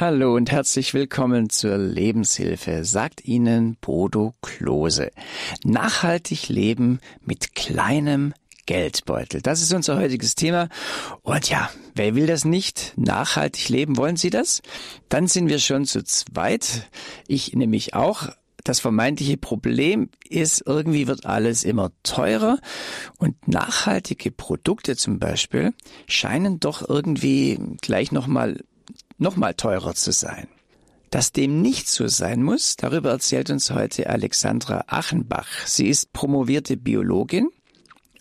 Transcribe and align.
Hallo 0.00 0.36
und 0.36 0.52
herzlich 0.52 0.94
willkommen 0.94 1.50
zur 1.50 1.76
Lebenshilfe, 1.76 2.84
sagt 2.84 3.24
Ihnen 3.24 3.76
Bodo 3.80 4.32
Klose. 4.42 5.10
Nachhaltig 5.64 6.48
leben 6.48 7.00
mit 7.20 7.56
kleinem 7.56 8.32
Geldbeutel. 8.66 9.42
Das 9.42 9.60
ist 9.60 9.74
unser 9.74 9.98
heutiges 9.98 10.36
Thema. 10.36 10.68
Und 11.22 11.50
ja, 11.50 11.68
wer 11.96 12.14
will 12.14 12.28
das 12.28 12.44
nicht? 12.44 12.92
Nachhaltig 12.94 13.70
leben, 13.70 13.96
wollen 13.96 14.14
Sie 14.14 14.30
das? 14.30 14.62
Dann 15.08 15.26
sind 15.26 15.48
wir 15.48 15.58
schon 15.58 15.84
zu 15.84 16.04
zweit. 16.04 16.88
Ich 17.26 17.54
nämlich 17.54 17.94
auch. 17.94 18.28
Das 18.64 18.80
vermeintliche 18.80 19.38
Problem 19.38 20.10
ist, 20.28 20.62
irgendwie 20.66 21.06
wird 21.06 21.24
alles 21.24 21.64
immer 21.64 21.90
teurer 22.02 22.58
und 23.16 23.48
nachhaltige 23.48 24.30
Produkte 24.30 24.94
zum 24.94 25.18
Beispiel 25.18 25.72
scheinen 26.06 26.60
doch 26.60 26.86
irgendwie 26.86 27.58
gleich 27.80 28.12
nochmal 28.12 28.60
noch 29.18 29.36
mal 29.36 29.54
teurer 29.54 29.94
zu 29.94 30.12
sein. 30.12 30.48
Dass 31.10 31.32
dem 31.32 31.62
nicht 31.62 31.88
so 31.88 32.06
sein 32.06 32.42
muss, 32.42 32.76
darüber 32.76 33.10
erzählt 33.10 33.50
uns 33.50 33.70
heute 33.70 34.08
Alexandra 34.10 34.84
Achenbach. 34.88 35.66
Sie 35.66 35.88
ist 35.88 36.12
promovierte 36.12 36.76
Biologin, 36.76 37.48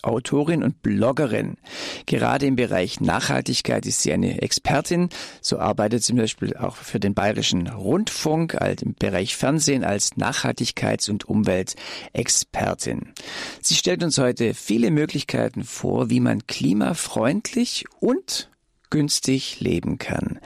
Autorin 0.04 0.63
und 0.63 0.81
Bloggerin. 0.81 1.57
Gerade 2.05 2.45
im 2.45 2.55
Bereich 2.55 3.02
Nachhaltigkeit 3.02 3.85
ist 3.85 4.02
sie 4.02 4.13
eine 4.13 4.41
Expertin. 4.41 5.09
So 5.41 5.59
arbeitet 5.59 6.02
sie 6.02 6.07
zum 6.07 6.18
Beispiel 6.18 6.55
auch 6.55 6.77
für 6.77 6.99
den 6.99 7.13
Bayerischen 7.13 7.68
Rundfunk 7.68 8.55
als 8.55 8.84
im 8.84 8.93
Bereich 8.93 9.35
Fernsehen 9.35 9.84
als 9.84 10.13
Nachhaltigkeits- 10.13 11.09
und 11.09 11.26
Umweltexpertin. 11.26 13.13
Sie 13.62 13.76
stellt 13.76 14.04
uns 14.04 14.18
heute 14.18 14.54
viele 14.54 14.91
Möglichkeiten 14.91 15.63
vor, 15.63 16.09
wie 16.09 16.21
man 16.21 16.48
klimafreundlich 16.48 17.85
und 17.99 18.49
günstig 18.90 19.59
leben 19.59 19.98
kann. 19.98 20.40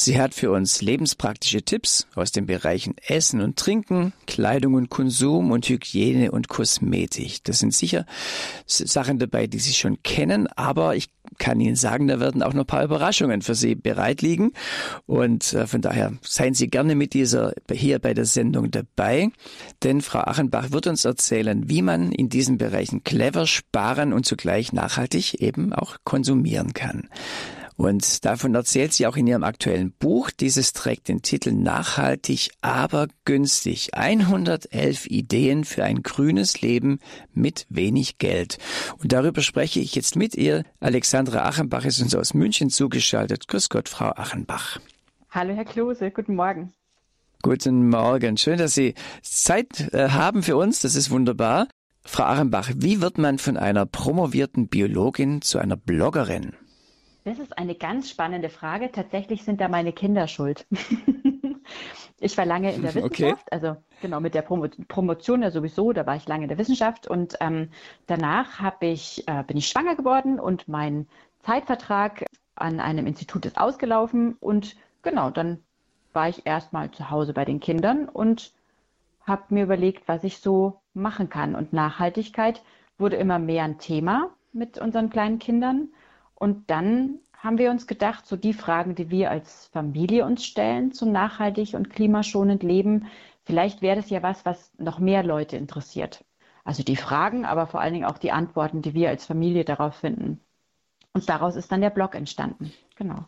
Sie 0.00 0.20
hat 0.20 0.32
für 0.32 0.52
uns 0.52 0.80
lebenspraktische 0.80 1.62
Tipps 1.62 2.06
aus 2.14 2.30
den 2.30 2.46
Bereichen 2.46 2.94
Essen 3.08 3.40
und 3.40 3.56
Trinken, 3.56 4.12
Kleidung 4.28 4.74
und 4.74 4.90
Konsum 4.90 5.50
und 5.50 5.68
Hygiene 5.68 6.30
und 6.30 6.48
Kosmetik. 6.48 7.42
Das 7.42 7.58
sind 7.58 7.74
sicher 7.74 8.06
Sachen 8.64 9.18
dabei, 9.18 9.48
die 9.48 9.58
Sie 9.58 9.72
schon 9.72 10.00
kennen, 10.04 10.46
aber 10.54 10.94
ich 10.94 11.08
kann 11.38 11.58
Ihnen 11.58 11.74
sagen, 11.74 12.06
da 12.06 12.20
werden 12.20 12.44
auch 12.44 12.52
noch 12.52 12.62
ein 12.62 12.66
paar 12.68 12.84
Überraschungen 12.84 13.42
für 13.42 13.56
Sie 13.56 13.74
bereit 13.74 14.22
liegen. 14.22 14.52
Und 15.06 15.52
äh, 15.52 15.66
von 15.66 15.82
daher 15.82 16.12
seien 16.22 16.54
Sie 16.54 16.70
gerne 16.70 16.94
mit 16.94 17.12
dieser 17.12 17.52
hier 17.68 17.98
bei 17.98 18.14
der 18.14 18.24
Sendung 18.24 18.70
dabei. 18.70 19.30
Denn 19.82 20.00
Frau 20.00 20.20
Achenbach 20.20 20.70
wird 20.70 20.86
uns 20.86 21.04
erzählen, 21.04 21.68
wie 21.68 21.82
man 21.82 22.12
in 22.12 22.28
diesen 22.28 22.56
Bereichen 22.56 23.02
clever 23.02 23.48
sparen 23.48 24.12
und 24.12 24.26
zugleich 24.26 24.72
nachhaltig 24.72 25.34
eben 25.40 25.72
auch 25.72 25.96
konsumieren 26.04 26.72
kann. 26.72 27.08
Und 27.78 28.24
davon 28.24 28.56
erzählt 28.56 28.92
sie 28.92 29.06
auch 29.06 29.16
in 29.16 29.28
ihrem 29.28 29.44
aktuellen 29.44 29.92
Buch. 29.92 30.32
Dieses 30.32 30.72
trägt 30.72 31.06
den 31.06 31.22
Titel 31.22 31.52
Nachhaltig, 31.52 32.50
aber 32.60 33.06
günstig. 33.24 33.94
111 33.94 35.06
Ideen 35.06 35.62
für 35.62 35.84
ein 35.84 36.02
grünes 36.02 36.60
Leben 36.60 36.98
mit 37.32 37.66
wenig 37.68 38.18
Geld. 38.18 38.58
Und 39.00 39.12
darüber 39.12 39.42
spreche 39.42 39.78
ich 39.78 39.94
jetzt 39.94 40.16
mit 40.16 40.34
ihr. 40.34 40.64
Alexandra 40.80 41.44
Achenbach 41.44 41.84
ist 41.84 42.02
uns 42.02 42.16
aus 42.16 42.34
München 42.34 42.68
zugeschaltet. 42.68 43.46
Grüß 43.46 43.68
Gott, 43.68 43.88
Frau 43.88 44.10
Achenbach. 44.10 44.80
Hallo, 45.30 45.54
Herr 45.54 45.64
Klose. 45.64 46.10
Guten 46.10 46.34
Morgen. 46.34 46.72
Guten 47.42 47.88
Morgen. 47.90 48.38
Schön, 48.38 48.58
dass 48.58 48.74
Sie 48.74 48.94
Zeit 49.22 49.92
äh, 49.94 50.08
haben 50.08 50.42
für 50.42 50.56
uns. 50.56 50.80
Das 50.80 50.96
ist 50.96 51.12
wunderbar. 51.12 51.68
Frau 52.02 52.24
Achenbach, 52.24 52.72
wie 52.74 53.00
wird 53.00 53.18
man 53.18 53.38
von 53.38 53.56
einer 53.56 53.86
promovierten 53.86 54.66
Biologin 54.66 55.42
zu 55.42 55.58
einer 55.60 55.76
Bloggerin? 55.76 56.54
Das 57.28 57.38
ist 57.38 57.58
eine 57.58 57.74
ganz 57.74 58.08
spannende 58.08 58.48
Frage. 58.48 58.90
Tatsächlich 58.90 59.44
sind 59.44 59.60
da 59.60 59.68
meine 59.68 59.92
Kinder 59.92 60.26
schuld. 60.28 60.66
ich 62.20 62.38
war 62.38 62.46
lange 62.46 62.72
in 62.72 62.80
der 62.80 62.94
Wissenschaft, 62.94 63.46
okay. 63.46 63.50
also 63.50 63.76
genau 64.00 64.18
mit 64.20 64.34
der 64.34 64.40
Promo 64.40 64.68
Promotion 64.88 65.42
ja 65.42 65.50
sowieso, 65.50 65.92
da 65.92 66.06
war 66.06 66.16
ich 66.16 66.26
lange 66.26 66.44
in 66.44 66.48
der 66.48 66.56
Wissenschaft 66.56 67.06
und 67.06 67.36
ähm, 67.40 67.68
danach 68.06 68.72
ich, 68.80 69.28
äh, 69.28 69.44
bin 69.46 69.58
ich 69.58 69.68
schwanger 69.68 69.94
geworden 69.94 70.40
und 70.40 70.68
mein 70.68 71.06
Zeitvertrag 71.40 72.24
an 72.54 72.80
einem 72.80 73.06
Institut 73.06 73.44
ist 73.44 73.58
ausgelaufen 73.58 74.38
und 74.40 74.76
genau, 75.02 75.28
dann 75.28 75.62
war 76.14 76.30
ich 76.30 76.46
erstmal 76.46 76.90
zu 76.92 77.10
Hause 77.10 77.34
bei 77.34 77.44
den 77.44 77.60
Kindern 77.60 78.08
und 78.08 78.52
habe 79.26 79.42
mir 79.50 79.64
überlegt, 79.64 80.08
was 80.08 80.24
ich 80.24 80.38
so 80.38 80.80
machen 80.94 81.28
kann. 81.28 81.54
Und 81.54 81.74
Nachhaltigkeit 81.74 82.62
wurde 82.96 83.16
immer 83.16 83.38
mehr 83.38 83.64
ein 83.64 83.78
Thema 83.78 84.30
mit 84.54 84.78
unseren 84.78 85.10
kleinen 85.10 85.38
Kindern. 85.38 85.90
Und 86.38 86.70
dann 86.70 87.18
haben 87.38 87.58
wir 87.58 87.70
uns 87.70 87.86
gedacht, 87.86 88.26
so 88.26 88.36
die 88.36 88.52
Fragen, 88.52 88.94
die 88.94 89.10
wir 89.10 89.30
als 89.30 89.66
Familie 89.66 90.24
uns 90.24 90.44
stellen 90.44 90.92
zum 90.92 91.12
nachhaltig 91.12 91.74
und 91.74 91.90
klimaschonend 91.90 92.62
Leben, 92.62 93.06
vielleicht 93.44 93.80
wäre 93.80 93.96
das 93.96 94.10
ja 94.10 94.22
was, 94.22 94.44
was 94.44 94.72
noch 94.78 94.98
mehr 94.98 95.22
Leute 95.22 95.56
interessiert. 95.56 96.24
Also 96.64 96.82
die 96.82 96.96
Fragen, 96.96 97.44
aber 97.46 97.66
vor 97.66 97.80
allen 97.80 97.94
Dingen 97.94 98.04
auch 98.04 98.18
die 98.18 98.32
Antworten, 98.32 98.82
die 98.82 98.92
wir 98.92 99.08
als 99.08 99.24
Familie 99.24 99.64
darauf 99.64 99.94
finden. 99.94 100.40
Und 101.12 101.28
daraus 101.28 101.56
ist 101.56 101.72
dann 101.72 101.80
der 101.80 101.90
Blog 101.90 102.14
entstanden. 102.14 102.72
Genau. 102.96 103.24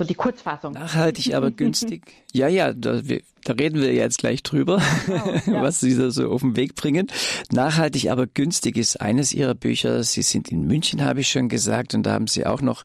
So 0.00 0.04
die 0.04 0.14
Kurzfassung. 0.14 0.74
Nachhaltig, 0.74 1.34
aber 1.34 1.50
günstig. 1.56 2.02
Ja, 2.32 2.46
ja, 2.46 2.72
da, 2.72 3.00
da, 3.02 3.52
reden 3.52 3.80
wir 3.80 3.92
jetzt 3.92 4.18
gleich 4.18 4.44
drüber, 4.44 4.80
genau, 5.06 5.32
ja. 5.56 5.62
was 5.62 5.80
Sie 5.80 5.96
da 5.96 6.12
so 6.12 6.30
auf 6.30 6.42
den 6.42 6.54
Weg 6.54 6.76
bringen. 6.76 7.08
Nachhaltig, 7.50 8.08
aber 8.08 8.28
günstig 8.28 8.76
ist 8.76 9.00
eines 9.00 9.32
Ihrer 9.32 9.56
Bücher. 9.56 10.04
Sie 10.04 10.22
sind 10.22 10.52
in 10.52 10.68
München, 10.68 11.04
habe 11.04 11.20
ich 11.20 11.28
schon 11.28 11.48
gesagt, 11.48 11.94
und 11.94 12.04
da 12.04 12.12
haben 12.12 12.28
Sie 12.28 12.46
auch 12.46 12.60
noch 12.60 12.84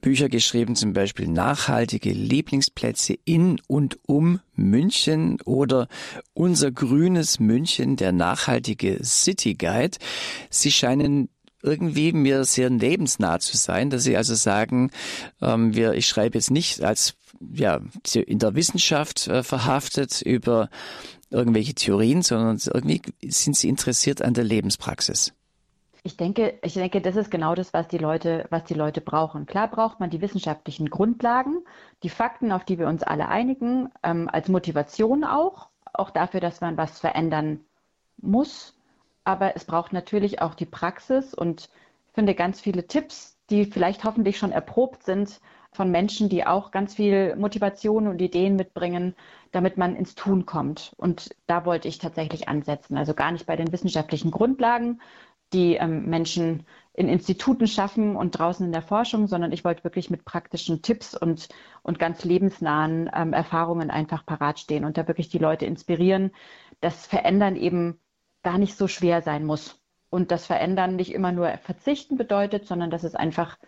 Bücher 0.00 0.30
geschrieben, 0.30 0.74
zum 0.74 0.94
Beispiel 0.94 1.28
nachhaltige 1.28 2.12
Lieblingsplätze 2.12 3.18
in 3.26 3.60
und 3.66 3.98
um 4.06 4.40
München 4.54 5.42
oder 5.42 5.86
unser 6.32 6.70
grünes 6.70 7.40
München, 7.40 7.96
der 7.96 8.12
nachhaltige 8.12 9.04
City 9.04 9.52
Guide. 9.54 9.98
Sie 10.48 10.70
scheinen 10.70 11.28
irgendwie 11.62 12.12
mir 12.12 12.44
sehr 12.44 12.70
lebensnah 12.70 13.40
zu 13.40 13.56
sein, 13.56 13.90
dass 13.90 14.04
sie 14.04 14.16
also 14.16 14.34
sagen, 14.34 14.90
ähm, 15.40 15.74
wir, 15.74 15.94
ich 15.94 16.06
schreibe 16.06 16.38
jetzt 16.38 16.50
nicht 16.50 16.82
als 16.82 17.14
ja 17.40 17.80
in 18.14 18.38
der 18.38 18.54
Wissenschaft 18.54 19.28
äh, 19.28 19.42
verhaftet 19.42 20.22
über 20.22 20.68
irgendwelche 21.30 21.74
Theorien, 21.74 22.22
sondern 22.22 22.58
irgendwie 22.72 23.02
sind 23.24 23.56
sie 23.56 23.68
interessiert 23.68 24.22
an 24.22 24.34
der 24.34 24.44
Lebenspraxis. 24.44 25.34
Ich 26.04 26.16
denke, 26.16 26.58
ich 26.62 26.74
denke, 26.74 27.00
das 27.00 27.16
ist 27.16 27.30
genau 27.30 27.54
das, 27.54 27.74
was 27.74 27.88
die 27.88 27.98
Leute, 27.98 28.46
was 28.50 28.64
die 28.64 28.74
Leute 28.74 29.00
brauchen. 29.00 29.46
Klar 29.46 29.68
braucht 29.68 30.00
man 30.00 30.10
die 30.10 30.20
wissenschaftlichen 30.20 30.88
Grundlagen, 30.90 31.64
die 32.02 32.08
Fakten, 32.08 32.52
auf 32.52 32.64
die 32.64 32.78
wir 32.78 32.86
uns 32.86 33.02
alle 33.02 33.28
einigen, 33.28 33.90
ähm, 34.02 34.28
als 34.32 34.48
Motivation 34.48 35.24
auch, 35.24 35.68
auch 35.92 36.10
dafür, 36.10 36.40
dass 36.40 36.60
man 36.60 36.76
was 36.76 36.98
verändern 37.00 37.60
muss, 38.16 38.77
aber 39.28 39.54
es 39.56 39.66
braucht 39.66 39.92
natürlich 39.92 40.40
auch 40.40 40.54
die 40.54 40.64
Praxis 40.64 41.34
und 41.34 41.68
ich 42.06 42.14
finde 42.14 42.34
ganz 42.34 42.62
viele 42.62 42.86
Tipps, 42.86 43.36
die 43.50 43.66
vielleicht 43.66 44.04
hoffentlich 44.04 44.38
schon 44.38 44.52
erprobt 44.52 45.02
sind 45.02 45.42
von 45.70 45.90
Menschen, 45.90 46.30
die 46.30 46.46
auch 46.46 46.70
ganz 46.70 46.94
viel 46.94 47.36
Motivation 47.36 48.08
und 48.08 48.22
Ideen 48.22 48.56
mitbringen, 48.56 49.14
damit 49.52 49.76
man 49.76 49.96
ins 49.96 50.14
Tun 50.14 50.46
kommt. 50.46 50.94
Und 50.96 51.28
da 51.46 51.66
wollte 51.66 51.88
ich 51.88 51.98
tatsächlich 51.98 52.48
ansetzen. 52.48 52.96
Also 52.96 53.12
gar 53.12 53.30
nicht 53.30 53.44
bei 53.44 53.54
den 53.54 53.70
wissenschaftlichen 53.70 54.30
Grundlagen, 54.30 55.02
die 55.52 55.74
ähm, 55.74 56.06
Menschen 56.06 56.64
in 56.94 57.10
Instituten 57.10 57.66
schaffen 57.66 58.16
und 58.16 58.30
draußen 58.30 58.64
in 58.64 58.72
der 58.72 58.80
Forschung, 58.80 59.26
sondern 59.26 59.52
ich 59.52 59.62
wollte 59.62 59.84
wirklich 59.84 60.08
mit 60.08 60.24
praktischen 60.24 60.80
Tipps 60.80 61.14
und, 61.14 61.50
und 61.82 61.98
ganz 61.98 62.24
lebensnahen 62.24 63.10
ähm, 63.14 63.34
Erfahrungen 63.34 63.90
einfach 63.90 64.24
parat 64.24 64.58
stehen 64.58 64.86
und 64.86 64.96
da 64.96 65.06
wirklich 65.06 65.28
die 65.28 65.36
Leute 65.36 65.66
inspirieren. 65.66 66.30
Das 66.80 67.06
Verändern 67.06 67.56
eben 67.56 68.00
gar 68.48 68.56
nicht 68.56 68.78
so 68.78 68.88
schwer 68.88 69.20
sein 69.20 69.44
muss. 69.44 69.76
Und 70.08 70.30
das 70.30 70.46
Verändern 70.46 70.96
nicht 70.96 71.12
immer 71.12 71.32
nur 71.32 71.50
verzichten 71.58 72.16
bedeutet, 72.16 72.66
sondern 72.66 72.90
dass 72.90 73.04
es 73.04 73.14
einfach 73.14 73.58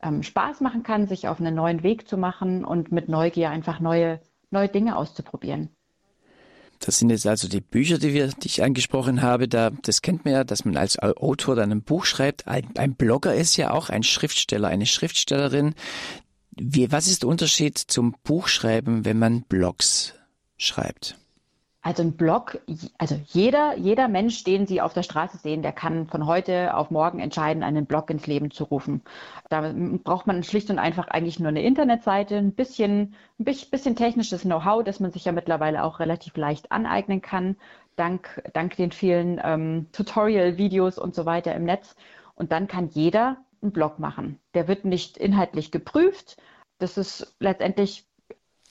ähm, 0.00 0.22
Spaß 0.22 0.60
machen 0.60 0.84
kann, 0.84 1.08
sich 1.08 1.26
auf 1.26 1.40
einen 1.40 1.56
neuen 1.56 1.82
Weg 1.82 2.06
zu 2.06 2.16
machen 2.16 2.64
und 2.64 2.92
mit 2.92 3.08
Neugier 3.08 3.50
einfach 3.50 3.80
neue, 3.80 4.20
neue 4.52 4.68
Dinge 4.68 4.96
auszuprobieren. 4.96 5.70
Das 6.78 7.00
sind 7.00 7.10
jetzt 7.10 7.26
also 7.26 7.48
die 7.48 7.60
Bücher, 7.60 7.98
die, 7.98 8.14
wir, 8.14 8.28
die 8.28 8.46
ich 8.46 8.62
angesprochen 8.62 9.22
habe. 9.22 9.48
Da, 9.48 9.70
das 9.70 10.02
kennt 10.02 10.24
man 10.24 10.34
ja, 10.34 10.44
dass 10.44 10.64
man 10.64 10.76
als 10.76 11.00
Autor 11.00 11.56
dann 11.56 11.72
ein 11.72 11.82
Buch 11.82 12.04
schreibt. 12.04 12.46
Ein, 12.46 12.68
ein 12.76 12.94
Blogger 12.94 13.34
ist 13.34 13.56
ja 13.56 13.72
auch 13.72 13.88
ein 13.88 14.04
Schriftsteller, 14.04 14.68
eine 14.68 14.86
Schriftstellerin. 14.86 15.74
Wie, 16.52 16.92
was 16.92 17.08
ist 17.08 17.24
der 17.24 17.28
Unterschied 17.28 17.76
zum 17.76 18.14
Buchschreiben, 18.22 19.04
wenn 19.04 19.18
man 19.18 19.42
Blogs 19.42 20.14
schreibt? 20.58 21.18
Also 21.80 22.02
ein 22.02 22.16
Blog, 22.16 22.60
also 22.98 23.20
jeder, 23.26 23.76
jeder 23.76 24.08
Mensch, 24.08 24.42
den 24.42 24.66
Sie 24.66 24.80
auf 24.80 24.94
der 24.94 25.04
Straße 25.04 25.38
sehen, 25.38 25.62
der 25.62 25.72
kann 25.72 26.08
von 26.08 26.26
heute 26.26 26.76
auf 26.76 26.90
morgen 26.90 27.20
entscheiden, 27.20 27.62
einen 27.62 27.86
Blog 27.86 28.10
ins 28.10 28.26
Leben 28.26 28.50
zu 28.50 28.64
rufen. 28.64 29.02
Da 29.48 29.72
braucht 30.02 30.26
man 30.26 30.42
schlicht 30.42 30.70
und 30.70 30.80
einfach 30.80 31.06
eigentlich 31.06 31.38
nur 31.38 31.48
eine 31.48 31.62
Internetseite, 31.62 32.36
ein 32.36 32.52
bisschen, 32.52 33.14
ein 33.38 33.44
bisschen 33.44 33.94
technisches 33.94 34.42
Know-how, 34.42 34.82
das 34.82 34.98
man 34.98 35.12
sich 35.12 35.24
ja 35.24 35.32
mittlerweile 35.32 35.84
auch 35.84 36.00
relativ 36.00 36.36
leicht 36.36 36.72
aneignen 36.72 37.22
kann, 37.22 37.56
dank, 37.94 38.42
dank 38.54 38.74
den 38.76 38.90
vielen 38.90 39.40
ähm, 39.42 39.86
Tutorial-Videos 39.92 40.98
und 40.98 41.14
so 41.14 41.26
weiter 41.26 41.54
im 41.54 41.64
Netz. 41.64 41.94
Und 42.34 42.50
dann 42.50 42.66
kann 42.66 42.88
jeder 42.88 43.38
einen 43.62 43.72
Blog 43.72 44.00
machen. 44.00 44.40
Der 44.54 44.66
wird 44.66 44.84
nicht 44.84 45.16
inhaltlich 45.16 45.70
geprüft. 45.70 46.38
Das 46.78 46.98
ist 46.98 47.36
letztendlich 47.38 48.07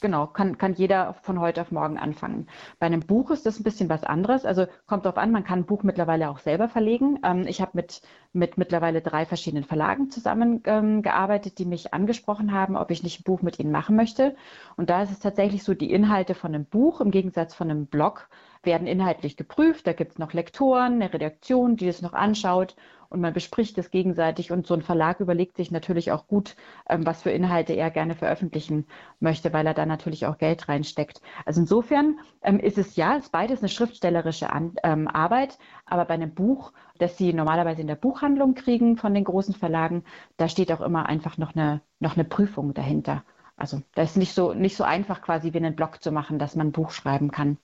genau, 0.02 0.28
kann, 0.28 0.58
kann 0.58 0.74
jeder 0.74 1.14
von 1.22 1.40
heute 1.40 1.62
auf 1.62 1.72
morgen 1.72 1.98
anfangen. 1.98 2.48
Bei 2.80 2.86
einem 2.86 3.02
Buch 3.02 3.32
ist 3.32 3.46
das 3.46 3.60
ein 3.60 3.64
bisschen 3.64 3.90
was 3.90 4.04
anderes. 4.04 4.46
Also 4.46 4.68
kommt 4.86 5.06
darauf 5.06 5.18
an, 5.18 5.32
man 5.32 5.44
kann 5.44 5.60
ein 5.60 5.66
Buch 5.66 5.84
mittlerweile 5.84 6.30
auch 6.30 6.40
selber 6.40 6.70
verlegen. 6.70 7.20
Ähm, 7.24 7.46
ich 7.48 7.62
habe 7.62 7.72
mit, 7.74 8.02
mit 8.34 8.58
mittlerweile 8.58 9.02
drei 9.02 9.26
verschiedenen 9.26 9.64
Verlagen 9.64 10.10
zusammengearbeitet, 10.10 11.54
ähm, 11.54 11.56
die 11.58 11.66
mich 11.66 11.94
angesprochen 11.94 12.52
haben, 12.52 12.76
ob 12.76 12.92
ich 12.92 13.04
nicht 13.04 13.22
ein 13.22 13.24
Buch 13.24 13.42
mit 13.42 13.60
ihnen 13.60 13.72
machen 13.72 13.96
möchte. 13.96 14.36
Und 14.76 14.90
da 14.90 15.04
ist 15.04 15.12
es 15.12 15.20
tatsächlich 15.20 15.64
so, 15.64 15.74
die 15.74 15.92
Inhalte 15.92 16.36
von 16.36 16.54
einem 16.54 16.66
Buch 16.66 17.02
im 17.02 17.12
Gegensatz 17.12 17.54
von 17.54 17.70
einem 17.70 17.88
Blog 17.88 18.30
werden 18.64 18.88
inhaltlich 18.88 19.38
geprüft. 19.38 19.88
Da 19.88 19.94
gibt 19.94 20.14
es 20.14 20.18
noch 20.20 20.34
Lektoren, 20.34 20.94
eine 20.96 21.14
Redaktion, 21.14 21.78
die 21.78 21.88
das 21.88 22.02
noch 22.02 22.14
anschaut 22.14 22.76
und 23.10 23.22
man 23.22 23.34
bespricht 23.34 23.78
es 23.78 23.92
gegenseitig 23.92 24.52
und 24.52 24.68
so 24.68 24.74
ein 24.74 24.82
Verlag 24.82 25.20
überlegt 25.20 25.58
sich 25.58 25.72
natürlich 25.72 26.12
auch 26.12 26.28
gut, 26.28 26.56
ähm, 26.90 27.06
was 27.06 27.22
für 27.22 27.32
Inhalte 27.32 27.74
er 27.74 27.90
gerne 27.92 28.16
veröffentlichen 28.16 28.86
möchte, 29.20 29.54
weil 29.54 29.66
er 29.68 29.74
da 29.74 29.86
natürlich 29.86 30.26
auch 30.26 30.38
Geld 30.38 30.68
reinsteckt. 30.68 31.22
Also 31.46 31.62
insofern 31.62 32.20
ähm, 32.42 32.60
ist 32.60 32.78
es 32.78 32.96
ja, 32.96 33.16
ist 33.16 33.32
beides 33.32 33.60
eine 33.60 33.70
schriftstellerische 33.70 34.48
ähm, 34.84 35.08
Arbeit, 35.08 35.58
aber 35.86 36.06
bei 36.06 36.16
einem 36.16 36.34
Buch, 36.34 36.74
das 37.00 37.18
Sie 37.18 37.34
normalerweise 37.34 37.82
in 37.82 37.88
der 37.88 37.96
Buchhandlung 37.96 38.56
kriegen 38.56 38.98
von 38.98 39.14
den 39.14 39.24
großen 39.24 39.54
Verlagen, 39.54 40.04
da 40.38 40.48
steht 40.48 40.72
auch 40.72 40.82
immer 40.82 41.08
einfach 41.08 41.38
noch 41.38 41.56
eine, 41.56 41.82
noch 42.00 42.16
eine 42.16 42.26
Prüfung 42.26 42.74
dahinter. 42.74 43.24
Also 43.56 43.82
da 43.96 44.04
ist 44.04 44.18
nicht 44.18 44.34
so, 44.34 44.54
nicht 44.54 44.76
so 44.76 44.84
einfach 44.84 45.22
quasi 45.22 45.54
wie 45.54 45.58
einen 45.58 45.76
Blog 45.76 46.02
zu 46.04 46.12
machen, 46.12 46.40
dass 46.40 46.56
man 46.56 46.68
ein 46.68 46.72
Buch 46.72 46.92
schreiben 46.92 47.32
kann 47.32 47.58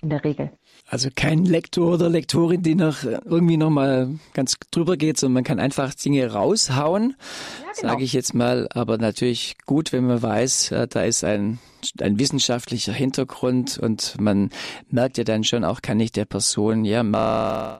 in 0.00 0.10
der 0.10 0.24
Regel. 0.24 0.52
Also 0.86 1.08
kein 1.14 1.44
Lektor 1.44 1.94
oder 1.94 2.08
Lektorin, 2.08 2.62
die 2.62 2.74
noch 2.74 3.02
irgendwie 3.02 3.56
noch 3.56 3.70
mal 3.70 4.18
ganz 4.32 4.56
drüber 4.70 4.96
geht, 4.96 5.18
sondern 5.18 5.34
man 5.34 5.44
kann 5.44 5.60
einfach 5.60 5.94
Dinge 5.94 6.32
raushauen, 6.32 7.16
ja, 7.18 7.72
genau. 7.74 7.92
sage 7.92 8.04
ich 8.04 8.12
jetzt 8.12 8.34
mal. 8.34 8.68
Aber 8.70 8.98
natürlich 8.98 9.56
gut, 9.66 9.92
wenn 9.92 10.06
man 10.06 10.22
weiß, 10.22 10.74
da 10.88 11.02
ist 11.02 11.24
ein, 11.24 11.58
ein 12.00 12.18
wissenschaftlicher 12.18 12.92
Hintergrund 12.92 13.78
und 13.78 14.20
man 14.20 14.50
merkt 14.88 15.18
ja 15.18 15.24
dann 15.24 15.44
schon 15.44 15.64
auch, 15.64 15.82
kann 15.82 16.00
ich 16.00 16.12
der 16.12 16.24
Person 16.24 16.84
ja 16.84 17.02
mal 17.02 17.78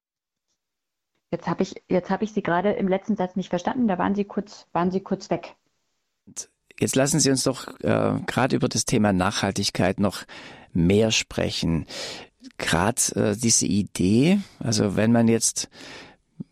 Jetzt 1.31 1.47
habe 1.47 1.63
ich, 1.63 1.75
jetzt 1.89 2.11
habe 2.11 2.25
ich 2.25 2.33
Sie 2.33 2.43
gerade 2.43 2.73
im 2.73 2.89
letzten 2.89 3.17
Satz 3.17 3.37
nicht 3.37 3.51
verstanden. 3.51 3.87
Da 3.87 3.99
waren 3.99 4.15
Sie 4.15 4.25
kurz, 4.25 4.67
waren 4.73 4.91
Sie 4.91 5.01
kurz 5.01 5.29
weg. 5.31 5.57
Jetzt 6.81 6.97
lassen 6.97 7.21
Sie 7.21 7.31
uns 7.31 7.43
doch 7.43 7.69
äh, 7.81 8.21
gerade 8.27 8.57
über 8.57 8.69
das 8.69 8.85
Thema 8.85 9.13
Nachhaltigkeit 9.13 10.01
noch 10.01 10.25
mehr 10.73 11.11
sprechen. 11.11 11.87
Gerade 12.59 13.01
äh, 13.15 13.37
diese 13.37 13.67
Idee, 13.67 14.41
also 14.59 14.97
wenn 14.97 15.13
man 15.13 15.29
jetzt, 15.29 15.69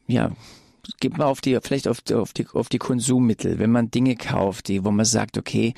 ja, 0.07 0.33
geht 1.01 1.19
mal 1.19 1.27
auf 1.27 1.41
die, 1.41 1.59
vielleicht 1.63 1.89
auf 1.89 2.01
die, 2.01 2.15
auf 2.15 2.33
die, 2.33 2.47
auf 2.53 2.69
die 2.69 2.79
Konsummittel, 2.79 3.59
wenn 3.59 3.71
man 3.71 3.91
Dinge 3.91 4.17
kauft, 4.17 4.69
die, 4.69 4.85
wo 4.85 4.91
man 4.91 5.05
sagt, 5.05 5.39
okay, 5.39 5.75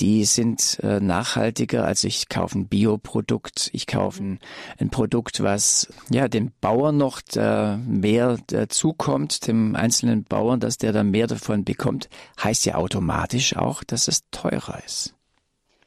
die 0.00 0.24
sind 0.24 0.78
äh, 0.82 1.00
nachhaltiger, 1.00 1.84
also 1.84 2.08
ich 2.08 2.28
kaufe 2.28 2.58
ein 2.58 2.68
Bioprodukt, 2.68 3.70
ich 3.72 3.86
kaufe 3.86 4.22
ein, 4.22 4.38
ein 4.78 4.90
Produkt, 4.90 5.42
was 5.42 5.88
ja 6.10 6.28
dem 6.28 6.52
Bauern 6.60 6.96
noch 6.96 7.20
äh, 7.36 7.76
mehr 7.76 8.38
äh, 8.52 8.66
zukommt, 8.68 9.46
dem 9.46 9.76
einzelnen 9.76 10.24
Bauern, 10.24 10.60
dass 10.60 10.78
der 10.78 10.92
dann 10.92 11.10
mehr 11.10 11.26
davon 11.26 11.64
bekommt, 11.64 12.08
heißt 12.42 12.64
ja 12.66 12.76
automatisch 12.76 13.56
auch, 13.56 13.84
dass 13.84 14.08
es 14.08 14.22
teurer 14.30 14.82
ist. 14.84 15.14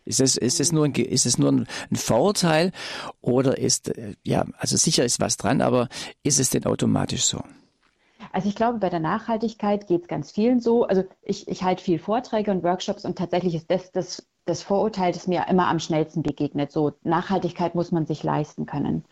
Ist 0.05 0.19
es, 0.19 0.37
ist 0.37 0.59
es 0.59 0.71
nur 0.71 0.85
ein, 0.85 0.93
ist 0.93 1.25
es 1.25 1.37
nur 1.37 1.51
ein, 1.51 1.67
Vorurteil 1.93 2.71
oder 3.21 3.57
ist, 3.57 3.89
äh, 3.89 4.15
ja, 4.23 4.45
also 4.57 4.77
sicher 4.77 5.05
ist 5.05 5.19
was 5.19 5.37
dran, 5.37 5.61
aber 5.61 5.87
ist 6.23 6.39
es 6.39 6.49
denn 6.49 6.65
automatisch 6.65 7.23
so? 7.23 7.41
Also 8.31 8.49
ich 8.49 8.55
glaube, 8.55 8.79
bei 8.79 8.89
der 8.89 8.99
Nachhaltigkeit 8.99 9.87
geht 9.87 10.01
es 10.01 10.07
ganz 10.07 10.31
vielen 10.31 10.59
so. 10.59 10.85
Also 10.85 11.03
ich, 11.21 11.47
ich 11.47 11.63
halte 11.63 11.83
viel 11.83 11.99
Vorträge 11.99 12.51
und 12.51 12.63
Workshops 12.63 13.05
und 13.05 13.17
tatsächlich 13.17 13.55
ist 13.55 13.69
das 13.69 13.91
das, 13.91 14.27
das 14.45 14.63
Vorurteil, 14.63 15.13
das 15.13 15.27
mir 15.27 15.45
immer 15.49 15.67
am 15.67 15.79
schnellsten 15.79 16.23
begegnet. 16.23 16.71
So 16.71 16.93
Nachhaltigkeit 17.03 17.75
muss 17.75 17.91
man 17.91 18.05
sich 18.05 18.23
leisten 18.23 18.65
können. 18.65 19.05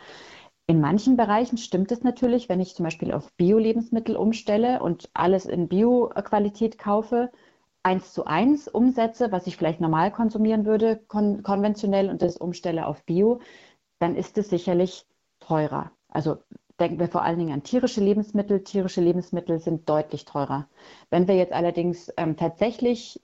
In 0.68 0.80
manchen 0.80 1.18
Bereichen 1.18 1.58
stimmt 1.58 1.92
es 1.92 2.04
natürlich, 2.04 2.48
wenn 2.48 2.62
ich 2.62 2.76
zum 2.76 2.86
Beispiel 2.86 3.12
auf 3.12 3.32
Bio-Lebensmittel 3.34 4.16
umstelle 4.16 4.82
und 4.82 5.10
alles 5.14 5.46
in 5.46 5.68
Bio-Qualität 5.68 6.78
kaufe, 6.78 7.30
eins 7.83 8.13
zu 8.13 8.25
eins 8.25 8.68
umsetze, 8.68 9.31
was 9.31 9.48
ich 9.48 9.57
vielleicht 9.57 9.81
normal 9.81 10.12
konsumieren 10.12 10.66
würde, 10.66 10.98
kon 11.07 11.44
konventionell 11.44 12.10
und 12.10 12.22
das 12.22 12.38
umstelle 12.38 12.86
auf 12.88 13.04
Bio, 13.06 13.39
dann 14.00 14.16
ist 14.16 14.38
es 14.38 14.50
sicherlich 14.50 15.06
teurer. 15.39 15.92
Also 16.10 16.38
denken 16.80 17.00
wir 17.00 17.07
vor 17.07 17.24
allen 17.24 17.39
Dingen 17.39 17.54
an 17.54 17.63
tierische 17.63 18.01
Lebensmittel. 18.01 18.63
Tierische 18.63 19.01
Lebensmittel 19.01 19.60
sind 19.60 19.88
deutlich 19.89 20.25
teurer. 20.25 20.68
Wenn 21.10 21.28
wir 21.28 21.36
jetzt 21.36 21.54
allerdings 21.54 22.12
ähm, 22.18 22.38
tatsächlich 22.38 23.22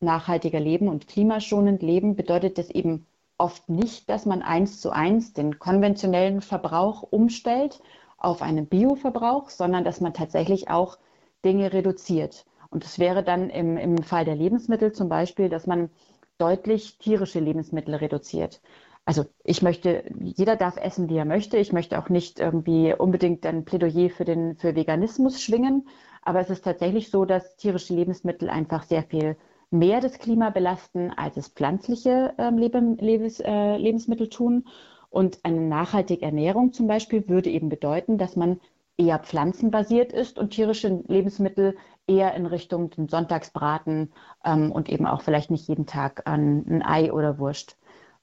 nachhaltiger 0.00 0.60
leben 0.60 0.88
und 0.88 1.08
klimaschonend 1.08 1.82
leben, 1.82 2.16
bedeutet 2.16 2.58
das 2.58 2.70
eben 2.70 3.06
oft 3.38 3.68
nicht, 3.68 4.08
dass 4.08 4.26
man 4.26 4.42
eins 4.42 4.80
zu 4.80 4.90
eins 4.90 5.32
den 5.32 5.58
konventionellen 5.58 6.40
Verbrauch 6.42 7.02
umstellt 7.02 7.80
auf 8.18 8.42
einen 8.42 8.66
Bioverbrauch, 8.66 9.48
sondern 9.48 9.84
dass 9.84 10.00
man 10.00 10.12
tatsächlich 10.12 10.68
auch 10.68 10.98
Dinge 11.44 11.72
reduziert. 11.72 12.44
Und 12.70 12.84
es 12.84 12.98
wäre 12.98 13.22
dann 13.22 13.50
im, 13.50 13.76
im 13.76 13.98
Fall 13.98 14.24
der 14.24 14.36
Lebensmittel 14.36 14.92
zum 14.92 15.08
Beispiel, 15.08 15.48
dass 15.48 15.66
man 15.66 15.90
deutlich 16.38 16.98
tierische 16.98 17.40
Lebensmittel 17.40 17.94
reduziert. 17.96 18.60
Also 19.04 19.24
ich 19.44 19.62
möchte, 19.62 20.04
jeder 20.20 20.56
darf 20.56 20.76
essen, 20.76 21.08
wie 21.08 21.16
er 21.16 21.24
möchte. 21.24 21.56
Ich 21.56 21.72
möchte 21.72 21.98
auch 21.98 22.08
nicht 22.08 22.38
irgendwie 22.38 22.94
unbedingt 22.94 23.44
ein 23.44 23.64
Plädoyer 23.64 24.10
für 24.10 24.24
den 24.24 24.56
für 24.56 24.76
Veganismus 24.76 25.42
schwingen. 25.42 25.88
Aber 26.22 26.40
es 26.40 26.50
ist 26.50 26.64
tatsächlich 26.64 27.10
so, 27.10 27.24
dass 27.24 27.56
tierische 27.56 27.94
Lebensmittel 27.94 28.48
einfach 28.50 28.84
sehr 28.84 29.02
viel 29.02 29.36
mehr 29.70 30.00
das 30.00 30.18
Klima 30.18 30.50
belasten, 30.50 31.10
als 31.10 31.36
es 31.36 31.48
pflanzliche 31.48 32.34
äh, 32.38 32.50
Lebens, 32.50 33.40
äh, 33.40 33.76
Lebensmittel 33.76 34.28
tun. 34.28 34.66
Und 35.08 35.40
eine 35.42 35.60
nachhaltige 35.60 36.24
Ernährung 36.24 36.72
zum 36.72 36.86
Beispiel 36.86 37.28
würde 37.28 37.50
eben 37.50 37.68
bedeuten, 37.68 38.16
dass 38.16 38.36
man 38.36 38.60
eher 38.96 39.18
pflanzenbasiert 39.18 40.12
ist 40.12 40.38
und 40.38 40.50
tierische 40.50 41.02
Lebensmittel 41.08 41.76
eher 42.10 42.34
in 42.34 42.46
Richtung 42.46 42.90
den 42.90 43.08
Sonntagsbraten 43.08 44.12
ähm, 44.44 44.72
und 44.72 44.88
eben 44.88 45.06
auch 45.06 45.22
vielleicht 45.22 45.50
nicht 45.50 45.68
jeden 45.68 45.86
Tag 45.86 46.26
an 46.26 46.64
ein 46.68 46.82
Ei 46.84 47.12
oder 47.12 47.38
Wurst. 47.38 47.78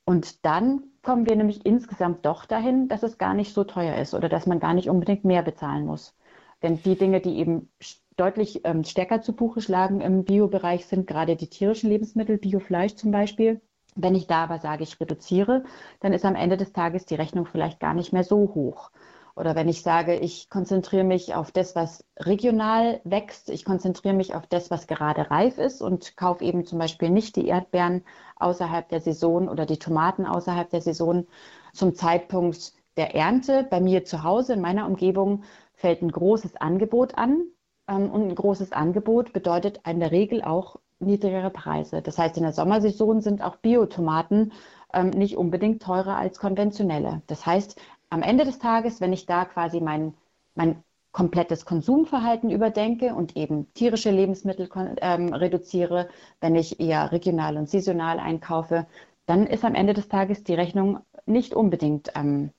Und 0.06 0.46
dann 0.46 0.84
kommen 1.02 1.26
wir 1.26 1.36
nämlich 1.36 1.66
insgesamt 1.66 2.26
doch 2.26 2.46
dahin, 2.46 2.88
dass 2.88 3.04
es 3.04 3.18
gar 3.18 3.34
nicht 3.34 3.54
so 3.54 3.64
teuer 3.64 3.98
ist 3.98 4.14
oder 4.14 4.30
dass 4.30 4.46
man 4.46 4.60
gar 4.60 4.74
nicht 4.74 4.90
unbedingt 4.90 5.26
mehr 5.26 5.42
bezahlen 5.42 5.86
muss. 5.86 6.16
Denn 6.64 6.82
die 6.82 6.98
Dinge, 6.98 7.22
die 7.22 7.38
eben 7.38 7.70
deutlich 8.18 8.62
ähm, 8.66 8.84
stärker 8.84 9.22
zu 9.22 9.34
Buche 9.34 9.62
schlagen 9.62 10.02
im 10.02 10.26
Biobereich, 10.26 10.86
sind 10.86 11.08
gerade 11.08 11.36
die 11.36 11.50
tierischen 11.50 11.90
Lebensmittel, 11.90 12.38
Biofleisch 12.38 12.96
zum 12.96 13.12
Beispiel. 13.12 13.62
Wenn 13.96 14.16
ich 14.16 14.28
da 14.28 14.44
aber 14.44 14.60
sage, 14.60 14.84
ich 14.84 15.00
reduziere, 15.00 15.64
dann 16.02 16.14
ist 16.14 16.26
am 16.26 16.36
Ende 16.36 16.58
des 16.58 16.74
Tages 16.74 17.06
die 17.06 17.16
Rechnung 17.16 17.46
vielleicht 17.46 17.80
gar 17.80 17.94
nicht 17.94 18.14
mehr 18.14 18.24
so 18.24 18.54
hoch. 18.54 18.92
Oder 19.38 19.56
wenn 19.56 19.70
ich 19.70 19.84
sage, 19.84 20.16
ich 20.16 20.50
konzentriere 20.50 21.04
mich 21.04 21.36
auf 21.36 21.52
das, 21.52 21.76
was 21.76 22.04
regional 22.18 23.00
wächst, 23.04 23.52
ich 23.52 23.66
konzentriere 23.66 24.16
mich 24.16 24.34
auf 24.34 24.48
das, 24.48 24.72
was 24.72 24.88
gerade 24.88 25.30
reif 25.30 25.60
ist 25.60 25.82
und 25.84 26.18
kaufe 26.18 26.44
eben 26.44 26.66
zum 26.66 26.80
Beispiel 26.80 27.12
nicht 27.12 27.36
die 27.36 27.48
Erdbeeren 27.48 28.04
außerhalb 28.38 28.90
der 28.90 29.00
Saison 29.00 29.48
oder 29.48 29.68
die 29.68 29.78
Tomaten 29.78 30.26
außerhalb 30.26 30.72
der 30.72 30.82
Saison 30.82 31.28
zum 31.72 31.94
Zeitpunkt 31.94 32.74
der 32.98 33.14
Ernte. 33.14 33.68
Bei 33.70 33.80
mir 33.80 34.06
zu 34.06 34.24
Hause 34.24 34.54
in 34.54 34.62
meiner 34.62 34.88
Umgebung 34.88 35.44
fällt 35.76 36.02
ein 36.02 36.12
großes 36.12 36.56
Angebot 36.56 37.16
an. 37.16 37.44
Ähm, 37.88 38.10
und 38.10 38.24
ein 38.24 38.36
großes 38.36 38.72
Angebot 38.72 39.34
bedeutet 39.34 39.82
in 39.88 40.00
der 40.00 40.12
Regel 40.12 40.42
auch 40.42 40.78
niedrigere 41.00 41.52
Preise. 41.52 42.02
Das 42.02 42.18
heißt, 42.18 42.38
in 42.38 42.44
der 42.44 42.54
Sommersaison 42.54 43.22
sind 43.22 43.44
auch 43.44 43.58
Biotomaten 43.58 44.52
ähm, 44.94 45.12
nicht 45.12 45.38
unbedingt 45.38 45.84
teurer 45.84 46.18
als 46.18 46.40
konventionelle. 46.40 47.22
Das 47.28 47.46
heißt, 47.46 47.80
am 48.10 48.22
Ende 48.22 48.46
des 48.46 48.60
Tages, 48.60 49.02
wenn 49.02 49.14
ich 49.14 49.26
da 49.26 49.46
quasi 49.46 49.82
mein, 49.82 50.14
mein 50.56 50.84
komplettes 51.12 51.66
Konsumverhalten 51.66 52.50
überdenke 52.50 53.16
und 53.16 53.36
eben 53.36 53.74
tierische 53.74 54.12
Lebensmittel 54.12 54.70
ähm, 55.02 55.34
reduziere, 55.34 56.10
wenn 56.42 56.56
ich 56.56 56.80
eher 56.80 57.12
regional 57.12 57.58
und 57.58 57.70
saisonal 57.70 58.20
einkaufe, 58.20 58.86
dann 59.26 59.48
ist 59.48 59.66
am 59.66 59.76
Ende 59.76 59.94
des 59.94 60.10
Tages 60.10 60.44
die 60.44 60.54
Rechnung 60.54 61.00
nicht 61.26 61.54
unbedingt 61.54 62.12
ähm, 62.16 62.52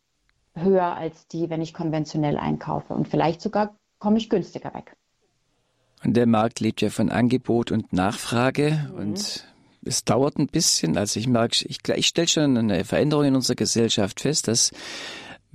höher 0.55 0.97
als 0.97 1.29
die, 1.29 1.51
wenn 1.51 1.63
ich 1.63 1.73
konventionell 1.73 2.37
einkaufe. 2.37 2.95
Und 2.95 3.09
vielleicht 3.09 3.41
sogar 3.41 3.77
komme 3.99 4.19
ich 4.19 4.29
günstiger 4.29 4.75
weg. 4.75 4.97
Und 6.05 6.17
der 6.17 6.27
Markt 6.27 6.61
lebt 6.61 6.81
ja 6.81 6.91
von 6.91 7.11
Angebot 7.11 7.73
und 7.73 7.93
Nachfrage 7.93 8.89
mhm. 8.93 8.99
und 8.99 9.47
es 9.85 10.05
dauert 10.05 10.39
ein 10.39 10.47
bisschen. 10.47 10.97
Also 10.97 11.19
ich 11.19 11.27
merke, 11.27 11.65
ich, 11.67 11.79
ich 11.89 12.07
stelle 12.07 12.29
schon 12.29 12.57
eine 12.57 12.85
Veränderung 12.85 13.25
in 13.25 13.35
unserer 13.35 13.57
Gesellschaft 13.57 14.21
fest, 14.21 14.49
dass 14.49 14.73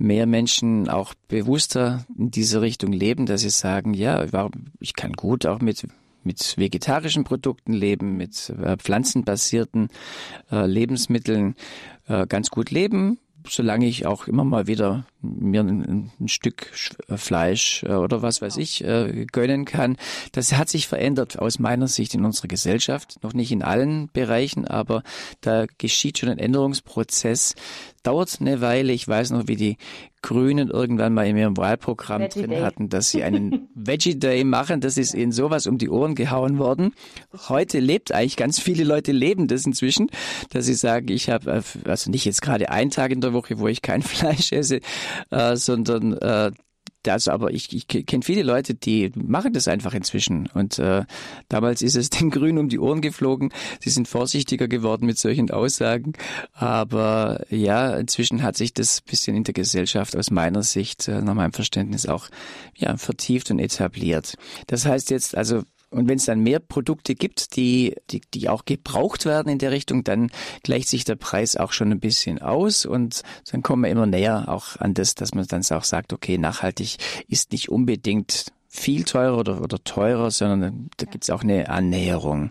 mehr 0.04 0.26
Menschen 0.26 0.88
auch 0.88 1.14
bewusster 1.28 2.04
in 2.16 2.30
diese 2.30 2.60
Richtung 2.60 2.92
leben, 2.92 3.26
dass 3.26 3.40
sie 3.40 3.50
sagen, 3.50 3.94
ja, 3.94 4.24
ich 4.80 4.94
kann 4.94 5.12
gut 5.12 5.46
auch 5.46 5.60
mit 5.60 5.86
mit 6.24 6.56
vegetarischen 6.56 7.24
Produkten 7.24 7.74
leben, 7.74 8.16
mit 8.16 8.48
äh, 8.50 8.76
pflanzenbasierten 8.78 9.90
äh, 10.50 10.66
Lebensmitteln 10.66 11.54
äh, 12.08 12.26
ganz 12.26 12.50
gut 12.50 12.70
leben. 12.70 13.18
Solange 13.48 13.86
ich 13.86 14.06
auch 14.06 14.26
immer 14.26 14.44
mal 14.44 14.66
wieder 14.66 15.06
mir 15.20 15.60
ein, 15.60 16.10
ein 16.20 16.28
Stück 16.28 16.72
äh, 17.08 17.16
Fleisch 17.16 17.82
äh, 17.84 17.92
oder 17.92 18.22
was 18.22 18.42
weiß 18.42 18.56
ich 18.56 18.84
äh, 18.84 19.26
gönnen 19.30 19.64
kann. 19.64 19.96
Das 20.32 20.52
hat 20.54 20.68
sich 20.68 20.88
verändert 20.88 21.38
aus 21.38 21.58
meiner 21.58 21.88
Sicht 21.88 22.14
in 22.14 22.24
unserer 22.24 22.48
Gesellschaft. 22.48 23.18
Noch 23.22 23.32
nicht 23.32 23.52
in 23.52 23.62
allen 23.62 24.10
Bereichen, 24.12 24.66
aber 24.66 25.02
da 25.40 25.66
geschieht 25.78 26.18
schon 26.18 26.28
ein 26.28 26.38
Änderungsprozess. 26.38 27.54
Dauert 28.02 28.38
eine 28.40 28.60
Weile. 28.60 28.92
Ich 28.92 29.08
weiß 29.08 29.30
noch, 29.30 29.48
wie 29.48 29.56
die 29.56 29.76
Grünen 30.24 30.70
irgendwann 30.70 31.12
mal 31.12 31.26
in 31.26 31.36
ihrem 31.36 31.58
Wahlprogramm 31.58 32.22
Veggie 32.22 32.40
drin 32.40 32.50
Day. 32.50 32.62
hatten, 32.62 32.88
dass 32.88 33.10
sie 33.10 33.22
einen 33.22 33.68
Veggie 33.74 34.18
Day 34.18 34.42
machen. 34.42 34.80
Das 34.80 34.96
ist 34.96 35.12
ihnen 35.12 35.32
sowas 35.32 35.66
um 35.66 35.76
die 35.76 35.90
Ohren 35.90 36.14
gehauen 36.14 36.58
worden. 36.58 36.94
Heute 37.50 37.78
lebt 37.78 38.10
eigentlich 38.10 38.38
ganz 38.38 38.58
viele 38.58 38.84
Leute 38.84 39.12
leben 39.12 39.48
das 39.48 39.66
inzwischen, 39.66 40.08
dass 40.48 40.64
sie 40.64 40.72
sagen, 40.72 41.08
ich 41.10 41.28
habe 41.28 41.62
also 41.84 42.10
nicht 42.10 42.24
jetzt 42.24 42.40
gerade 42.40 42.70
einen 42.70 42.90
Tag 42.90 43.10
in 43.10 43.20
der 43.20 43.34
Woche, 43.34 43.58
wo 43.58 43.68
ich 43.68 43.82
kein 43.82 44.00
Fleisch 44.14 44.50
esse, 44.52 44.80
äh, 45.28 45.56
sondern 45.56 46.14
äh, 46.14 46.52
das, 47.06 47.28
aber 47.28 47.52
ich, 47.52 47.74
ich 47.74 47.86
kenne 47.86 48.22
viele 48.22 48.42
Leute, 48.42 48.74
die 48.74 49.12
machen 49.14 49.52
das 49.52 49.68
einfach 49.68 49.94
inzwischen. 49.94 50.48
Und 50.54 50.78
äh, 50.78 51.04
damals 51.48 51.82
ist 51.82 51.96
es 51.96 52.10
den 52.10 52.30
Grünen 52.30 52.58
um 52.58 52.68
die 52.68 52.78
Ohren 52.78 53.00
geflogen. 53.00 53.52
Sie 53.80 53.90
sind 53.90 54.08
vorsichtiger 54.08 54.68
geworden 54.68 55.06
mit 55.06 55.18
solchen 55.18 55.50
Aussagen. 55.50 56.14
Aber 56.52 57.44
ja, 57.50 57.96
inzwischen 57.96 58.42
hat 58.42 58.56
sich 58.56 58.74
das 58.74 59.00
bisschen 59.00 59.36
in 59.36 59.44
der 59.44 59.54
Gesellschaft 59.54 60.16
aus 60.16 60.30
meiner 60.30 60.62
Sicht, 60.62 61.08
äh, 61.08 61.20
nach 61.20 61.34
meinem 61.34 61.52
Verständnis, 61.52 62.06
auch 62.06 62.28
ja, 62.76 62.96
vertieft 62.96 63.50
und 63.50 63.58
etabliert. 63.58 64.34
Das 64.66 64.86
heißt 64.86 65.10
jetzt 65.10 65.36
also 65.36 65.62
und 65.94 66.08
wenn 66.08 66.16
es 66.16 66.24
dann 66.24 66.40
mehr 66.40 66.58
Produkte 66.58 67.14
gibt, 67.14 67.56
die, 67.56 67.94
die, 68.10 68.20
die 68.32 68.48
auch 68.48 68.64
gebraucht 68.64 69.24
werden 69.26 69.48
in 69.48 69.58
der 69.58 69.70
Richtung, 69.70 70.02
dann 70.04 70.30
gleicht 70.62 70.88
sich 70.88 71.04
der 71.04 71.14
Preis 71.14 71.56
auch 71.56 71.72
schon 71.72 71.92
ein 71.92 72.00
bisschen 72.00 72.42
aus 72.42 72.84
und 72.84 73.22
dann 73.50 73.62
kommen 73.62 73.84
wir 73.84 73.90
immer 73.90 74.06
näher 74.06 74.48
auch 74.48 74.76
an 74.80 74.94
das, 74.94 75.14
dass 75.14 75.34
man 75.34 75.46
dann 75.46 75.62
auch 75.70 75.84
sagt, 75.84 76.12
okay, 76.12 76.36
nachhaltig 76.36 76.96
ist 77.28 77.52
nicht 77.52 77.68
unbedingt 77.68 78.52
viel 78.68 79.04
teurer 79.04 79.38
oder, 79.38 79.60
oder 79.60 79.82
teurer, 79.84 80.32
sondern 80.32 80.90
da 80.96 81.06
gibt 81.06 81.22
es 81.22 81.30
auch 81.30 81.42
eine 81.42 81.68
Annäherung. 81.68 82.50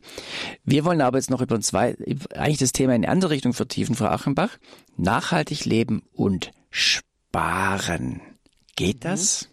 Wir 0.63 0.85
wollen 0.85 1.01
aber 1.01 1.17
jetzt 1.17 1.29
noch 1.29 1.41
über 1.41 1.59
zwei, 1.59 1.97
eigentlich 2.33 2.59
das 2.59 2.71
Thema 2.71 2.95
in 2.95 3.03
eine 3.03 3.11
andere 3.11 3.31
Richtung 3.31 3.51
vertiefen, 3.51 3.93
Frau 3.93 4.05
Achenbach. 4.05 4.57
Nachhaltig 4.95 5.65
leben 5.65 6.03
und 6.13 6.51
sparen. 6.69 8.21
Geht 8.77 9.03
mhm. 9.03 9.09
das? 9.09 9.49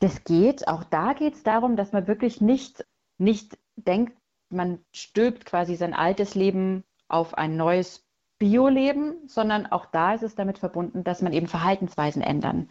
Das 0.00 0.24
geht. 0.24 0.68
Auch 0.68 0.84
da 0.84 1.12
geht 1.12 1.34
es 1.34 1.42
darum, 1.42 1.76
dass 1.76 1.92
man 1.92 2.06
wirklich 2.06 2.40
nicht 2.40 2.84
nicht 3.18 3.58
denkt, 3.76 4.16
man 4.50 4.78
stülpt 4.92 5.46
quasi 5.46 5.76
sein 5.76 5.94
altes 5.94 6.34
Leben 6.34 6.84
auf 7.08 7.34
ein 7.34 7.56
neues 7.56 8.04
Bio-Leben, 8.38 9.28
sondern 9.28 9.66
auch 9.66 9.86
da 9.86 10.14
ist 10.14 10.22
es 10.22 10.34
damit 10.34 10.58
verbunden, 10.58 11.04
dass 11.04 11.22
man 11.22 11.32
eben 11.32 11.46
Verhaltensweisen 11.46 12.22
ändern. 12.22 12.68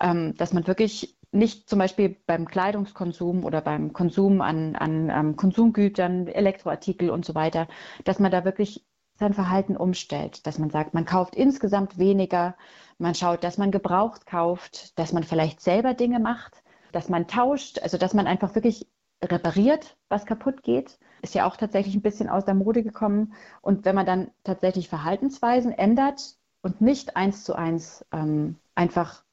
Ähm, 0.00 0.34
dass 0.36 0.52
man 0.52 0.66
wirklich 0.66 1.16
nicht 1.30 1.68
zum 1.68 1.78
Beispiel 1.78 2.16
beim 2.26 2.46
Kleidungskonsum 2.46 3.44
oder 3.44 3.60
beim 3.60 3.92
Konsum 3.92 4.40
an, 4.40 4.76
an 4.76 5.10
ähm, 5.10 5.36
Konsumgütern, 5.36 6.28
Elektroartikel 6.28 7.10
und 7.10 7.24
so 7.24 7.34
weiter, 7.34 7.68
dass 8.04 8.18
man 8.18 8.30
da 8.30 8.44
wirklich 8.44 8.86
sein 9.16 9.34
Verhalten 9.34 9.76
umstellt, 9.76 10.46
dass 10.46 10.58
man 10.58 10.70
sagt, 10.70 10.94
man 10.94 11.04
kauft 11.04 11.36
insgesamt 11.36 11.98
weniger, 11.98 12.56
man 12.98 13.14
schaut, 13.14 13.44
dass 13.44 13.58
man 13.58 13.70
gebraucht 13.70 14.26
kauft, 14.26 14.98
dass 14.98 15.12
man 15.12 15.22
vielleicht 15.22 15.60
selber 15.60 15.94
Dinge 15.94 16.18
macht, 16.18 16.62
dass 16.92 17.08
man 17.08 17.28
tauscht, 17.28 17.78
also 17.80 17.98
dass 17.98 18.14
man 18.14 18.26
einfach 18.26 18.54
wirklich 18.54 18.88
repariert, 19.24 19.96
was 20.08 20.26
kaputt 20.26 20.62
geht. 20.62 20.98
Ist 21.22 21.34
ja 21.34 21.46
auch 21.46 21.56
tatsächlich 21.56 21.94
ein 21.94 22.02
bisschen 22.02 22.28
aus 22.28 22.44
der 22.44 22.54
Mode 22.54 22.82
gekommen. 22.82 23.34
Und 23.62 23.84
wenn 23.84 23.94
man 23.94 24.06
dann 24.06 24.30
tatsächlich 24.44 24.88
Verhaltensweisen 24.88 25.72
ändert 25.72 26.36
und 26.62 26.80
nicht 26.80 27.16
eins 27.16 27.44
zu 27.44 27.54
eins 27.54 28.04
ähm, 28.12 28.56
einfach 28.74 29.24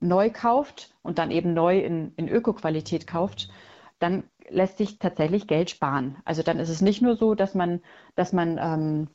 neu 0.00 0.30
kauft 0.30 0.94
und 1.02 1.18
dann 1.18 1.30
eben 1.30 1.54
neu 1.54 1.78
in, 1.78 2.12
in 2.16 2.28
Öko-Qualität 2.28 3.06
kauft, 3.06 3.50
dann 3.98 4.24
lässt 4.48 4.78
sich 4.78 4.98
tatsächlich 4.98 5.46
Geld 5.46 5.70
sparen. 5.70 6.16
Also 6.24 6.42
dann 6.42 6.58
ist 6.58 6.70
es 6.70 6.80
nicht 6.80 7.02
nur 7.02 7.16
so, 7.16 7.34
dass 7.34 7.54
man, 7.54 7.80
dass 8.16 8.32
man, 8.32 8.58
ähm, 8.58 9.08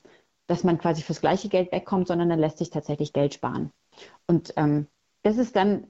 dass 0.47 0.63
man 0.63 0.77
quasi 0.77 1.01
fürs 1.01 1.21
gleiche 1.21 1.49
Geld 1.49 1.71
wegkommt, 1.71 2.07
sondern 2.07 2.29
dann 2.29 2.39
lässt 2.39 2.59
sich 2.59 2.69
tatsächlich 2.69 3.11
Geld 3.11 3.33
sparen. 3.33 3.71
Und 4.27 4.53
ähm, 4.57 4.87
das 5.23 5.37
ist 5.37 5.55
dann 5.55 5.87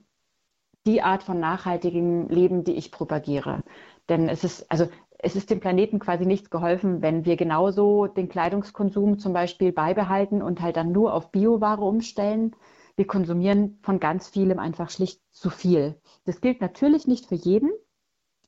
die 0.86 1.02
Art 1.02 1.22
von 1.22 1.40
nachhaltigem 1.40 2.28
Leben, 2.28 2.64
die 2.64 2.74
ich 2.74 2.92
propagiere. 2.92 3.62
Denn 4.08 4.28
es 4.28 4.44
ist, 4.44 4.70
also 4.70 4.88
es 5.18 5.34
ist 5.34 5.50
dem 5.50 5.60
Planeten 5.60 5.98
quasi 5.98 6.26
nichts 6.26 6.50
geholfen, 6.50 7.02
wenn 7.02 7.24
wir 7.24 7.36
genauso 7.36 8.06
den 8.06 8.28
Kleidungskonsum 8.28 9.18
zum 9.18 9.32
Beispiel 9.32 9.72
beibehalten 9.72 10.42
und 10.42 10.60
halt 10.60 10.76
dann 10.76 10.92
nur 10.92 11.14
auf 11.14 11.30
Bioware 11.32 11.82
umstellen. 11.82 12.54
Wir 12.96 13.06
konsumieren 13.06 13.78
von 13.82 14.00
ganz 14.00 14.28
vielem 14.28 14.58
einfach 14.58 14.90
schlicht 14.90 15.20
zu 15.30 15.50
viel. 15.50 16.00
Das 16.24 16.40
gilt 16.40 16.60
natürlich 16.60 17.06
nicht 17.06 17.26
für 17.26 17.34
jeden, 17.34 17.70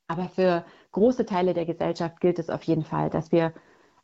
aber 0.07 0.29
für 0.29 0.65
große 0.93 1.27
Teile 1.27 1.55
der 1.55 1.67
Gesellschaft 1.67 2.21
gilt 2.21 2.39
es 2.39 2.51
auf 2.51 2.63
jeden 2.63 2.85
Fall, 2.85 3.11
dass 3.11 3.33
wir 3.33 3.53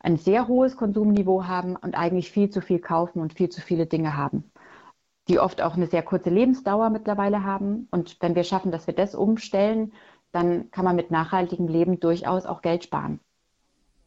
ein 0.00 0.18
sehr 0.18 0.48
hohes 0.48 0.76
Konsumniveau 0.76 1.44
haben 1.44 1.76
und 1.76 1.96
eigentlich 1.96 2.30
viel 2.30 2.50
zu 2.50 2.60
viel 2.60 2.78
kaufen 2.78 3.20
und 3.20 3.32
viel 3.32 3.48
zu 3.48 3.62
viele 3.62 3.86
Dinge 3.86 4.16
haben, 4.16 4.52
die 5.28 5.38
oft 5.38 5.62
auch 5.62 5.76
eine 5.76 5.86
sehr 5.86 6.02
kurze 6.02 6.28
Lebensdauer 6.28 6.90
mittlerweile 6.90 7.42
haben. 7.42 7.88
Und 7.90 8.18
wenn 8.20 8.34
wir 8.34 8.44
schaffen, 8.44 8.70
dass 8.70 8.86
wir 8.86 8.94
das 8.94 9.14
umstellen 9.14 9.92
dann 10.34 10.70
kann 10.70 10.84
man 10.84 10.96
mit 10.96 11.10
nachhaltigem 11.10 11.68
Leben 11.68 12.00
durchaus 12.00 12.44
auch 12.46 12.62
Geld 12.62 12.84
sparen. 12.84 13.20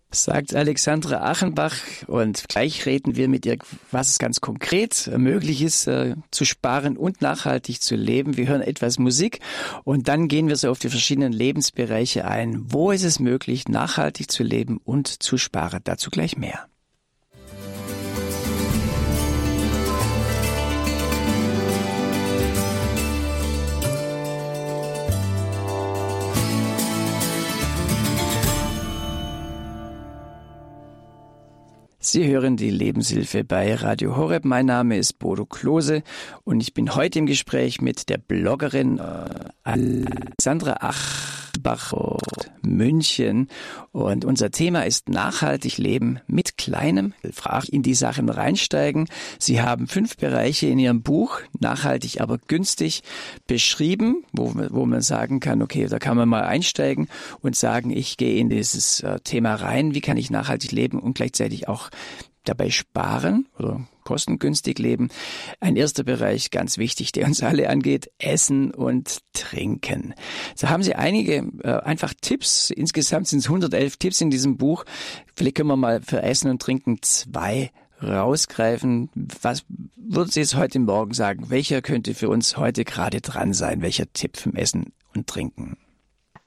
Sagt 0.10 0.56
Alexandra 0.56 1.30
Achenbach 1.30 1.76
und 2.08 2.48
gleich 2.48 2.86
reden 2.86 3.18
wir 3.18 3.28
mit 3.28 3.46
ihr, 3.46 3.58
was 3.92 4.12
es 4.12 4.20
ganz 4.20 4.40
konkret 4.40 5.12
möglich 5.18 5.62
ist, 5.62 5.86
äh, 5.88 6.16
zu 6.32 6.46
sparen 6.46 6.96
und 6.96 7.22
nachhaltig 7.22 7.82
zu 7.82 7.96
leben. 7.96 8.38
Wir 8.38 8.48
hören 8.48 8.62
etwas 8.62 9.00
Musik 9.00 9.42
und 9.84 10.08
dann 10.08 10.30
gehen 10.30 10.48
wir 10.48 10.56
so 10.56 10.72
auf 10.72 10.80
die 10.80 10.90
verschiedenen 10.90 11.34
Lebensbereiche 11.34 12.26
ein. 12.26 12.64
Wo 12.72 12.92
ist 12.92 13.04
es 13.04 13.20
möglich, 13.20 13.68
nachhaltig 13.68 14.32
zu 14.32 14.44
leben 14.44 14.78
und 14.78 15.08
zu 15.08 15.38
sparen? 15.38 15.82
Dazu 15.84 16.10
gleich 16.10 16.38
mehr. 16.38 16.68
Sie 32.10 32.26
hören 32.26 32.56
die 32.56 32.70
Lebenshilfe 32.70 33.44
bei 33.44 33.76
Radio 33.76 34.16
Horeb. 34.16 34.46
Mein 34.46 34.68
Name 34.68 34.98
ist 34.98 35.20
Bodo 35.20 35.46
Klose 35.46 36.04
und 36.46 36.62
ich 36.62 36.74
bin 36.74 36.96
heute 36.96 37.20
im 37.20 37.26
Gespräch 37.26 37.82
mit 37.82 38.08
der 38.08 38.18
Bloggerin 38.18 38.98
äh, 38.98 39.50
Alexandra 39.64 40.78
Ach. 40.80 41.37
Bach 41.68 41.92
München. 42.62 43.50
Und 43.92 44.24
unser 44.24 44.52
Thema 44.52 44.86
ist 44.86 45.10
nachhaltig 45.10 45.78
leben 45.78 46.22
mit 46.26 46.58
kleinem. 46.58 47.14
Frage 47.34 47.68
in 47.74 47.84
die 47.84 47.94
Sachen 47.94 48.30
reinsteigen. 48.30 49.10
Sie 49.38 49.62
haben 49.62 49.88
fünf 49.88 50.16
Bereiche 50.16 50.68
in 50.68 50.80
Ihrem 50.80 51.02
Buch, 51.02 51.42
nachhaltig 51.60 52.22
aber 52.22 52.38
günstig, 52.38 53.04
beschrieben, 53.48 54.24
wo, 54.32 54.54
wo 54.70 54.86
man 54.86 55.02
sagen 55.02 55.42
kann, 55.42 55.62
okay, 55.62 55.88
da 55.88 56.00
kann 56.00 56.16
man 56.16 56.30
mal 56.30 56.44
einsteigen 56.44 57.10
und 57.42 57.58
sagen, 57.58 57.90
ich 57.90 58.16
gehe 58.16 58.38
in 58.40 58.50
dieses 58.50 59.02
äh, 59.02 59.20
Thema 59.20 59.56
rein. 59.56 59.94
Wie 59.94 60.02
kann 60.02 60.16
ich 60.16 60.30
nachhaltig 60.30 60.72
leben 60.72 61.00
und 61.00 61.16
gleichzeitig 61.16 61.68
auch 61.68 61.90
dabei 62.48 62.70
sparen 62.70 63.48
oder 63.58 63.88
kostengünstig 64.04 64.80
leben. 64.80 65.10
Ein 65.60 65.76
erster 65.76 66.04
Bereich, 66.04 66.50
ganz 66.50 66.78
wichtig, 66.78 67.12
der 67.12 67.26
uns 67.26 67.44
alle 67.44 67.70
angeht, 67.70 68.10
Essen 68.20 68.72
und 68.72 69.20
Trinken. 69.34 70.14
So 70.56 70.70
haben 70.70 70.84
Sie 70.84 70.96
einige 70.96 71.46
äh, 71.64 71.80
einfach 71.82 72.14
Tipps. 72.20 72.70
Insgesamt 72.70 73.28
sind 73.28 73.40
es 73.40 73.48
111 73.48 73.98
Tipps 73.98 74.22
in 74.22 74.30
diesem 74.30 74.58
Buch. 74.58 74.86
Vielleicht 75.36 75.58
können 75.58 75.70
wir 75.70 75.76
mal 75.76 76.02
für 76.02 76.22
Essen 76.22 76.50
und 76.50 76.62
Trinken 76.62 77.00
zwei 77.02 77.72
rausgreifen. 78.02 79.10
Was 79.42 79.66
würden 79.96 80.30
Sie 80.30 80.40
jetzt 80.40 80.56
heute 80.56 80.80
Morgen 80.80 81.14
sagen? 81.14 81.50
Welcher 81.50 81.82
könnte 81.82 82.14
für 82.14 82.30
uns 82.30 82.58
heute 82.58 82.86
gerade 82.86 83.22
dran 83.22 83.54
sein? 83.54 83.82
Welcher 83.82 84.12
Tipp 84.14 84.38
vom 84.38 84.54
Essen 84.54 84.94
und 85.14 85.28
Trinken? 85.28 85.78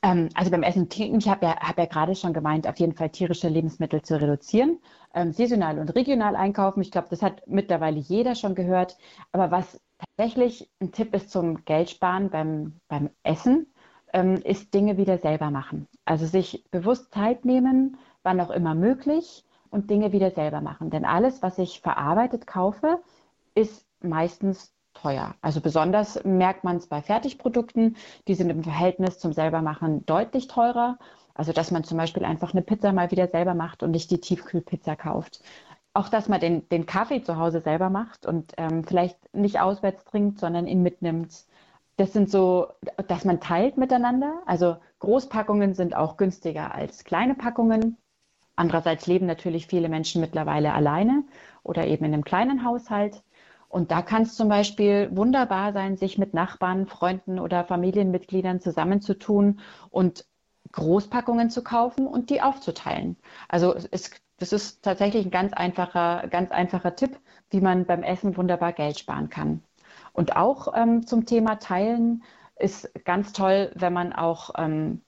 Ähm, 0.03 0.29
also 0.35 0.51
beim 0.51 0.63
Essen 0.63 0.89
Trinken, 0.89 1.19
ich 1.19 1.29
habe 1.29 1.47
ja, 1.47 1.57
hab 1.61 1.79
ja 1.79 1.87
gerade 1.87 2.15
schon 2.15 2.33
gemeint, 2.33 2.67
auf 2.67 2.79
jeden 2.79 2.95
Fall 2.95 3.11
tierische 3.11 3.49
Lebensmittel 3.49 4.03
zu 4.03 4.21
reduzieren 4.21 4.79
ähm, 5.15 5.33
saisonal 5.33 5.79
und 5.79 5.95
regional 5.95 6.37
einkaufen. 6.37 6.83
Ich 6.83 6.91
glaube, 6.91 7.09
das 7.11 7.23
hat 7.23 7.43
mittlerweile 7.47 7.99
jeder 7.99 8.35
schon 8.35 8.55
gehört. 8.55 8.97
Aber 9.33 9.51
was 9.51 9.81
tatsächlich 9.99 10.71
ein 10.81 10.93
Tipp 10.93 11.15
ist 11.15 11.31
zum 11.31 11.65
Geldsparen 11.65 12.31
beim, 12.31 12.75
beim 12.89 13.11
Essen, 13.23 13.67
ähm, 14.13 14.37
ist 14.37 14.75
Dinge 14.75 14.97
wieder 14.97 15.19
selber 15.19 15.51
machen. 15.51 15.87
Also 16.05 16.27
sich 16.27 16.65
bewusst 16.71 17.13
Zeit 17.13 17.45
nehmen, 17.45 17.97
wann 18.23 18.41
auch 18.41 18.51
immer 18.51 18.75
möglich 18.75 19.45
und 19.71 19.91
Dinge 19.91 20.13
wieder 20.13 20.31
selber 20.31 20.61
machen. 20.61 20.91
Denn 20.91 21.05
alles, 21.05 21.43
was 21.43 21.59
ich 21.59 21.81
verarbeitet 21.81 22.47
kaufe, 22.47 23.01
ist 23.55 23.87
meistens 24.03 24.73
teuer. 25.03 25.35
Also 25.43 25.61
besonders 25.61 26.23
merkt 26.25 26.65
man 26.65 26.77
es 26.77 26.87
bei 26.87 27.03
Fertigprodukten, 27.03 27.97
die 28.29 28.35
sind 28.35 28.51
im 28.51 28.63
Verhältnis 28.65 29.19
zum 29.19 29.33
selbermachen 29.33 30.05
deutlich 30.07 30.47
teurer. 30.49 30.99
Also 31.35 31.53
dass 31.53 31.71
man 31.71 31.85
zum 31.85 31.97
Beispiel 31.99 32.25
einfach 32.25 32.53
eine 32.53 32.63
Pizza 32.63 32.93
mal 32.93 33.11
wieder 33.11 33.29
selber 33.29 33.55
macht 33.55 33.83
und 33.83 33.93
nicht 33.93 34.11
die 34.11 34.21
Tiefkühlpizza 34.21 34.97
kauft. 34.97 35.41
auch, 35.95 36.09
dass 36.09 36.29
man 36.29 36.41
den, 36.41 36.69
den 36.69 36.87
Kaffee 36.87 37.23
zu 37.23 37.37
Hause 37.37 37.61
selber 37.61 37.91
macht 37.91 38.27
und 38.27 38.53
ähm, 38.57 38.85
vielleicht 38.85 39.19
nicht 39.35 39.61
auswärts 39.61 40.05
trinkt, 40.05 40.39
sondern 40.39 40.67
ihn 40.67 40.83
mitnimmt. 40.83 41.45
Das 41.97 42.13
sind 42.13 42.31
so, 42.31 42.69
dass 43.09 43.25
man 43.25 43.41
teilt 43.41 43.77
miteinander. 43.77 44.43
Also 44.47 44.77
Großpackungen 45.01 45.75
sind 45.75 45.95
auch 45.97 46.17
günstiger 46.17 46.75
als 46.75 47.05
kleine 47.05 47.35
Packungen. 47.35 47.97
Andererseits 48.57 49.07
leben 49.07 49.27
natürlich 49.27 49.67
viele 49.67 49.89
Menschen 49.89 50.21
mittlerweile 50.21 50.73
alleine 50.75 51.25
oder 51.63 51.87
eben 51.87 52.05
in 52.05 52.15
einem 52.15 52.25
kleinen 52.25 52.65
Haushalt. 52.65 53.23
Und 53.71 53.93
da 53.93 54.03
kann 54.03 54.23
es 54.23 54.35
zum 54.35 54.49
Beispiel 54.49 55.09
wunderbar 55.13 55.73
sein, 55.73 55.97
sich 55.97 56.19
mit 56.19 56.35
Nachbarn, 56.35 56.87
Freunden 56.87 57.39
oder 57.39 57.65
Familienmitgliedern 57.65 58.61
zusammenzutun 58.61 59.61
und 59.91 60.27
Großpackungen 60.73 61.51
zu 61.51 61.63
kaufen 61.63 62.09
und 62.09 62.31
die 62.31 62.43
aufzuteilen. 62.43 63.17
Also 63.49 63.75
es, 63.93 64.11
das 64.39 64.53
ist 64.53 64.83
tatsächlich 64.83 65.25
ein 65.25 65.31
ganz 65.31 65.53
einfacher, 65.53 66.27
ganz 66.29 66.51
einfacher 66.51 66.97
Tipp, 66.97 67.21
wie 67.51 67.61
man 67.61 67.87
beim 67.87 68.03
Essen 68.03 68.37
wunderbar 68.37 68.73
Geld 68.73 68.99
sparen 68.99 69.29
kann. 69.29 69.63
Und 70.13 70.35
auch 70.35 70.75
ähm, 70.77 71.07
zum 71.07 71.25
Thema 71.25 71.61
Teilen 71.61 72.25
ist 72.57 72.91
ganz 73.05 73.33
toll, 73.33 73.71
wenn 73.77 73.93
man 73.93 74.13
auch 74.13 74.51
ähm, 74.59 75.03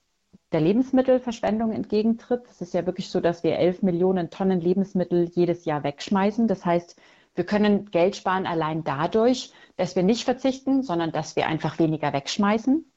der 0.52 0.61
Lebensmittelverschwendung 0.61 1.73
entgegentritt. 1.73 2.42
Es 2.49 2.61
ist 2.61 2.75
ja 2.75 2.87
wirklich 2.87 3.11
so, 3.11 3.21
dass 3.21 3.42
wir 3.42 3.57
elf 3.59 3.83
Millionen 3.83 4.31
Tonnen 4.31 4.61
Lebensmittel 4.61 5.28
jedes 5.35 5.64
Jahr 5.64 5.83
wegschmeißen. 5.83 6.47
Das 6.47 6.64
heißt, 6.64 7.00
wir 7.34 7.44
können 7.44 7.90
Geld 7.90 8.16
sparen 8.16 8.46
allein 8.46 8.84
dadurch, 8.84 9.52
dass 9.76 9.96
wir 9.96 10.02
nicht 10.02 10.24
verzichten, 10.24 10.82
sondern 10.82 11.12
dass 11.12 11.36
wir 11.36 11.46
einfach 11.46 11.78
weniger 11.78 12.12
wegschmeißen. 12.12 12.90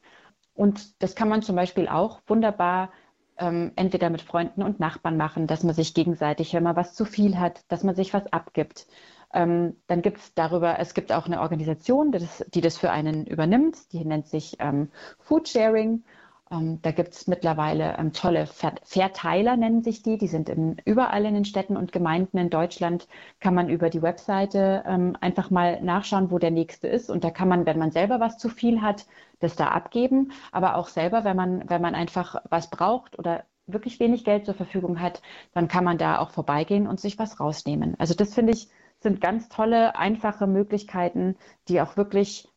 Und 0.54 1.02
das 1.02 1.16
kann 1.16 1.30
man 1.30 1.42
zum 1.42 1.56
Beispiel 1.56 1.88
auch 1.88 2.22
wunderbar 2.28 2.92
ähm, 3.38 3.72
entweder 3.76 4.10
mit 4.10 4.22
Freunden 4.22 4.64
und 4.64 4.80
Nachbarn 4.80 5.18
machen, 5.18 5.48
dass 5.48 5.64
man 5.64 5.76
sich 5.76 5.94
gegenseitig, 5.94 6.54
wenn 6.54 6.64
man 6.64 6.76
was 6.76 6.94
zu 6.94 7.06
viel 7.06 7.38
hat, 7.38 7.62
dass 7.70 7.84
man 7.84 7.96
sich 7.96 8.14
was 8.14 8.32
abgibt. 8.32 8.88
Ähm, 9.34 9.76
dann 9.88 10.02
gibt 10.02 10.20
es 10.20 10.34
darüber, 10.34 10.80
es 10.80 10.94
gibt 10.94 11.12
auch 11.12 11.26
eine 11.26 11.42
Organisation, 11.42 12.12
die 12.12 12.20
das, 12.20 12.46
die 12.54 12.62
das 12.62 12.78
für 12.78 12.92
einen 12.92 13.26
übernimmt, 13.26 13.92
die 13.92 14.06
nennt 14.06 14.28
sich 14.28 14.58
ähm, 14.60 14.90
Food 15.20 15.50
Sharing. 15.50 16.04
Ähm, 16.52 16.82
da 16.82 16.92
gibt 16.92 17.14
es 17.14 17.28
mittlerweile 17.28 17.98
ähm, 17.98 18.14
tolle 18.14 18.46
Ver 18.46 18.76
Verteiler, 18.84 19.58
nennen 19.58 19.84
sich 19.84 20.04
die. 20.04 20.18
Die 20.18 20.28
sind 20.28 20.50
in, 20.50 20.78
überall 20.86 21.26
in 21.26 21.34
den 21.34 21.46
Städten 21.46 21.78
und 21.78 21.92
Gemeinden 21.92 22.38
in 22.38 22.50
Deutschland. 22.50 23.08
Kann 23.40 23.56
man 23.56 23.70
über 23.70 23.90
die 23.90 24.02
Webseite 24.02 24.84
ähm, 24.86 25.18
einfach 25.22 25.50
mal 25.50 25.82
nachschauen, 25.82 26.32
wo 26.32 26.40
der 26.40 26.52
nächste 26.52 26.88
ist. 26.88 27.10
Und 27.10 27.24
da 27.24 27.32
kann 27.32 27.48
man, 27.48 27.66
wenn 27.66 27.80
man 27.80 27.92
selber 27.92 28.20
was 28.20 28.38
zu 28.38 28.50
viel 28.50 28.82
hat, 28.82 29.06
das 29.40 29.56
da 29.56 29.70
abgeben. 29.70 30.32
Aber 30.52 30.76
auch 30.76 30.88
selber, 30.88 31.24
wenn 31.24 31.36
man, 31.36 31.70
wenn 31.70 31.82
man 31.82 31.96
einfach 31.96 32.36
was 32.50 32.70
braucht 32.70 33.18
oder 33.18 33.44
wirklich 33.68 34.00
wenig 34.00 34.24
Geld 34.24 34.46
zur 34.46 34.54
Verfügung 34.54 35.00
hat, 35.00 35.22
dann 35.54 35.68
kann 35.68 35.84
man 35.84 35.98
da 35.98 36.20
auch 36.20 36.30
vorbeigehen 36.30 36.88
und 36.88 37.00
sich 37.00 37.18
was 37.18 37.40
rausnehmen. 37.40 37.96
Also 38.00 38.14
das 38.14 38.34
finde 38.34 38.54
ich 38.54 38.70
sind 39.00 39.22
ganz 39.22 39.50
tolle, 39.50 39.96
einfache 39.98 40.48
Möglichkeiten, 40.48 41.36
die 41.68 41.82
auch 41.82 41.98
wirklich 41.98 42.48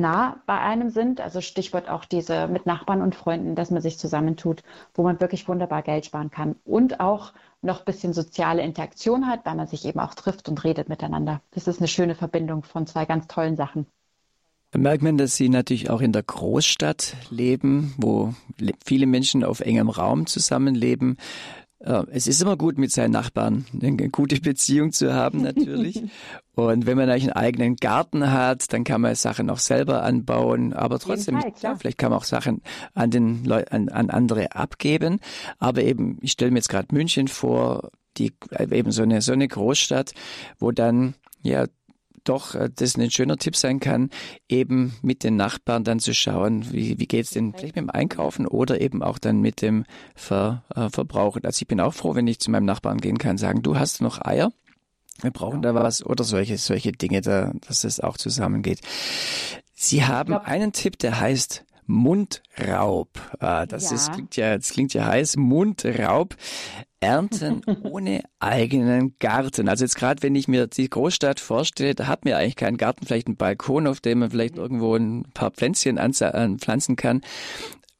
nah 0.00 0.40
bei 0.46 0.58
einem 0.58 0.90
sind. 0.90 1.20
Also 1.20 1.40
Stichwort 1.40 1.88
auch 1.88 2.04
diese 2.04 2.48
mit 2.48 2.66
Nachbarn 2.66 3.02
und 3.02 3.14
Freunden, 3.14 3.54
dass 3.54 3.70
man 3.70 3.82
sich 3.82 3.98
zusammentut, 3.98 4.62
wo 4.94 5.02
man 5.02 5.20
wirklich 5.20 5.48
wunderbar 5.48 5.82
Geld 5.82 6.06
sparen 6.06 6.30
kann 6.30 6.56
und 6.64 7.00
auch 7.00 7.32
noch 7.62 7.80
ein 7.80 7.84
bisschen 7.84 8.12
soziale 8.12 8.62
Interaktion 8.62 9.26
hat, 9.26 9.44
weil 9.44 9.56
man 9.56 9.66
sich 9.66 9.84
eben 9.84 10.00
auch 10.00 10.14
trifft 10.14 10.48
und 10.48 10.62
redet 10.64 10.88
miteinander. 10.88 11.40
Das 11.50 11.66
ist 11.66 11.80
eine 11.80 11.88
schöne 11.88 12.14
Verbindung 12.14 12.62
von 12.62 12.86
zwei 12.86 13.04
ganz 13.04 13.26
tollen 13.26 13.56
Sachen. 13.56 13.86
Da 14.70 14.78
merkt 14.78 15.02
man, 15.02 15.16
dass 15.16 15.36
Sie 15.36 15.48
natürlich 15.48 15.88
auch 15.88 16.02
in 16.02 16.12
der 16.12 16.22
Großstadt 16.22 17.16
leben, 17.30 17.94
wo 17.96 18.34
viele 18.84 19.06
Menschen 19.06 19.42
auf 19.42 19.60
engem 19.60 19.88
Raum 19.88 20.26
zusammenleben. 20.26 21.16
Es 21.80 22.26
ist 22.26 22.42
immer 22.42 22.56
gut, 22.56 22.76
mit 22.76 22.90
seinen 22.90 23.12
Nachbarn 23.12 23.64
eine 23.80 24.08
gute 24.08 24.40
Beziehung 24.40 24.90
zu 24.90 25.14
haben, 25.14 25.42
natürlich. 25.42 26.02
Und 26.56 26.86
wenn 26.86 26.96
man 26.96 27.08
eigentlich 27.08 27.24
einen 27.24 27.44
eigenen 27.44 27.76
Garten 27.76 28.32
hat, 28.32 28.72
dann 28.72 28.82
kann 28.82 29.00
man 29.00 29.14
Sachen 29.14 29.46
noch 29.46 29.60
selber 29.60 30.02
anbauen. 30.02 30.72
Aber 30.72 30.98
trotzdem, 30.98 31.40
Fall, 31.40 31.52
ja, 31.62 31.76
vielleicht 31.76 31.98
kann 31.98 32.10
man 32.10 32.18
auch 32.18 32.24
Sachen 32.24 32.62
an 32.94 33.12
den 33.12 33.44
Leu 33.44 33.62
an, 33.70 33.88
an 33.90 34.10
andere 34.10 34.56
abgeben. 34.56 35.20
Aber 35.60 35.82
eben, 35.82 36.18
ich 36.20 36.32
stelle 36.32 36.50
mir 36.50 36.58
jetzt 36.58 36.68
gerade 36.68 36.92
München 36.92 37.28
vor, 37.28 37.92
die 38.16 38.32
eben 38.70 38.90
so 38.90 39.02
eine 39.04 39.22
so 39.22 39.32
eine 39.32 39.46
Großstadt, 39.46 40.14
wo 40.58 40.72
dann 40.72 41.14
ja 41.42 41.66
doch 42.28 42.54
äh, 42.54 42.70
das 42.74 42.96
ein 42.96 43.10
schöner 43.10 43.36
Tipp 43.36 43.56
sein 43.56 43.80
kann, 43.80 44.10
eben 44.48 44.94
mit 45.02 45.24
den 45.24 45.36
Nachbarn 45.36 45.84
dann 45.84 46.00
zu 46.00 46.14
schauen, 46.14 46.72
wie, 46.72 46.98
wie 46.98 47.06
geht's 47.06 47.30
denn 47.30 47.52
vielleicht 47.52 47.76
mit 47.76 47.84
dem 47.84 47.90
Einkaufen 47.90 48.46
oder 48.46 48.80
eben 48.80 49.02
auch 49.02 49.18
dann 49.18 49.40
mit 49.40 49.62
dem 49.62 49.84
Ver, 50.14 50.64
äh, 50.74 50.88
Verbrauchen. 50.90 51.44
Also 51.44 51.62
ich 51.62 51.68
bin 51.68 51.80
auch 51.80 51.94
froh, 51.94 52.14
wenn 52.14 52.26
ich 52.26 52.40
zu 52.40 52.50
meinem 52.50 52.66
Nachbarn 52.66 52.98
gehen 52.98 53.18
kann, 53.18 53.38
sagen, 53.38 53.62
du 53.62 53.78
hast 53.78 54.00
noch 54.00 54.24
Eier? 54.24 54.52
Wir 55.20 55.32
brauchen 55.32 55.62
da 55.62 55.74
was 55.74 56.04
oder 56.04 56.22
solche, 56.22 56.58
solche 56.58 56.92
Dinge, 56.92 57.20
da, 57.22 57.52
dass 57.66 57.80
das 57.80 57.98
auch 57.98 58.16
zusammengeht. 58.16 58.80
Sie 59.74 60.04
haben 60.04 60.34
einen 60.34 60.72
Tipp, 60.72 60.98
der 60.98 61.18
heißt 61.18 61.64
Mundraub. 61.86 63.08
Ah, 63.40 63.66
das 63.66 63.90
ja. 63.90 63.96
ist, 63.96 64.12
klingt 64.12 64.36
ja, 64.36 64.56
das 64.56 64.70
klingt 64.70 64.94
ja 64.94 65.06
heiß. 65.06 65.36
Mundraub. 65.36 66.36
Ernten 67.00 67.62
ohne 67.84 68.22
eigenen 68.40 69.14
Garten. 69.18 69.68
Also 69.68 69.84
jetzt 69.84 69.96
gerade, 69.96 70.22
wenn 70.22 70.34
ich 70.34 70.48
mir 70.48 70.66
die 70.66 70.90
Großstadt 70.90 71.40
vorstelle, 71.40 71.94
da 71.94 72.06
hat 72.06 72.24
mir 72.24 72.36
eigentlich 72.36 72.56
keinen 72.56 72.76
Garten, 72.76 73.06
vielleicht 73.06 73.28
einen 73.28 73.36
Balkon, 73.36 73.86
auf 73.86 74.00
dem 74.00 74.20
man 74.20 74.30
vielleicht 74.30 74.56
irgendwo 74.56 74.96
ein 74.96 75.24
paar 75.34 75.50
Pflänzchen 75.50 75.96
pflanzen 76.58 76.96
kann. 76.96 77.20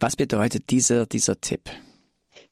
Was 0.00 0.16
bedeutet 0.16 0.70
dieser, 0.70 1.06
dieser 1.06 1.40
Tipp? 1.40 1.70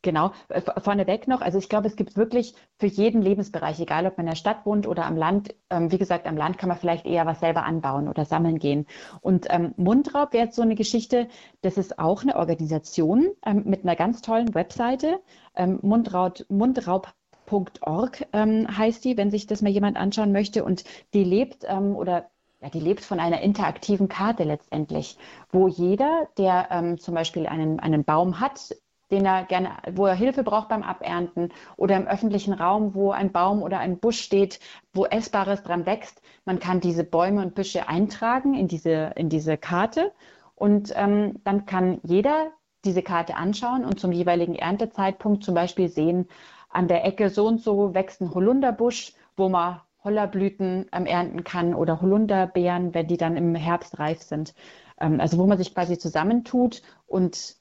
Genau, 0.07 0.31
äh, 0.51 0.63
vorneweg 0.81 1.27
noch, 1.27 1.41
also 1.41 1.59
ich 1.59 1.69
glaube, 1.69 1.89
es 1.89 1.97
gibt 1.97 2.17
wirklich 2.17 2.55
für 2.79 2.87
jeden 2.87 3.23
Lebensbereich, 3.23 3.81
egal 3.81 4.07
ob 4.07 4.17
man 4.17 4.27
in 4.27 4.31
der 4.31 4.37
Stadt 4.37 4.65
wohnt 4.65 4.87
oder 4.87 5.05
am 5.05 5.17
Land, 5.17 5.53
ähm, 5.69 5.91
wie 5.91 5.99
gesagt, 5.99 6.29
am 6.29 6.37
Land 6.37 6.59
kann 6.59 6.69
man 6.69 6.79
vielleicht 6.79 7.07
eher 7.07 7.27
was 7.27 7.41
selber 7.41 7.65
anbauen 7.65 8.07
oder 8.07 8.25
sammeln 8.25 8.61
gehen. 8.61 8.87
Und 9.21 9.49
ähm, 9.51 9.75
Mundraub 9.77 10.33
wäre 10.33 10.45
jetzt 10.45 10.55
so 10.55 10.63
eine 10.63 10.77
Geschichte, 10.77 11.27
das 11.63 11.77
ist 11.77 11.99
auch 11.99 12.23
eine 12.23 12.37
Organisation 12.37 13.31
ähm, 13.45 13.65
mit 13.67 13.83
einer 13.83 13.97
ganz 13.97 14.23
tollen 14.23 14.55
Webseite, 14.55 15.19
ähm, 15.57 15.81
Mundraub, 15.83 16.45
mundraub.org 16.49 18.29
ähm, 18.33 18.79
heißt 18.79 19.05
die, 19.05 19.17
wenn 19.17 19.33
sich 19.33 19.49
das 19.49 19.61
mal 19.61 19.71
jemand 19.73 19.97
anschauen 19.97 20.31
möchte. 20.31 20.63
Und 20.63 20.85
die 21.15 21.25
lebt 21.25 21.65
ähm, 21.67 21.97
oder 21.97 22.31
ja, 22.61 22.71
die 22.71 22.81
lebt 22.81 23.03
von 23.05 23.19
einer 23.19 23.41
interaktiven 23.41 24.09
Karte 24.09 24.45
letztendlich, 24.45 25.19
wo 25.51 25.67
jeder, 25.67 26.29
der 26.39 26.69
ähm, 26.71 26.97
zum 27.01 27.15
Beispiel 27.15 27.49
einen, 27.49 27.81
einen 27.81 28.05
Baum 28.05 28.39
hat, 28.39 28.71
den 29.11 29.25
er 29.25 29.45
gerne, 29.45 29.71
wo 29.93 30.07
er 30.07 30.15
Hilfe 30.15 30.43
braucht 30.43 30.69
beim 30.69 30.83
Abernten 30.83 31.53
oder 31.77 31.97
im 31.97 32.07
öffentlichen 32.07 32.53
Raum, 32.53 32.95
wo 32.95 33.13
ein 33.13 33.33
Baum 33.33 33.63
oder 33.63 33.79
ein 33.79 33.99
Busch 33.99 34.21
steht, 34.21 34.61
wo 34.93 35.05
Essbares 35.05 35.63
dran 35.63 35.87
wächst. 35.87 36.23
Man 36.45 36.59
kann 36.59 36.81
diese 36.81 37.05
Bäume 37.05 37.43
und 37.43 37.55
Büsche 37.55 37.89
eintragen 37.89 38.55
in 38.55 38.69
diese, 38.69 39.13
in 39.17 39.29
diese 39.29 39.57
Karte 39.57 40.13
und 40.55 40.93
ähm, 40.97 41.41
dann 41.45 41.67
kann 41.67 42.01
jeder 42.03 42.51
diese 42.85 43.03
Karte 43.03 43.37
anschauen 43.37 43.85
und 43.85 44.01
zum 44.01 44.13
jeweiligen 44.13 44.55
Erntezeitpunkt 44.55 45.45
zum 45.45 45.55
Beispiel 45.55 45.89
sehen, 45.89 46.29
an 46.69 46.89
der 46.89 47.05
Ecke 47.05 47.31
so 47.31 47.47
und 47.47 47.61
so 47.61 47.95
wächst 47.95 48.21
ein 48.21 48.35
Holunderbusch, 48.35 49.13
wo 49.37 49.49
man 49.49 49.81
Hollerblüten 50.05 50.87
ähm, 50.93 51.07
ernten 51.07 51.43
kann 51.43 51.75
oder 51.75 52.01
Holunderbeeren, 52.01 52.95
wenn 52.95 53.09
die 53.09 53.17
dann 53.17 53.37
im 53.37 53.55
Herbst 53.55 53.99
reif 53.99 54.23
sind. 54.23 54.55
Ähm, 55.01 55.21
also 55.21 55.37
wo 55.39 55.47
man 55.47 55.59
sich 55.59 55.75
quasi 55.75 55.99
zusammentut 55.99 56.83
und 57.07 57.57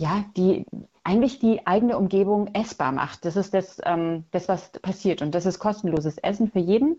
ja, 0.00 0.24
die 0.34 0.64
eigentlich 1.04 1.40
die 1.40 1.66
eigene 1.66 1.98
Umgebung 1.98 2.54
essbar 2.54 2.90
macht. 2.90 3.26
Das 3.26 3.36
ist 3.36 3.52
das, 3.52 3.82
ähm, 3.84 4.24
das, 4.30 4.48
was 4.48 4.70
passiert. 4.80 5.20
Und 5.20 5.34
das 5.34 5.44
ist 5.44 5.58
kostenloses 5.58 6.16
Essen 6.16 6.50
für 6.50 6.58
jeden. 6.58 6.98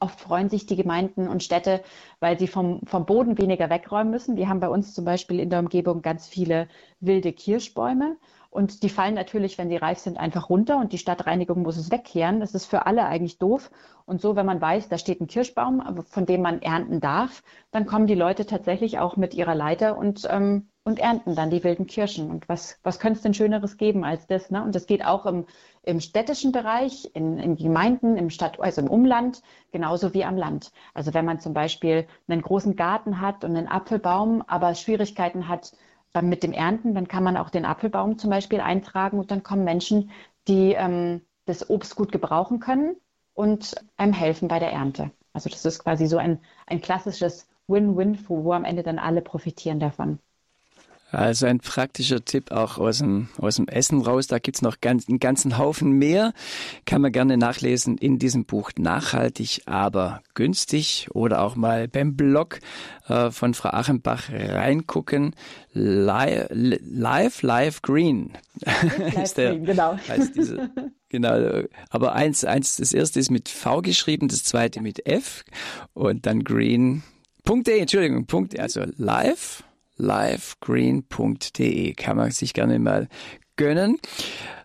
Oft 0.00 0.20
freuen 0.20 0.50
sich 0.50 0.66
die 0.66 0.76
Gemeinden 0.76 1.28
und 1.28 1.42
Städte, 1.42 1.82
weil 2.20 2.38
sie 2.38 2.46
vom, 2.46 2.82
vom 2.84 3.06
Boden 3.06 3.38
weniger 3.38 3.70
wegräumen 3.70 4.10
müssen. 4.10 4.36
Wir 4.36 4.50
haben 4.50 4.60
bei 4.60 4.68
uns 4.68 4.92
zum 4.92 5.06
Beispiel 5.06 5.40
in 5.40 5.48
der 5.48 5.60
Umgebung 5.60 6.02
ganz 6.02 6.26
viele 6.28 6.68
wilde 7.00 7.32
Kirschbäume. 7.32 8.18
Und 8.50 8.82
die 8.82 8.90
fallen 8.90 9.14
natürlich, 9.14 9.56
wenn 9.56 9.70
sie 9.70 9.76
reif 9.76 9.98
sind, 9.98 10.18
einfach 10.18 10.50
runter 10.50 10.76
und 10.76 10.92
die 10.92 10.98
Stadtreinigung 10.98 11.62
muss 11.62 11.78
es 11.78 11.90
wegkehren. 11.90 12.40
Das 12.40 12.52
ist 12.52 12.66
für 12.66 12.84
alle 12.84 13.06
eigentlich 13.06 13.38
doof. 13.38 13.70
Und 14.04 14.20
so, 14.20 14.36
wenn 14.36 14.44
man 14.44 14.60
weiß, 14.60 14.90
da 14.90 14.98
steht 14.98 15.22
ein 15.22 15.26
Kirschbaum, 15.26 16.04
von 16.04 16.26
dem 16.26 16.42
man 16.42 16.60
ernten 16.60 17.00
darf, 17.00 17.42
dann 17.70 17.86
kommen 17.86 18.06
die 18.06 18.14
Leute 18.14 18.44
tatsächlich 18.44 18.98
auch 18.98 19.16
mit 19.16 19.32
ihrer 19.32 19.54
Leiter 19.54 19.96
und 19.96 20.28
ähm, 20.30 20.68
und 20.86 21.00
ernten 21.00 21.34
dann 21.34 21.50
die 21.50 21.64
wilden 21.64 21.88
Kirschen. 21.88 22.30
Und 22.30 22.48
was, 22.48 22.78
was 22.84 23.00
könnte 23.00 23.16
es 23.16 23.22
denn 23.22 23.34
Schöneres 23.34 23.76
geben 23.76 24.04
als 24.04 24.28
das? 24.28 24.52
Ne? 24.52 24.62
Und 24.62 24.72
das 24.72 24.86
geht 24.86 25.04
auch 25.04 25.26
im, 25.26 25.44
im 25.82 25.98
städtischen 26.00 26.52
Bereich, 26.52 27.10
in, 27.12 27.38
in 27.38 27.56
Gemeinden, 27.56 28.16
im 28.16 28.30
Stadt, 28.30 28.60
also 28.60 28.82
im 28.82 28.88
Umland, 28.88 29.42
genauso 29.72 30.14
wie 30.14 30.24
am 30.24 30.36
Land. 30.36 30.70
Also 30.94 31.12
wenn 31.12 31.24
man 31.24 31.40
zum 31.40 31.54
Beispiel 31.54 32.06
einen 32.28 32.40
großen 32.40 32.76
Garten 32.76 33.20
hat 33.20 33.42
und 33.42 33.56
einen 33.56 33.66
Apfelbaum, 33.66 34.44
aber 34.46 34.76
Schwierigkeiten 34.76 35.48
hat 35.48 35.72
dann 36.12 36.28
mit 36.28 36.44
dem 36.44 36.52
Ernten, 36.52 36.94
dann 36.94 37.08
kann 37.08 37.24
man 37.24 37.36
auch 37.36 37.50
den 37.50 37.64
Apfelbaum 37.64 38.16
zum 38.16 38.30
Beispiel 38.30 38.60
eintragen 38.60 39.18
und 39.18 39.32
dann 39.32 39.42
kommen 39.42 39.64
Menschen, 39.64 40.12
die 40.46 40.74
ähm, 40.74 41.20
das 41.46 41.68
Obst 41.68 41.96
gut 41.96 42.12
gebrauchen 42.12 42.60
können 42.60 42.94
und 43.34 43.74
einem 43.96 44.12
helfen 44.12 44.46
bei 44.46 44.60
der 44.60 44.70
Ernte. 44.70 45.10
Also 45.32 45.50
das 45.50 45.64
ist 45.64 45.80
quasi 45.80 46.06
so 46.06 46.18
ein, 46.18 46.38
ein 46.68 46.80
klassisches 46.80 47.48
Win-Win, 47.66 48.20
wo 48.28 48.52
am 48.52 48.64
Ende 48.64 48.84
dann 48.84 49.00
alle 49.00 49.20
profitieren 49.20 49.80
davon. 49.80 50.20
Also 51.12 51.46
ein 51.46 51.60
praktischer 51.60 52.24
Tipp 52.24 52.50
auch 52.50 52.78
aus 52.78 52.98
dem, 52.98 53.28
aus 53.38 53.56
dem 53.56 53.68
Essen 53.68 54.02
raus. 54.02 54.26
Da 54.26 54.40
gibt's 54.40 54.60
noch 54.60 54.80
ganz, 54.80 55.08
einen 55.08 55.20
ganzen 55.20 55.56
Haufen 55.56 55.92
mehr. 55.92 56.32
Kann 56.84 57.00
man 57.00 57.12
gerne 57.12 57.36
nachlesen 57.36 57.96
in 57.96 58.18
diesem 58.18 58.44
Buch 58.44 58.72
Nachhaltig, 58.76 59.62
aber 59.66 60.22
günstig 60.34 61.08
oder 61.12 61.42
auch 61.42 61.54
mal 61.54 61.86
beim 61.86 62.16
Blog 62.16 62.58
äh, 63.08 63.30
von 63.30 63.54
Frau 63.54 63.70
Achenbach 63.70 64.30
reingucken. 64.30 65.34
Live, 65.72 66.48
live, 66.50 67.42
live 67.42 67.82
Green. 67.82 68.32
Live 68.60 69.16
ist 69.22 69.38
der, 69.38 69.52
green, 69.52 69.64
genau. 69.64 69.98
Diese, 70.34 70.70
genau. 71.08 71.62
Aber 71.88 72.14
eins, 72.14 72.44
eins, 72.44 72.76
das 72.76 72.92
erste 72.92 73.20
ist 73.20 73.30
mit 73.30 73.48
V 73.48 73.80
geschrieben, 73.80 74.26
das 74.26 74.42
zweite 74.42 74.80
mit 74.80 75.06
F 75.06 75.44
und 75.94 76.26
dann 76.26 76.42
Green. 76.42 77.04
Punkt 77.44 77.68
.de, 77.68 77.78
Entschuldigung, 77.78 78.26
Punkt, 78.26 78.58
also 78.58 78.82
live 78.96 79.62
livegreen.de. 79.96 81.94
Kann 81.94 82.16
man 82.16 82.30
sich 82.30 82.52
gerne 82.54 82.78
mal 82.78 83.08
gönnen. 83.56 83.98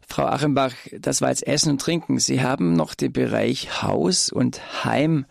Frau 0.07 0.25
Achenbach, 0.25 0.73
das 0.99 1.21
war 1.21 1.29
jetzt 1.29 1.47
Essen 1.47 1.71
und 1.71 1.81
Trinken. 1.81 2.19
Sie 2.19 2.41
haben 2.41 2.73
noch 2.73 2.95
den 2.95 3.13
Bereich 3.13 3.81
Haus 3.81 4.29
und 4.29 4.83
Heim 4.83 5.25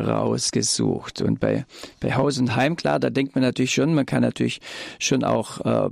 rausgesucht. 0.00 1.20
Und 1.20 1.40
bei, 1.40 1.66
bei 2.00 2.14
Haus 2.14 2.38
und 2.38 2.56
Heim, 2.56 2.76
klar, 2.76 2.98
da 2.98 3.10
denkt 3.10 3.34
man 3.34 3.42
natürlich 3.42 3.74
schon, 3.74 3.94
man 3.94 4.06
kann 4.06 4.22
natürlich 4.22 4.60
schon 4.98 5.24
auch 5.24 5.60
äh, 5.60 5.90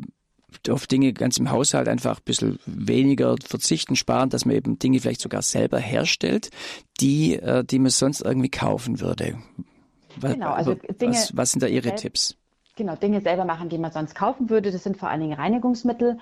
auf 0.70 0.86
Dinge 0.86 1.12
ganz 1.12 1.38
im 1.38 1.50
Haushalt 1.50 1.88
einfach 1.88 2.18
ein 2.18 2.24
bisschen 2.24 2.58
weniger 2.66 3.36
verzichten, 3.44 3.96
sparen, 3.96 4.30
dass 4.30 4.44
man 4.44 4.56
eben 4.56 4.78
Dinge 4.78 5.00
vielleicht 5.00 5.20
sogar 5.20 5.42
selber 5.42 5.78
herstellt, 5.78 6.50
die, 7.00 7.34
äh, 7.36 7.64
die 7.64 7.78
man 7.78 7.90
sonst 7.90 8.22
irgendwie 8.22 8.50
kaufen 8.50 9.00
würde. 9.00 9.38
Genau, 10.20 10.52
also 10.52 10.74
Dinge. 10.74 11.14
Was, 11.14 11.36
was 11.36 11.52
sind 11.52 11.62
da 11.62 11.66
Ihre 11.66 11.94
Tipps? 11.94 12.36
Genau, 12.74 12.96
Dinge 12.96 13.20
selber 13.20 13.44
machen, 13.44 13.68
die 13.68 13.76
man 13.76 13.92
sonst 13.92 14.14
kaufen 14.14 14.48
würde. 14.48 14.70
Das 14.70 14.82
sind 14.82 14.96
vor 14.96 15.10
allen 15.10 15.20
Dingen 15.20 15.34
Reinigungsmittel. 15.34 16.16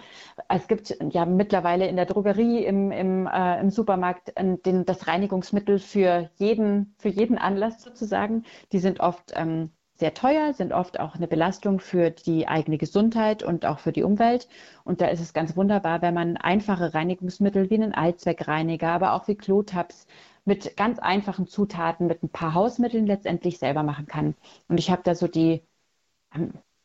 Es 0.48 0.66
gibt 0.66 0.96
ja 1.10 1.24
mittlerweile 1.24 1.86
in 1.86 1.94
der 1.94 2.06
Drogerie, 2.06 2.64
im, 2.64 2.90
im, 2.90 3.28
äh, 3.28 3.60
im 3.60 3.70
Supermarkt 3.70 4.32
äh, 4.36 4.56
den, 4.58 4.84
das 4.84 5.06
Reinigungsmittel 5.06 5.78
für 5.78 6.28
jeden, 6.38 6.94
für 6.98 7.08
jeden 7.08 7.38
Anlass 7.38 7.80
sozusagen. 7.82 8.44
Die 8.72 8.80
sind 8.80 8.98
oft 8.98 9.32
ähm, 9.36 9.70
sehr 9.94 10.12
teuer, 10.12 10.52
sind 10.52 10.72
oft 10.72 10.98
auch 10.98 11.14
eine 11.14 11.28
Belastung 11.28 11.78
für 11.78 12.10
die 12.10 12.48
eigene 12.48 12.78
Gesundheit 12.78 13.44
und 13.44 13.64
auch 13.64 13.78
für 13.78 13.92
die 13.92 14.02
Umwelt. 14.02 14.48
Und 14.82 15.00
da 15.00 15.06
ist 15.06 15.20
es 15.20 15.32
ganz 15.32 15.56
wunderbar, 15.56 16.02
wenn 16.02 16.14
man 16.14 16.36
einfache 16.36 16.94
Reinigungsmittel 16.94 17.70
wie 17.70 17.74
einen 17.74 17.94
Allzweckreiniger, 17.94 18.88
aber 18.90 19.12
auch 19.12 19.28
wie 19.28 19.36
Klotabs 19.36 20.06
mit 20.44 20.76
ganz 20.76 20.98
einfachen 20.98 21.46
Zutaten, 21.46 22.06
mit 22.08 22.22
ein 22.24 22.28
paar 22.30 22.54
Hausmitteln 22.54 23.06
letztendlich 23.06 23.58
selber 23.58 23.82
machen 23.84 24.06
kann. 24.06 24.34
Und 24.68 24.78
ich 24.78 24.90
habe 24.90 25.02
da 25.04 25.14
so 25.14 25.28
die 25.28 25.62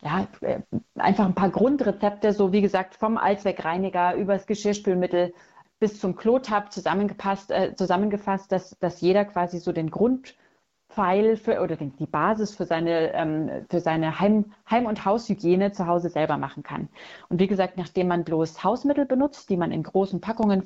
ja, 0.02 0.28
äh, 0.42 0.62
einfach 0.96 1.26
ein 1.26 1.36
paar 1.36 1.50
Grundrezepte, 1.50 2.34
so 2.34 2.52
wie 2.52 2.62
gesagt, 2.62 2.96
vom 2.96 3.18
Allzweckreiniger 3.18 4.16
über 4.16 4.34
das 4.34 4.46
Geschirrspülmittel 4.46 5.34
bis 5.80 6.00
zum 6.00 6.16
Klotab 6.16 6.72
zusammengepasst, 6.72 7.52
äh, 7.52 7.76
zusammengefasst, 7.76 8.52
dass, 8.52 8.78
dass 8.80 9.02
jeder 9.02 9.26
quasi 9.26 9.60
so 9.60 9.72
den 9.72 9.90
Grundpfeil 9.92 11.38
für, 11.38 11.62
oder 11.62 11.76
die 11.76 12.06
Basis 12.06 12.56
für 12.56 12.66
seine, 12.66 13.14
ähm, 13.14 13.66
für 13.70 13.80
seine 13.80 14.20
Heim-, 14.20 14.54
Heim 14.70 14.86
und 14.86 15.06
Haushygiene 15.06 15.72
zu 15.72 15.88
Hause 15.88 16.10
selber 16.10 16.38
machen 16.38 16.64
kann. 16.64 16.88
Und 17.30 17.40
wie 17.40 17.48
gesagt, 17.48 17.78
nachdem 17.78 18.08
man 18.08 18.24
bloß 18.24 18.64
Hausmittel 18.64 19.06
benutzt, 19.06 19.50
die 19.50 19.58
man 19.58 19.72
in 19.72 19.84
großen 19.84 20.22
Packungen 20.22 20.64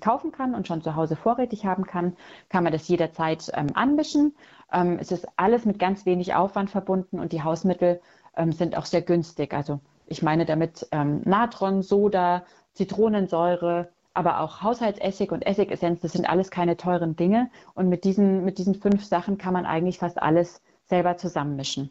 kaufen 0.00 0.32
kann 0.32 0.54
und 0.54 0.68
schon 0.68 0.82
zu 0.82 0.96
Hause 0.96 1.16
vorrätig 1.16 1.64
haben 1.64 1.86
kann, 1.86 2.16
kann 2.48 2.64
man 2.64 2.72
das 2.72 2.88
jederzeit 2.88 3.50
ähm, 3.54 3.68
anmischen. 3.74 4.34
Ähm, 4.72 4.98
es 5.00 5.12
ist 5.12 5.26
alles 5.36 5.64
mit 5.64 5.78
ganz 5.78 6.04
wenig 6.04 6.34
Aufwand 6.34 6.70
verbunden 6.70 7.18
und 7.18 7.32
die 7.32 7.42
Hausmittel 7.42 8.00
ähm, 8.36 8.52
sind 8.52 8.76
auch 8.76 8.86
sehr 8.86 9.02
günstig. 9.02 9.54
Also 9.54 9.80
ich 10.06 10.22
meine 10.22 10.44
damit 10.44 10.86
ähm, 10.92 11.22
Natron, 11.24 11.82
Soda, 11.82 12.44
Zitronensäure, 12.74 13.88
aber 14.14 14.40
auch 14.40 14.62
Haushaltsessig 14.62 15.32
und 15.32 15.46
Essigessenz, 15.46 16.00
das 16.00 16.12
sind 16.12 16.28
alles 16.28 16.50
keine 16.50 16.76
teuren 16.76 17.16
Dinge. 17.16 17.50
Und 17.74 17.88
mit 17.88 18.04
diesen, 18.04 18.44
mit 18.44 18.58
diesen 18.58 18.74
fünf 18.74 19.04
Sachen 19.04 19.38
kann 19.38 19.52
man 19.54 19.66
eigentlich 19.66 19.98
fast 19.98 20.20
alles 20.22 20.60
selber 20.84 21.16
zusammenmischen 21.16 21.90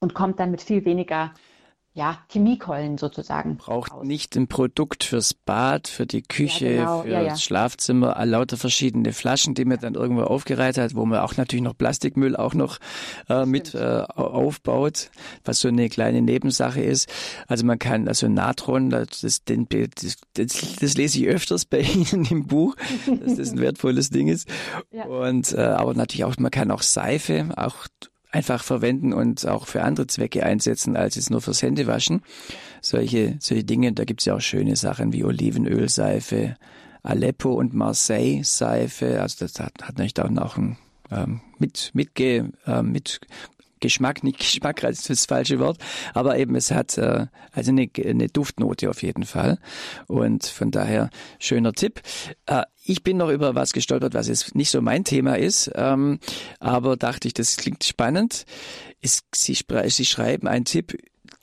und 0.00 0.14
kommt 0.14 0.40
dann 0.40 0.50
mit 0.50 0.62
viel 0.62 0.84
weniger 0.84 1.32
ja, 1.96 2.18
Chemiekeulen 2.28 2.98
sozusagen. 2.98 3.56
Braucht 3.56 3.90
aus. 3.90 4.04
nicht 4.04 4.36
ein 4.36 4.48
Produkt 4.48 5.02
fürs 5.02 5.32
Bad, 5.32 5.88
für 5.88 6.04
die 6.04 6.20
Küche, 6.20 6.68
ja, 6.68 6.80
genau. 6.80 7.02
für 7.02 7.08
ja, 7.08 7.22
ja. 7.22 7.28
das 7.30 7.42
Schlafzimmer, 7.42 8.22
lauter 8.26 8.58
verschiedene 8.58 9.14
Flaschen, 9.14 9.54
die 9.54 9.64
man 9.64 9.80
dann 9.80 9.94
irgendwo 9.94 10.24
aufgereiht 10.24 10.76
hat, 10.76 10.94
wo 10.94 11.06
man 11.06 11.20
auch 11.20 11.38
natürlich 11.38 11.62
noch 11.62 11.76
Plastikmüll 11.76 12.36
auch 12.36 12.52
noch 12.52 12.80
äh, 13.30 13.46
mit 13.46 13.74
äh, 13.74 14.02
aufbaut, 14.14 15.10
was 15.46 15.60
so 15.60 15.68
eine 15.68 15.88
kleine 15.88 16.20
Nebensache 16.20 16.82
ist. 16.82 17.10
Also 17.48 17.64
man 17.64 17.78
kann, 17.78 18.08
also 18.08 18.28
Natron, 18.28 18.90
das, 18.90 19.22
das, 19.22 19.42
das, 19.46 20.76
das 20.78 20.96
lese 20.98 21.18
ich 21.18 21.26
öfters 21.28 21.64
bei 21.64 21.80
Ihnen 22.12 22.26
im 22.26 22.46
Buch, 22.46 22.76
dass 23.06 23.36
das 23.36 23.52
ein 23.52 23.58
wertvolles 23.60 24.10
Ding 24.10 24.28
ist. 24.28 24.46
Und 25.08 25.54
äh, 25.54 25.62
aber 25.62 25.94
natürlich 25.94 26.24
auch, 26.24 26.36
man 26.36 26.50
kann 26.50 26.70
auch 26.70 26.82
Seife, 26.82 27.48
auch 27.56 27.86
einfach 28.36 28.62
verwenden 28.62 29.12
und 29.12 29.46
auch 29.46 29.66
für 29.66 29.82
andere 29.82 30.06
Zwecke 30.06 30.44
einsetzen, 30.44 30.96
als 30.96 31.16
es 31.16 31.30
nur 31.30 31.40
fürs 31.40 31.62
Händewaschen. 31.62 32.22
Solche, 32.82 33.36
solche 33.40 33.64
Dinge, 33.64 33.92
da 33.92 34.04
gibt's 34.04 34.26
ja 34.26 34.36
auch 34.36 34.40
schöne 34.40 34.76
Sachen 34.76 35.12
wie 35.12 35.24
Olivenölseife, 35.24 36.56
Aleppo 37.02 37.52
und 37.52 37.72
Marseille 37.72 38.42
Seife. 38.44 39.22
Also 39.22 39.46
das 39.46 39.58
hat, 39.58 39.82
hat 39.82 39.98
natürlich 39.98 40.20
auch 40.20 40.30
noch 40.30 40.56
ein 40.58 40.76
ähm, 41.10 41.40
mit, 41.58 41.90
mitge, 41.94 42.50
äh, 42.66 42.82
mit 42.82 43.20
Geschmack, 43.80 44.24
nicht 44.24 44.38
Geschmack 44.38 44.82
ist 44.84 45.10
das 45.10 45.26
falsche 45.26 45.58
Wort, 45.58 45.78
aber 46.14 46.38
eben 46.38 46.54
es 46.54 46.70
hat 46.70 46.96
äh, 46.98 47.26
also 47.52 47.70
eine, 47.70 47.88
eine 48.04 48.28
Duftnote 48.28 48.90
auf 48.90 49.02
jeden 49.02 49.24
Fall. 49.24 49.58
Und 50.06 50.46
von 50.46 50.70
daher 50.70 51.10
schöner 51.38 51.72
Tipp. 51.72 52.00
Äh, 52.46 52.62
ich 52.84 53.02
bin 53.02 53.16
noch 53.16 53.30
über 53.30 53.54
was 53.54 53.72
gestolpert, 53.72 54.14
was 54.14 54.28
jetzt 54.28 54.54
nicht 54.54 54.70
so 54.70 54.80
mein 54.80 55.04
Thema 55.04 55.36
ist, 55.36 55.70
ähm, 55.74 56.20
aber 56.60 56.96
dachte 56.96 57.28
ich, 57.28 57.34
das 57.34 57.56
klingt 57.56 57.84
spannend. 57.84 58.44
Ist, 59.00 59.24
Sie, 59.34 59.58
Sie 59.88 60.04
schreiben 60.04 60.48
einen 60.48 60.64
Tipp 60.64 60.96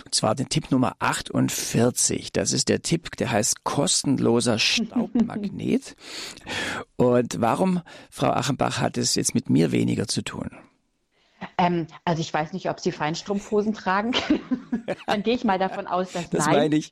und 0.06 0.15
zwar 0.15 0.36
den 0.36 0.50
Tipp 0.50 0.72
Nummer 0.72 0.96
48. 1.00 2.32
Das 2.32 2.52
ist 2.52 2.69
der 2.69 2.82
Tipp, 2.82 3.15
der 3.17 3.32
heißt 3.32 3.63
kostenloser 3.63 4.60
Staubmagnet. 4.60 5.96
Und 6.96 7.39
warum, 7.41 7.82
Frau 8.10 8.32
Achenbach, 8.32 8.80
hat 8.80 8.98
es 8.98 9.15
jetzt 9.15 9.36
mit 9.36 9.50
mir 9.50 9.72
weniger 9.72 10.08
zu 10.08 10.22
tun? 10.24 10.50
Ähm, 11.58 11.88
also 12.06 12.21
ich 12.21 12.34
weiß 12.34 12.53
nicht, 12.53 12.69
ob 12.69 12.79
Sie 12.79 12.91
Feinstrumpfhosen 12.91 13.73
tragen. 13.73 14.12
Dann 15.08 15.23
gehe 15.23 15.36
ich 15.36 15.43
mal 15.43 15.60
davon 15.60 15.88
aus, 15.88 16.12
dass 16.12 16.29
das 16.29 16.45
nein. 16.45 16.56
meine 16.56 16.75
ich. 16.75 16.91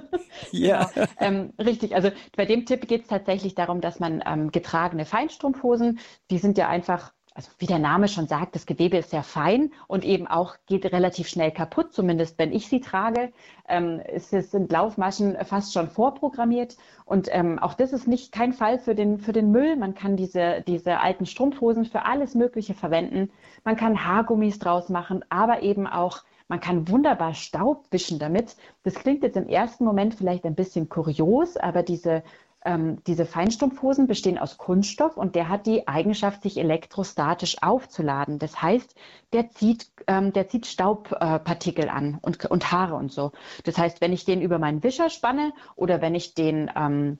ja. 0.52 0.90
Genau. 0.94 1.06
Ähm, 1.18 1.52
richtig. 1.58 1.94
Also 1.94 2.10
bei 2.36 2.46
dem 2.46 2.66
Tipp 2.66 2.88
geht 2.88 3.02
es 3.02 3.08
tatsächlich 3.08 3.54
darum, 3.54 3.80
dass 3.80 4.00
man 4.00 4.22
ähm, 4.26 4.50
getragene 4.50 5.04
Feinstrumpfhosen, 5.04 5.98
die 6.30 6.38
sind 6.38 6.58
ja 6.58 6.68
einfach 6.68 7.12
also 7.40 7.52
wie 7.58 7.66
der 7.66 7.78
Name 7.78 8.06
schon 8.06 8.26
sagt, 8.26 8.54
das 8.54 8.66
Gewebe 8.66 8.98
ist 8.98 9.10
sehr 9.10 9.22
fein 9.22 9.72
und 9.86 10.04
eben 10.04 10.26
auch 10.26 10.56
geht 10.66 10.84
relativ 10.84 11.26
schnell 11.26 11.50
kaputt, 11.50 11.94
zumindest 11.94 12.38
wenn 12.38 12.52
ich 12.52 12.68
sie 12.68 12.82
trage. 12.82 13.32
Ähm, 13.66 14.02
es 14.04 14.28
sind 14.28 14.70
Laufmaschen 14.70 15.38
fast 15.46 15.72
schon 15.72 15.88
vorprogrammiert 15.88 16.76
und 17.06 17.28
ähm, 17.30 17.58
auch 17.58 17.72
das 17.72 17.94
ist 17.94 18.06
nicht 18.06 18.30
kein 18.30 18.52
Fall 18.52 18.78
für 18.78 18.94
den, 18.94 19.18
für 19.18 19.32
den 19.32 19.52
Müll. 19.52 19.76
Man 19.76 19.94
kann 19.94 20.18
diese, 20.18 20.62
diese 20.66 21.00
alten 21.00 21.24
Strumpfhosen 21.24 21.86
für 21.86 22.04
alles 22.04 22.34
Mögliche 22.34 22.74
verwenden. 22.74 23.30
Man 23.64 23.76
kann 23.76 24.04
Haargummis 24.04 24.58
draus 24.58 24.90
machen, 24.90 25.24
aber 25.30 25.62
eben 25.62 25.86
auch 25.86 26.22
man 26.48 26.60
kann 26.60 26.88
wunderbar 26.88 27.32
Staub 27.32 27.86
wischen 27.90 28.18
damit. 28.18 28.56
Das 28.82 28.94
klingt 28.94 29.22
jetzt 29.22 29.36
im 29.36 29.48
ersten 29.48 29.84
Moment 29.84 30.14
vielleicht 30.14 30.44
ein 30.44 30.56
bisschen 30.56 30.90
kurios, 30.90 31.56
aber 31.56 31.82
diese 31.84 32.22
ähm, 32.64 33.02
diese 33.06 33.24
Feinstrumpfhosen 33.24 34.06
bestehen 34.06 34.38
aus 34.38 34.58
Kunststoff 34.58 35.16
und 35.16 35.34
der 35.34 35.48
hat 35.48 35.66
die 35.66 35.88
Eigenschaft, 35.88 36.42
sich 36.42 36.58
elektrostatisch 36.58 37.62
aufzuladen. 37.62 38.38
Das 38.38 38.60
heißt, 38.60 38.94
der 39.32 39.50
zieht, 39.50 39.90
ähm, 40.06 40.32
der 40.32 40.48
zieht 40.48 40.66
Staubpartikel 40.66 41.86
äh, 41.86 41.88
an 41.88 42.18
und, 42.20 42.44
und 42.44 42.70
Haare 42.70 42.94
und 42.94 43.12
so. 43.12 43.32
Das 43.64 43.78
heißt, 43.78 44.00
wenn 44.00 44.12
ich 44.12 44.24
den 44.24 44.42
über 44.42 44.58
meinen 44.58 44.82
Wischer 44.82 45.10
spanne 45.10 45.52
oder 45.76 46.00
wenn 46.00 46.14
ich 46.14 46.34
den, 46.34 46.70
ähm, 46.76 47.18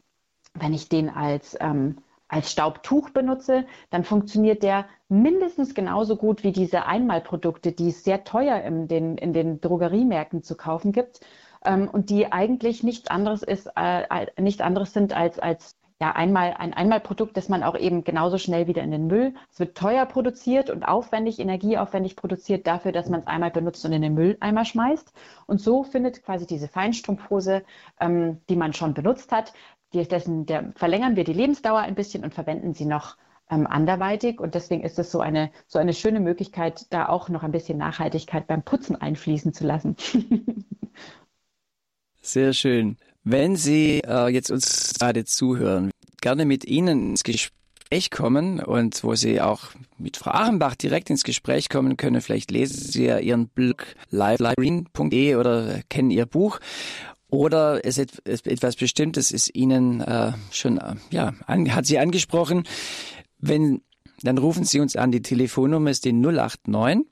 wenn 0.54 0.74
ich 0.74 0.88
den 0.88 1.08
als 1.08 1.56
ähm, 1.60 1.96
als 2.30 2.52
Staubtuch 2.52 3.10
benutze, 3.10 3.66
dann 3.90 4.04
funktioniert 4.04 4.62
der 4.62 4.86
mindestens 5.08 5.74
genauso 5.74 6.16
gut 6.16 6.44
wie 6.44 6.52
diese 6.52 6.86
Einmalprodukte, 6.86 7.72
die 7.72 7.88
es 7.88 8.04
sehr 8.04 8.22
teuer 8.22 8.62
in 8.62 8.86
den, 8.86 9.18
in 9.18 9.32
den 9.32 9.60
Drogeriemärkten 9.60 10.44
zu 10.44 10.56
kaufen 10.56 10.92
gibt 10.92 11.20
ähm, 11.64 11.88
und 11.88 12.10
die 12.10 12.32
eigentlich 12.32 12.82
nichts 12.82 13.08
anderes 13.08 13.42
ist, 13.42 13.68
äh, 13.76 14.26
nichts 14.40 14.60
anderes 14.60 14.92
sind 14.92 15.14
als, 15.14 15.38
als 15.38 15.76
ja, 16.00 16.12
einmal 16.12 16.54
ein 16.58 16.72
Einmalprodukt, 16.72 17.36
das 17.36 17.50
man 17.50 17.62
auch 17.62 17.76
eben 17.76 18.04
genauso 18.04 18.38
schnell 18.38 18.66
wieder 18.66 18.82
in 18.82 18.90
den 18.90 19.06
Müll. 19.06 19.34
Es 19.52 19.60
wird 19.60 19.76
teuer 19.76 20.06
produziert 20.06 20.70
und 20.70 20.82
aufwendig, 20.82 21.38
energieaufwendig 21.38 22.16
produziert 22.16 22.66
dafür, 22.66 22.92
dass 22.92 23.10
man 23.10 23.20
es 23.20 23.26
einmal 23.26 23.50
benutzt 23.50 23.84
und 23.84 23.92
in 23.92 24.00
den 24.00 24.14
Mülleimer 24.14 24.64
schmeißt. 24.64 25.12
Und 25.46 25.60
so 25.60 25.84
findet 25.84 26.22
quasi 26.22 26.46
diese 26.46 26.68
Feinstrumpfhose, 26.68 27.62
ähm, 28.00 28.40
die 28.48 28.56
man 28.56 28.72
schon 28.72 28.94
benutzt 28.94 29.30
hat, 29.30 29.52
die, 29.92 30.06
dessen, 30.08 30.46
der, 30.46 30.72
verlängern 30.74 31.16
wir 31.16 31.24
die 31.24 31.34
Lebensdauer 31.34 31.80
ein 31.80 31.94
bisschen 31.94 32.24
und 32.24 32.32
verwenden 32.32 32.72
sie 32.72 32.86
noch 32.86 33.18
ähm, 33.50 33.66
anderweitig. 33.66 34.40
Und 34.40 34.54
deswegen 34.54 34.82
ist 34.82 34.98
es 34.98 35.10
so 35.10 35.20
eine, 35.20 35.50
so 35.66 35.78
eine 35.78 35.92
schöne 35.92 36.20
Möglichkeit, 36.20 36.86
da 36.90 37.10
auch 37.10 37.28
noch 37.28 37.42
ein 37.42 37.52
bisschen 37.52 37.76
Nachhaltigkeit 37.76 38.46
beim 38.46 38.62
Putzen 38.62 38.96
einfließen 38.96 39.52
zu 39.52 39.66
lassen. 39.66 39.96
Sehr 42.20 42.52
schön. 42.52 42.96
Wenn 43.24 43.56
Sie 43.56 44.00
äh, 44.00 44.28
jetzt 44.28 44.50
uns 44.50 44.94
gerade 44.98 45.24
zuhören, 45.24 45.90
gerne 46.20 46.44
mit 46.44 46.64
Ihnen 46.64 47.10
ins 47.10 47.22
Gespräch 47.22 48.10
kommen 48.10 48.60
und 48.60 49.02
wo 49.04 49.14
Sie 49.14 49.40
auch 49.40 49.70
mit 49.98 50.16
Frau 50.16 50.30
Achenbach 50.30 50.74
direkt 50.74 51.10
ins 51.10 51.24
Gespräch 51.24 51.68
kommen 51.68 51.96
können, 51.96 52.20
vielleicht 52.20 52.50
lesen 52.50 52.90
Sie 52.90 53.04
ja 53.04 53.18
Ihren 53.18 53.48
Blog 53.48 53.86
liveline.de 54.10 55.34
oder 55.36 55.82
kennen 55.88 56.10
Ihr 56.10 56.26
Buch 56.26 56.60
oder 57.30 57.84
es 57.84 57.98
etwas 57.98 58.76
Bestimmtes 58.76 59.30
ist 59.30 59.54
Ihnen 59.54 60.00
äh, 60.00 60.32
schon, 60.50 60.78
äh, 60.78 60.96
ja, 61.10 61.32
an, 61.46 61.74
hat 61.74 61.86
Sie 61.86 61.98
angesprochen. 61.98 62.64
Wenn, 63.38 63.82
dann 64.22 64.38
rufen 64.38 64.64
Sie 64.64 64.80
uns 64.80 64.96
an. 64.96 65.12
Die 65.12 65.22
Telefonnummer 65.22 65.90
ist 65.90 66.04
die 66.04 66.12
089 66.12 67.06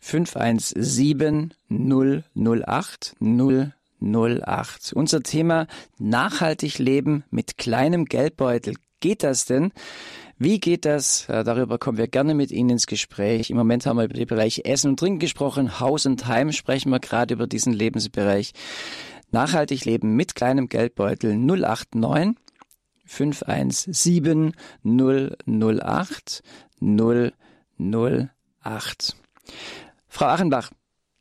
517 0.00 1.54
008 1.68 3.16
008. 3.20 3.76
Unser 4.92 5.22
Thema 5.22 5.66
nachhaltig 5.98 6.78
leben 6.78 7.24
mit 7.30 7.58
kleinem 7.58 8.04
Geldbeutel. 8.04 8.74
Geht 9.00 9.22
das 9.22 9.44
denn? 9.44 9.72
Wie 10.38 10.60
geht 10.60 10.84
das? 10.84 11.28
Äh, 11.28 11.44
darüber 11.44 11.78
kommen 11.78 11.96
wir 11.96 12.08
gerne 12.08 12.34
mit 12.34 12.50
Ihnen 12.50 12.70
ins 12.70 12.86
Gespräch. 12.86 13.50
Im 13.50 13.56
Moment 13.56 13.86
haben 13.86 13.96
wir 13.96 14.04
über 14.04 14.14
den 14.14 14.26
Bereich 14.26 14.62
Essen 14.64 14.90
und 14.90 15.00
Trinken 15.00 15.18
gesprochen. 15.18 15.80
Haus 15.80 16.06
und 16.06 16.26
Heim 16.26 16.52
sprechen 16.52 16.90
wir 16.90 17.00
gerade 17.00 17.34
über 17.34 17.46
diesen 17.46 17.72
Lebensbereich. 17.72 18.52
Nachhaltig 19.30 19.84
leben 19.84 20.14
mit 20.14 20.34
kleinem 20.34 20.68
Geldbeutel 20.68 21.36
089 21.36 22.36
517 23.06 24.52
008 24.84 26.42
008. 26.80 29.16
Frau 30.08 30.26
Achenbach, 30.26 30.70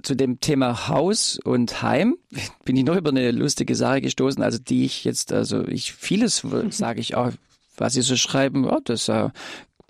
zu 0.05 0.15
dem 0.15 0.39
Thema 0.39 0.87
Haus 0.87 1.39
und 1.43 1.81
Heim 1.81 2.15
bin 2.63 2.77
ich 2.77 2.83
noch 2.83 2.95
über 2.95 3.09
eine 3.09 3.31
lustige 3.31 3.75
Sache 3.75 4.01
gestoßen, 4.01 4.41
also 4.43 4.59
die 4.59 4.85
ich 4.85 5.03
jetzt, 5.03 5.33
also 5.33 5.67
ich 5.67 5.93
vieles 5.93 6.43
sage 6.69 7.01
ich 7.01 7.15
auch, 7.15 7.31
was 7.77 7.93
Sie 7.93 8.01
so 8.01 8.15
schreiben, 8.15 8.69
oh, 8.69 8.79
das 8.83 9.09
uh, 9.09 9.29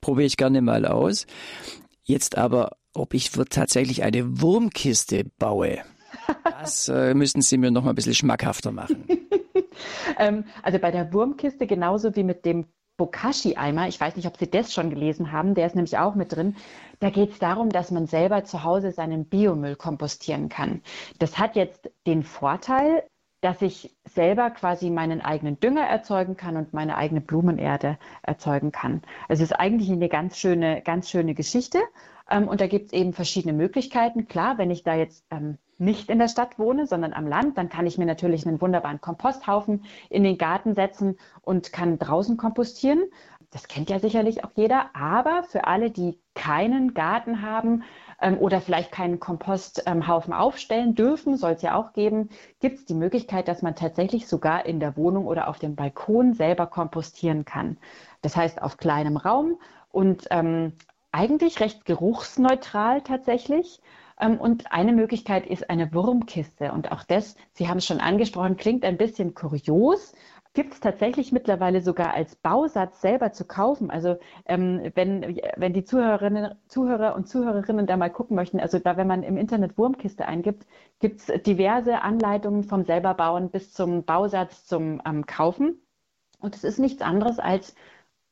probiere 0.02 0.26
ich 0.26 0.38
gerne 0.38 0.62
mal 0.62 0.86
aus. 0.86 1.28
Jetzt 2.04 2.38
aber, 2.38 2.78
ob 2.94 3.14
ich 3.14 3.32
tatsächlich 3.50 4.04
eine 4.04 4.42
Wurmkiste 4.42 5.26
baue. 5.38 5.80
Das 6.44 6.88
äh, 6.88 7.14
müssen 7.14 7.42
Sie 7.42 7.58
mir 7.58 7.70
noch 7.70 7.84
mal 7.84 7.92
ein 7.92 7.96
bisschen 7.96 8.16
schmackhafter 8.16 8.72
machen. 8.72 9.06
ähm, 10.18 10.46
also 10.64 10.80
bei 10.80 10.90
der 10.90 11.14
Wurmkiste 11.14 11.68
genauso 11.68 12.16
wie 12.16 12.24
mit 12.24 12.46
dem 12.46 12.66
Bokashi-Eimer, 12.98 13.88
ich 13.88 14.00
weiß 14.00 14.16
nicht, 14.16 14.28
ob 14.28 14.38
Sie 14.38 14.50
das 14.50 14.74
schon 14.74 14.90
gelesen 14.90 15.32
haben, 15.32 15.54
der 15.54 15.68
ist 15.68 15.76
nämlich 15.76 15.98
auch 15.98 16.16
mit 16.16 16.34
drin. 16.34 16.56
Da 17.00 17.10
geht 17.10 17.32
es 17.32 17.40
darum, 17.40 17.70
dass 17.70 17.92
man 17.92 18.08
selber 18.08 18.46
zu 18.46 18.64
Hause 18.64 18.92
seinen 18.92 19.26
Biomüll 19.26 19.76
kompostieren 19.76 20.50
kann. 20.50 20.82
Das 21.20 21.38
hat 21.38 21.56
jetzt 21.56 21.92
den 22.08 22.24
Vorteil, 22.24 23.04
dass 23.42 23.62
ich 23.62 23.96
selber 24.06 24.50
quasi 24.50 24.90
meinen 24.90 25.22
eigenen 25.22 25.60
Dünger 25.60 25.84
erzeugen 25.86 26.36
kann 26.36 26.58
und 26.58 26.74
meine 26.74 26.98
eigene 26.98 27.22
Blumenerde 27.22 28.00
erzeugen 28.24 28.72
kann. 28.72 29.04
Also 29.28 29.44
es 29.44 29.52
ist 29.52 29.58
eigentlich 29.58 29.92
eine 29.92 30.10
ganz 30.10 30.38
schöne, 30.38 30.82
ganz 30.82 31.10
schöne 31.10 31.36
Geschichte. 31.36 31.80
Ähm, 32.30 32.48
und 32.48 32.62
da 32.62 32.68
gibt 32.68 32.88
es 32.88 32.94
eben 32.94 33.14
verschiedene 33.14 33.54
Möglichkeiten. 33.54 34.28
Klar, 34.28 34.58
wenn 34.58 34.72
ich 34.72 34.84
da 34.84 34.96
jetzt 34.96 35.26
ähm, 35.30 35.58
nicht 35.78 36.10
in 36.10 36.20
der 36.20 36.28
Stadt 36.28 36.58
wohne, 36.58 36.88
sondern 36.88 37.14
am 37.14 37.28
Land, 37.28 37.58
dann 37.58 37.70
kann 37.70 37.86
ich 37.86 37.98
mir 37.98 38.06
natürlich 38.06 38.48
einen 38.48 38.62
wunderbaren 38.62 39.02
Komposthaufen 39.02 39.84
in 40.10 40.24
den 40.24 40.38
Garten 40.38 40.74
setzen 40.74 41.18
und 41.42 41.74
kann 41.74 42.00
draußen 42.00 42.38
kompostieren. 42.38 43.04
Das 43.52 43.68
kennt 43.68 43.90
ja 43.90 44.00
sicherlich 44.00 44.44
auch 44.44 44.52
jeder. 44.56 44.90
Aber 44.94 45.44
für 45.44 45.66
alle, 45.66 45.92
die 45.92 46.20
keinen 46.34 46.94
Garten 46.94 47.42
haben 47.42 47.84
ähm, 48.22 48.38
oder 48.38 48.60
vielleicht 48.62 48.92
keinen 48.92 49.20
Komposthaufen 49.20 50.34
aufstellen 50.34 50.96
dürfen, 50.96 51.38
soll 51.38 51.52
es 51.52 51.62
ja 51.62 51.76
auch 51.76 51.94
geben, 51.94 52.30
gibt 52.60 52.80
es 52.80 52.86
die 52.86 52.94
Möglichkeit, 52.94 53.48
dass 53.48 53.62
man 53.62 53.76
tatsächlich 53.76 54.28
sogar 54.28 54.66
in 54.66 54.80
der 54.80 54.98
Wohnung 54.98 55.26
oder 55.26 55.48
auf 55.48 55.60
dem 55.60 55.76
Balkon 55.76 56.34
selber 56.34 56.68
kompostieren 56.68 57.46
kann. 57.46 57.78
Das 58.22 58.36
heißt 58.36 58.62
auf 58.62 58.78
kleinem 58.78 59.18
Raum 59.18 59.58
und 59.90 60.28
ähm, 60.32 60.74
eigentlich 61.12 61.62
recht 61.62 61.86
geruchsneutral 61.86 63.02
tatsächlich. 63.02 63.80
Ähm, 64.20 64.38
und 64.40 64.72
eine 64.72 64.94
Möglichkeit 64.94 65.46
ist 65.48 65.70
eine 65.70 65.94
Wurmkiste. 65.94 66.72
Und 66.72 66.92
auch 66.92 67.04
das, 67.04 67.36
Sie 67.54 67.68
haben 67.68 67.78
es 67.78 67.86
schon 67.86 68.00
angesprochen, 68.00 68.58
klingt 68.58 68.86
ein 68.86 68.98
bisschen 68.98 69.34
kurios, 69.34 70.14
gibt 70.54 70.74
es 70.74 70.80
tatsächlich 70.80 71.32
mittlerweile 71.32 71.82
sogar 71.82 72.14
als 72.14 72.36
Bausatz 72.38 73.02
selber 73.02 73.34
zu 73.34 73.46
kaufen. 73.46 73.92
Also 73.92 74.18
ähm, 74.46 74.92
wenn, 74.96 75.40
wenn 75.58 75.74
die 75.74 75.84
Zuhörerinnen, 75.84 76.56
Zuhörer 76.68 77.16
und 77.16 77.28
Zuhörerinnen 77.28 77.86
da 77.86 77.98
mal 77.98 78.10
gucken 78.10 78.36
möchten, 78.36 78.60
also 78.60 78.80
da, 78.80 78.98
wenn 78.98 79.08
man 79.08 79.24
im 79.24 79.38
Internet 79.38 79.78
Wurmkiste 79.78 80.26
eingibt, 80.28 80.66
gibt 81.00 81.20
es 81.20 81.44
diverse 81.44 82.02
Anleitungen 82.02 82.64
vom 82.64 82.86
selberbauen 82.86 83.52
bis 83.52 83.74
zum 83.74 84.06
Bausatz 84.06 84.66
zum 84.66 85.02
ähm, 85.06 85.26
Kaufen. 85.26 85.82
Und 86.40 86.56
es 86.56 86.64
ist 86.64 86.80
nichts 86.80 87.02
anderes 87.02 87.38
als 87.40 87.76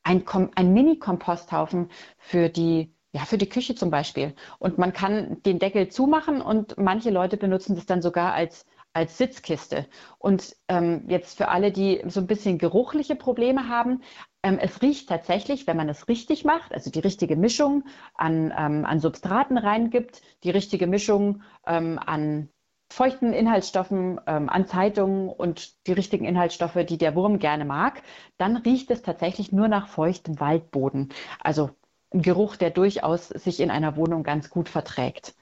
ein, 0.02 0.24
ein 0.54 0.72
Mini-Komposthaufen 0.72 1.90
für 2.18 2.48
die 2.48 2.93
ja, 3.14 3.24
für 3.24 3.38
die 3.38 3.48
Küche 3.48 3.76
zum 3.76 3.90
Beispiel. 3.90 4.34
Und 4.58 4.76
man 4.76 4.92
kann 4.92 5.40
den 5.44 5.60
Deckel 5.60 5.88
zumachen 5.88 6.42
und 6.42 6.76
manche 6.78 7.10
Leute 7.10 7.36
benutzen 7.36 7.76
das 7.76 7.86
dann 7.86 8.02
sogar 8.02 8.34
als, 8.34 8.66
als 8.92 9.16
Sitzkiste. 9.18 9.86
Und 10.18 10.56
ähm, 10.66 11.04
jetzt 11.06 11.36
für 11.36 11.46
alle, 11.46 11.70
die 11.70 12.02
so 12.08 12.18
ein 12.18 12.26
bisschen 12.26 12.58
geruchliche 12.58 13.14
Probleme 13.14 13.68
haben, 13.68 14.02
ähm, 14.42 14.58
es 14.60 14.82
riecht 14.82 15.08
tatsächlich, 15.08 15.68
wenn 15.68 15.76
man 15.76 15.88
es 15.88 16.08
richtig 16.08 16.44
macht, 16.44 16.74
also 16.74 16.90
die 16.90 16.98
richtige 16.98 17.36
Mischung 17.36 17.84
an, 18.14 18.52
ähm, 18.58 18.84
an 18.84 18.98
Substraten 18.98 19.58
reingibt, 19.58 20.20
die 20.42 20.50
richtige 20.50 20.88
Mischung 20.88 21.42
ähm, 21.68 22.00
an 22.04 22.48
feuchten 22.92 23.32
Inhaltsstoffen, 23.32 24.20
ähm, 24.26 24.48
an 24.48 24.66
Zeitungen 24.66 25.28
und 25.28 25.86
die 25.86 25.92
richtigen 25.92 26.24
Inhaltsstoffe, 26.24 26.84
die 26.88 26.98
der 26.98 27.14
Wurm 27.14 27.38
gerne 27.38 27.64
mag, 27.64 28.02
dann 28.38 28.56
riecht 28.56 28.90
es 28.90 29.02
tatsächlich 29.02 29.52
nur 29.52 29.68
nach 29.68 29.86
feuchtem 29.86 30.40
Waldboden. 30.40 31.10
Also 31.40 31.70
ein 32.14 32.22
Geruch, 32.22 32.56
der 32.56 32.70
durchaus 32.70 33.28
sich 33.28 33.60
in 33.60 33.70
einer 33.70 33.96
Wohnung 33.96 34.22
ganz 34.22 34.48
gut 34.48 34.68
verträgt. 34.68 35.34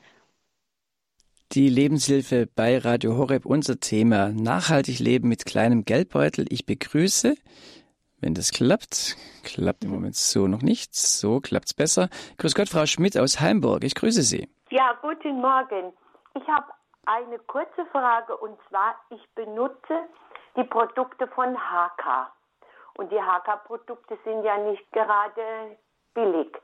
Die 1.52 1.68
Lebenshilfe 1.68 2.46
bei 2.46 2.78
Radio 2.78 3.18
Horeb, 3.18 3.44
unser 3.44 3.78
Thema 3.78 4.30
nachhaltig 4.30 4.98
leben 4.98 5.28
mit 5.28 5.44
kleinem 5.44 5.84
Geldbeutel. 5.84 6.46
Ich 6.48 6.64
begrüße, 6.64 7.34
wenn 8.22 8.32
das 8.32 8.52
klappt, 8.52 9.16
klappt 9.44 9.84
im 9.84 9.90
Moment 9.90 10.16
so 10.16 10.48
noch 10.48 10.62
nicht, 10.62 10.94
so 10.94 11.40
klappt 11.40 11.66
es 11.66 11.74
besser. 11.74 12.08
Grüß 12.38 12.54
Gott, 12.54 12.70
Frau 12.70 12.86
Schmidt 12.86 13.18
aus 13.18 13.38
Heimburg, 13.40 13.84
ich 13.84 13.94
grüße 13.94 14.22
Sie. 14.22 14.48
Ja, 14.70 14.96
guten 15.02 15.42
Morgen. 15.42 15.92
Ich 16.34 16.48
habe 16.48 16.72
eine 17.04 17.38
kurze 17.40 17.84
Frage 17.90 18.34
und 18.38 18.56
zwar, 18.70 18.94
ich 19.10 19.20
benutze 19.34 20.08
die 20.56 20.64
Produkte 20.64 21.26
von 21.26 21.54
HK. 21.54 22.32
Und 22.96 23.12
die 23.12 23.20
HK-Produkte 23.20 24.18
sind 24.24 24.42
ja 24.42 24.56
nicht 24.56 24.90
gerade 24.92 25.76
billig. 26.14 26.56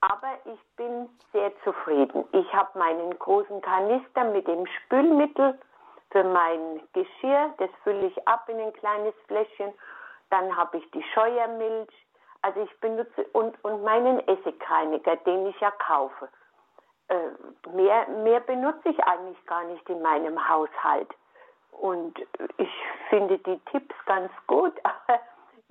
Aber 0.00 0.38
ich 0.44 0.60
bin 0.76 1.08
sehr 1.32 1.52
zufrieden. 1.62 2.24
Ich 2.32 2.52
habe 2.52 2.78
meinen 2.78 3.18
großen 3.18 3.60
Kanister 3.62 4.24
mit 4.24 4.46
dem 4.46 4.66
Spülmittel 4.66 5.58
für 6.10 6.24
mein 6.24 6.80
Geschirr. 6.92 7.54
Das 7.58 7.70
fülle 7.82 8.06
ich 8.06 8.28
ab 8.28 8.48
in 8.48 8.60
ein 8.60 8.72
kleines 8.74 9.14
Fläschchen. 9.26 9.72
Dann 10.30 10.54
habe 10.56 10.78
ich 10.78 10.90
die 10.90 11.02
Scheuermilch. 11.14 11.88
Also 12.42 12.60
ich 12.60 12.80
benutze 12.80 13.24
und, 13.32 13.62
und 13.64 13.82
meinen 13.82 14.20
Essigreiniger, 14.28 15.16
den 15.16 15.46
ich 15.46 15.58
ja 15.60 15.70
kaufe. 15.70 16.28
Äh, 17.08 17.70
mehr, 17.70 18.06
mehr 18.08 18.40
benutze 18.40 18.90
ich 18.90 19.02
eigentlich 19.04 19.44
gar 19.46 19.64
nicht 19.64 19.88
in 19.88 20.02
meinem 20.02 20.48
Haushalt. 20.48 21.08
Und 21.72 22.18
ich 22.58 22.70
finde 23.08 23.38
die 23.38 23.58
Tipps 23.70 23.94
ganz 24.06 24.30
gut, 24.46 24.74
aber 24.82 25.20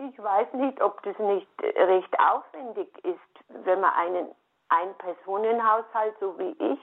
ich 0.10 0.18
weiß 0.22 0.54
nicht, 0.54 0.82
ob 0.82 1.02
das 1.04 1.18
nicht 1.20 1.48
recht 1.62 2.20
aufwendig 2.20 2.88
ist, 3.04 3.66
wenn 3.66 3.82
man 3.82 3.92
einen 3.94 4.28
Ein-Personen-Haushalt, 4.70 6.16
so 6.20 6.38
wie 6.38 6.56
ich, 6.60 6.80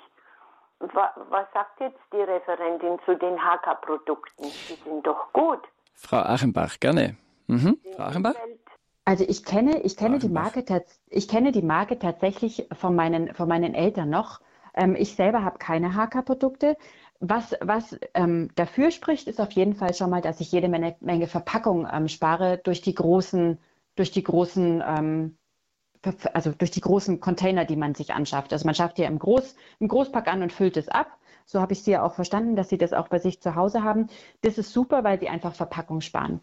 was 0.78 1.46
sagt 1.52 1.80
jetzt 1.80 1.98
die 2.12 2.22
Referentin 2.22 2.98
zu 3.04 3.14
den 3.16 3.36
HK-Produkten? 3.38 4.44
Die 4.44 4.74
sind 4.84 5.06
doch 5.06 5.32
gut. 5.32 5.60
Frau 5.94 6.18
Achenbach, 6.18 6.80
gerne. 6.80 7.16
Mhm. 7.46 7.78
Frau 7.96 8.04
Achenbach? 8.04 8.34
Also 9.04 9.24
ich 9.26 9.44
kenne, 9.44 9.82
ich 9.82 9.96
kenne 9.96 10.18
die 10.18 10.28
Marke, 10.28 10.64
ich 11.08 11.28
kenne 11.28 11.52
die 11.52 11.62
Marke 11.62 11.98
tatsächlich 11.98 12.68
von 12.72 12.94
meinen, 12.94 13.34
von 13.34 13.48
meinen 13.48 13.74
Eltern 13.74 14.08
noch. 14.08 14.40
Ähm, 14.74 14.94
ich 14.96 15.16
selber 15.16 15.44
habe 15.44 15.58
keine 15.58 15.94
HK-Produkte. 15.94 16.76
Was, 17.20 17.54
was 17.60 17.98
ähm, 18.14 18.48
dafür 18.54 18.90
spricht, 18.90 19.28
ist 19.28 19.40
auf 19.42 19.52
jeden 19.52 19.74
Fall 19.74 19.92
schon 19.92 20.08
mal, 20.08 20.22
dass 20.22 20.40
ich 20.40 20.50
jede 20.52 20.68
Menge, 20.68 20.96
Menge 21.00 21.26
Verpackung 21.26 21.86
ähm, 21.92 22.08
spare 22.08 22.58
durch 22.64 22.80
die 22.80 22.94
großen, 22.94 23.58
durch 23.94 24.10
die 24.10 24.22
großen, 24.22 24.82
ähm, 24.86 25.36
also 26.32 26.52
durch 26.52 26.70
die 26.70 26.80
großen 26.80 27.20
Container, 27.20 27.66
die 27.66 27.76
man 27.76 27.94
sich 27.94 28.14
anschafft. 28.14 28.54
Also 28.54 28.64
man 28.64 28.74
schafft 28.74 28.96
hier 28.96 29.06
im, 29.06 29.18
Groß, 29.18 29.54
im 29.80 29.88
Großpack 29.88 30.28
an 30.28 30.42
und 30.42 30.50
füllt 30.52 30.78
es 30.78 30.88
ab. 30.88 31.18
So 31.44 31.60
habe 31.60 31.74
ich 31.74 31.82
Sie 31.82 31.90
ja 31.90 32.02
auch 32.02 32.14
verstanden, 32.14 32.56
dass 32.56 32.70
Sie 32.70 32.78
das 32.78 32.94
auch 32.94 33.08
bei 33.08 33.18
sich 33.18 33.42
zu 33.42 33.54
Hause 33.54 33.84
haben. 33.84 34.06
Das 34.40 34.56
ist 34.56 34.72
super, 34.72 35.04
weil 35.04 35.20
Sie 35.20 35.28
einfach 35.28 35.54
Verpackung 35.54 36.00
sparen. 36.00 36.40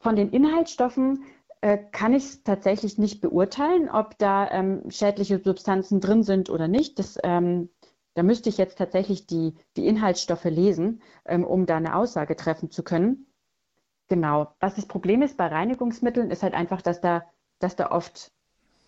Von 0.00 0.14
den 0.14 0.28
Inhaltsstoffen 0.28 1.24
äh, 1.62 1.78
kann 1.78 2.12
ich 2.12 2.44
tatsächlich 2.44 2.98
nicht 2.98 3.22
beurteilen, 3.22 3.88
ob 3.88 4.18
da 4.18 4.50
ähm, 4.50 4.90
schädliche 4.90 5.40
Substanzen 5.42 6.00
drin 6.00 6.22
sind 6.22 6.50
oder 6.50 6.68
nicht. 6.68 6.98
Das 6.98 7.18
ähm, 7.24 7.70
Da 8.16 8.22
müsste 8.22 8.48
ich 8.48 8.56
jetzt 8.56 8.78
tatsächlich 8.78 9.26
die, 9.26 9.52
die 9.76 9.86
Inhaltsstoffe 9.86 10.46
lesen, 10.46 11.02
ähm, 11.26 11.44
um 11.44 11.66
da 11.66 11.76
eine 11.76 11.94
Aussage 11.94 12.34
treffen 12.34 12.70
zu 12.70 12.82
können. 12.82 13.26
Genau. 14.08 14.54
Was 14.58 14.76
das 14.76 14.86
Problem 14.86 15.20
ist 15.20 15.36
bei 15.36 15.46
Reinigungsmitteln, 15.46 16.30
ist 16.30 16.42
halt 16.42 16.54
einfach, 16.54 16.80
dass 16.80 17.02
da, 17.02 17.24
dass 17.58 17.76
da 17.76 17.90
oft 17.90 18.32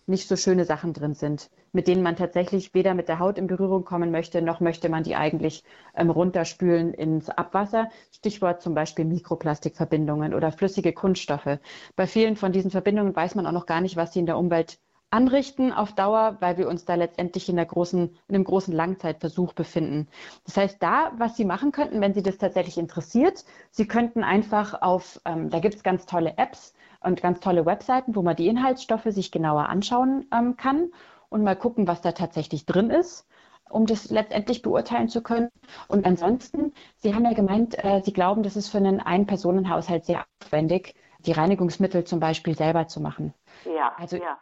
nicht 0.07 0.27
so 0.27 0.35
schöne 0.35 0.65
Sachen 0.65 0.93
drin 0.93 1.13
sind, 1.13 1.51
mit 1.73 1.87
denen 1.87 2.01
man 2.01 2.15
tatsächlich 2.15 2.73
weder 2.73 2.95
mit 2.95 3.07
der 3.07 3.19
Haut 3.19 3.37
in 3.37 3.45
Berührung 3.45 3.85
kommen 3.85 4.09
möchte, 4.09 4.41
noch 4.41 4.61
möchte 4.61 4.89
man 4.89 5.03
die 5.03 5.15
eigentlich 5.15 5.63
ähm, 5.93 6.09
runterspülen 6.09 6.95
ins 6.95 7.29
Abwasser. 7.29 7.91
Stichwort 8.11 8.63
zum 8.63 8.73
Beispiel 8.73 9.05
Mikroplastikverbindungen 9.05 10.33
oder 10.33 10.51
flüssige 10.51 10.91
Kunststoffe. 10.91 11.59
Bei 11.95 12.07
vielen 12.07 12.35
von 12.35 12.51
diesen 12.51 12.71
Verbindungen 12.71 13.15
weiß 13.15 13.35
man 13.35 13.45
auch 13.45 13.51
noch 13.51 13.67
gar 13.67 13.81
nicht, 13.81 13.95
was 13.95 14.11
sie 14.11 14.21
in 14.21 14.25
der 14.25 14.39
Umwelt 14.39 14.79
anrichten 15.11 15.73
auf 15.73 15.93
Dauer, 15.93 16.37
weil 16.39 16.57
wir 16.57 16.67
uns 16.67 16.85
da 16.85 16.95
letztendlich 16.95 17.49
in, 17.49 17.55
der 17.55 17.65
großen, 17.65 18.15
in 18.27 18.35
einem 18.35 18.43
großen 18.43 18.73
Langzeitversuch 18.73 19.53
befinden. 19.53 20.07
Das 20.45 20.57
heißt, 20.57 20.81
da, 20.81 21.11
was 21.17 21.35
Sie 21.35 21.45
machen 21.45 21.71
könnten, 21.71 22.01
wenn 22.01 22.13
Sie 22.13 22.23
das 22.23 22.37
tatsächlich 22.37 22.77
interessiert, 22.77 23.43
Sie 23.71 23.87
könnten 23.87 24.23
einfach 24.23 24.81
auf, 24.81 25.19
ähm, 25.25 25.49
da 25.49 25.59
gibt 25.59 25.75
es 25.75 25.83
ganz 25.83 26.05
tolle 26.05 26.37
Apps 26.37 26.73
und 27.01 27.21
ganz 27.21 27.39
tolle 27.39 27.65
Webseiten, 27.65 28.15
wo 28.15 28.21
man 28.21 28.35
die 28.35 28.47
Inhaltsstoffe 28.47 29.07
sich 29.07 29.31
genauer 29.31 29.69
anschauen 29.69 30.27
ähm, 30.33 30.57
kann 30.57 30.91
und 31.29 31.43
mal 31.43 31.55
gucken, 31.55 31.87
was 31.87 32.01
da 32.01 32.11
tatsächlich 32.11 32.65
drin 32.65 32.89
ist 32.89 33.25
um 33.71 33.85
das 33.85 34.09
letztendlich 34.09 34.63
beurteilen 34.63 35.09
zu 35.09 35.21
können. 35.21 35.49
Und 35.87 36.03
ansonsten, 36.07 36.73
Sie 36.97 37.13
haben 37.13 37.23
ja 37.23 37.33
gemeint, 37.33 37.77
äh, 37.83 38.01
Sie 38.03 38.13
glauben, 38.13 38.41
das 38.41 38.55
ist 38.55 38.69
für 38.69 38.79
einen 38.79 38.99
Ein-Personen-Haushalt 38.99 40.05
sehr 40.05 40.25
aufwendig, 40.41 40.95
die 41.19 41.33
Reinigungsmittel 41.33 42.03
zum 42.03 42.19
Beispiel 42.19 42.55
selber 42.55 42.87
zu 42.87 42.99
machen. 42.99 43.31
Ja, 43.65 43.93
also 43.95 44.17
ja 44.17 44.39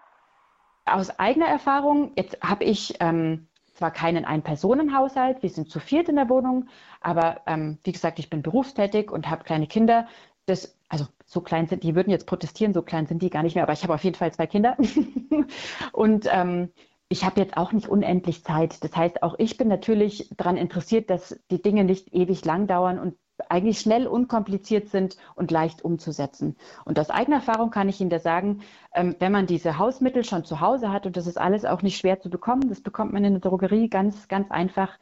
aus 0.87 1.19
eigener 1.19 1.47
Erfahrung, 1.47 2.11
jetzt 2.15 2.41
habe 2.41 2.63
ich 2.63 2.95
ähm, 2.99 3.47
zwar 3.73 3.91
keinen 3.91 4.25
Ein-Personen-Haushalt, 4.25 5.43
wir 5.43 5.49
sind 5.49 5.69
zu 5.69 5.79
viert 5.79 6.09
in 6.09 6.15
der 6.15 6.29
Wohnung, 6.29 6.67
aber 7.01 7.41
ähm, 7.45 7.77
wie 7.83 7.91
gesagt, 7.91 8.19
ich 8.19 8.29
bin 8.29 8.41
berufstätig 8.41 9.11
und 9.11 9.29
habe 9.29 9.43
kleine 9.43 9.67
Kinder. 9.67 10.07
Das, 10.45 10.77
also 10.89 11.05
so 11.25 11.41
klein 11.41 11.67
sind, 11.67 11.83
die 11.83 11.95
würden 11.95 12.09
jetzt 12.09 12.25
protestieren, 12.25 12.73
so 12.73 12.81
klein 12.81 13.05
sind 13.05 13.21
die 13.21 13.29
gar 13.29 13.43
nicht 13.43 13.55
mehr, 13.55 13.63
aber 13.63 13.73
ich 13.73 13.83
habe 13.83 13.93
auf 13.93 14.03
jeden 14.03 14.15
Fall 14.15 14.33
zwei 14.33 14.47
Kinder. 14.47 14.77
und 15.91 16.27
ähm, 16.31 16.71
ich 17.09 17.23
habe 17.23 17.39
jetzt 17.39 17.55
auch 17.55 17.71
nicht 17.71 17.87
unendlich 17.87 18.43
Zeit. 18.43 18.83
Das 18.83 18.95
heißt, 18.95 19.23
auch 19.23 19.35
ich 19.37 19.57
bin 19.57 19.67
natürlich 19.67 20.29
daran 20.35 20.57
interessiert, 20.57 21.09
dass 21.09 21.39
die 21.51 21.61
Dinge 21.61 21.83
nicht 21.83 22.13
ewig 22.13 22.43
lang 22.45 22.67
dauern 22.67 22.99
und 22.99 23.15
eigentlich 23.49 23.79
schnell, 23.79 24.07
unkompliziert 24.07 24.89
sind 24.89 25.17
und 25.35 25.51
leicht 25.51 25.83
umzusetzen. 25.83 26.55
Und 26.85 26.99
aus 26.99 27.09
eigener 27.09 27.37
Erfahrung 27.37 27.69
kann 27.69 27.89
ich 27.89 28.01
Ihnen 28.01 28.09
da 28.09 28.19
sagen, 28.19 28.61
ähm, 28.93 29.15
wenn 29.19 29.31
man 29.31 29.47
diese 29.47 29.77
Hausmittel 29.77 30.23
schon 30.23 30.43
zu 30.43 30.59
Hause 30.61 30.91
hat, 30.91 31.05
und 31.05 31.17
das 31.17 31.27
ist 31.27 31.37
alles 31.37 31.65
auch 31.65 31.81
nicht 31.81 31.97
schwer 31.97 32.19
zu 32.19 32.29
bekommen, 32.29 32.69
das 32.69 32.81
bekommt 32.81 33.13
man 33.13 33.23
in 33.23 33.33
der 33.33 33.41
Drogerie 33.41 33.89
ganz, 33.89 34.27
ganz 34.27 34.51
einfach, 34.51 34.97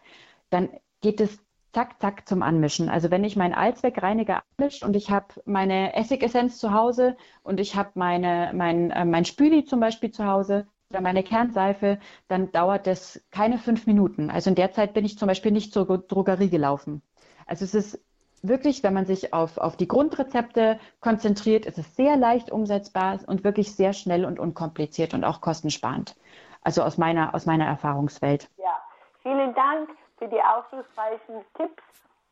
dann 0.49 0.69
geht 1.01 1.21
es 1.21 1.39
zack, 1.73 2.01
zack 2.01 2.27
zum 2.27 2.41
Anmischen. 2.41 2.89
Also 2.89 3.11
wenn 3.11 3.23
ich 3.23 3.35
meinen 3.35 3.53
Allzweckreiniger 3.53 4.43
anmische 4.57 4.85
und 4.85 4.95
ich 4.95 5.11
habe 5.11 5.27
meine 5.45 5.93
Essigessenz 5.95 6.57
zu 6.57 6.73
Hause 6.73 7.17
und 7.43 7.59
ich 7.59 7.75
habe 7.75 7.91
meine, 7.95 8.51
mein, 8.53 8.91
äh, 8.91 9.05
mein 9.05 9.25
Spüli 9.25 9.65
zum 9.65 9.79
Beispiel 9.79 10.11
zu 10.11 10.25
Hause, 10.25 10.67
oder 10.91 11.01
meine 11.01 11.23
Kernseife, 11.23 11.99
dann 12.27 12.51
dauert 12.51 12.87
das 12.87 13.21
keine 13.31 13.57
fünf 13.57 13.87
Minuten. 13.87 14.29
Also 14.29 14.49
in 14.49 14.55
der 14.55 14.71
Zeit 14.71 14.93
bin 14.93 15.03
ich 15.03 15.17
zum 15.17 15.27
Beispiel 15.27 15.51
nicht 15.51 15.73
zur 15.73 15.85
Drogerie 15.85 16.49
gelaufen. 16.49 17.01
Also 17.45 17.65
es 17.65 17.73
ist 17.73 17.99
wirklich, 18.47 18.83
wenn 18.83 18.93
man 18.93 19.05
sich 19.05 19.33
auf, 19.33 19.57
auf 19.57 19.77
die 19.77 19.87
Grundrezepte 19.87 20.79
konzentriert, 20.99 21.65
ist 21.65 21.77
es 21.77 21.95
sehr 21.95 22.17
leicht 22.17 22.51
umsetzbar 22.51 23.19
und 23.27 23.43
wirklich 23.43 23.75
sehr 23.75 23.93
schnell 23.93 24.25
und 24.25 24.39
unkompliziert 24.39 25.13
und 25.13 25.23
auch 25.23 25.41
kostensparend. 25.41 26.15
Also 26.61 26.81
aus 26.81 26.97
meiner, 26.97 27.35
aus 27.35 27.45
meiner 27.45 27.65
Erfahrungswelt. 27.65 28.49
Ja, 28.57 28.81
vielen 29.21 29.53
Dank 29.53 29.89
für 30.17 30.27
die 30.27 30.41
aufschlussreichen 30.41 31.43
Tipps. 31.55 31.83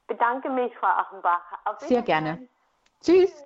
Bedanke 0.07 0.49
mich, 0.49 0.75
Frau 0.77 0.87
Achenbach. 0.87 1.41
sehr 1.79 2.01
gerne. 2.01 2.47
Tschüss. 3.01 3.45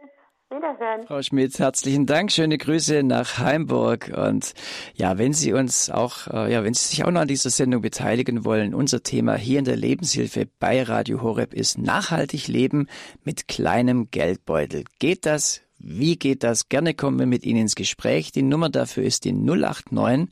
Wiederhören. 0.49 1.05
Frau 1.05 1.21
Schmidt, 1.21 1.59
herzlichen 1.59 2.05
Dank. 2.05 2.31
Schöne 2.31 2.57
Grüße 2.57 3.03
nach 3.03 3.37
Heimburg. 3.37 4.13
Und 4.15 4.53
ja, 4.95 5.17
wenn 5.17 5.33
Sie 5.33 5.51
uns 5.51 5.89
auch, 5.89 6.27
äh, 6.27 6.53
ja, 6.53 6.63
wenn 6.63 6.73
Sie 6.73 6.87
sich 6.87 7.03
auch 7.03 7.11
noch 7.11 7.19
an 7.19 7.27
dieser 7.27 7.49
Sendung 7.49 7.81
beteiligen 7.81 8.45
wollen, 8.45 8.73
unser 8.73 9.03
Thema 9.03 9.35
hier 9.35 9.59
in 9.59 9.65
der 9.65 9.75
Lebenshilfe 9.75 10.47
bei 10.57 10.83
Radio 10.83 11.21
Horeb 11.21 11.53
ist 11.53 11.77
nachhaltig 11.77 12.47
leben 12.47 12.87
mit 13.25 13.49
kleinem 13.49 14.09
Geldbeutel. 14.09 14.85
Geht 14.99 15.25
das? 15.25 15.63
Wie 15.79 16.15
geht 16.15 16.43
das? 16.43 16.69
Gerne 16.69 16.93
kommen 16.93 17.19
wir 17.19 17.27
mit 17.27 17.45
Ihnen 17.45 17.63
ins 17.63 17.75
Gespräch. 17.75 18.31
Die 18.31 18.41
Nummer 18.41 18.69
dafür 18.69 19.03
ist 19.03 19.25
die 19.25 19.33
089 19.33 20.29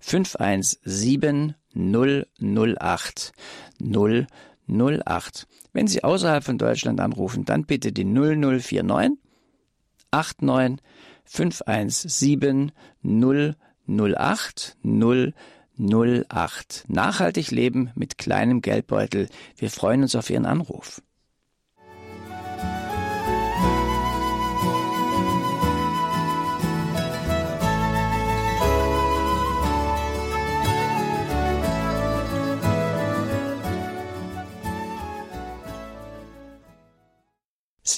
517 0.00 1.56
008 1.74 3.32
008. 3.80 5.46
Wenn 5.74 5.86
Sie 5.86 6.04
außerhalb 6.04 6.42
von 6.42 6.56
Deutschland 6.56 7.00
anrufen, 7.00 7.44
dann 7.44 7.64
bitte 7.66 7.92
die 7.92 8.06
0049 8.06 9.18
89 10.10 10.82
517 11.24 12.72
008 13.02 14.76
008. 14.82 16.84
Nachhaltig 16.88 17.50
leben 17.50 17.90
mit 17.94 18.18
kleinem 18.18 18.62
Geldbeutel. 18.62 19.28
Wir 19.56 19.70
freuen 19.70 20.02
uns 20.02 20.16
auf 20.16 20.30
Ihren 20.30 20.46
Anruf. 20.46 21.02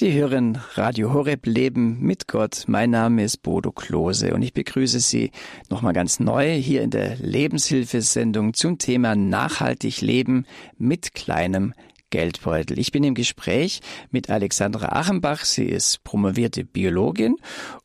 Sie 0.01 0.13
hören 0.13 0.57
Radio 0.73 1.13
Horeb 1.13 1.45
Leben 1.45 1.99
mit 1.99 2.27
Gott. 2.27 2.63
Mein 2.65 2.89
Name 2.89 3.23
ist 3.23 3.43
Bodo 3.43 3.71
Klose 3.71 4.33
und 4.33 4.41
ich 4.41 4.51
begrüße 4.51 4.99
Sie 4.99 5.29
nochmal 5.69 5.93
ganz 5.93 6.19
neu 6.19 6.55
hier 6.55 6.81
in 6.81 6.89
der 6.89 7.17
Lebenshilfesendung 7.17 8.55
zum 8.55 8.79
Thema 8.79 9.15
nachhaltig 9.15 10.01
leben 10.01 10.47
mit 10.79 11.13
kleinem 11.13 11.75
Geldbeutel. 12.09 12.79
Ich 12.79 12.91
bin 12.91 13.03
im 13.03 13.13
Gespräch 13.13 13.81
mit 14.09 14.31
Alexandra 14.31 14.87
Achenbach. 14.87 15.45
Sie 15.45 15.65
ist 15.65 16.03
promovierte 16.03 16.65
Biologin 16.65 17.35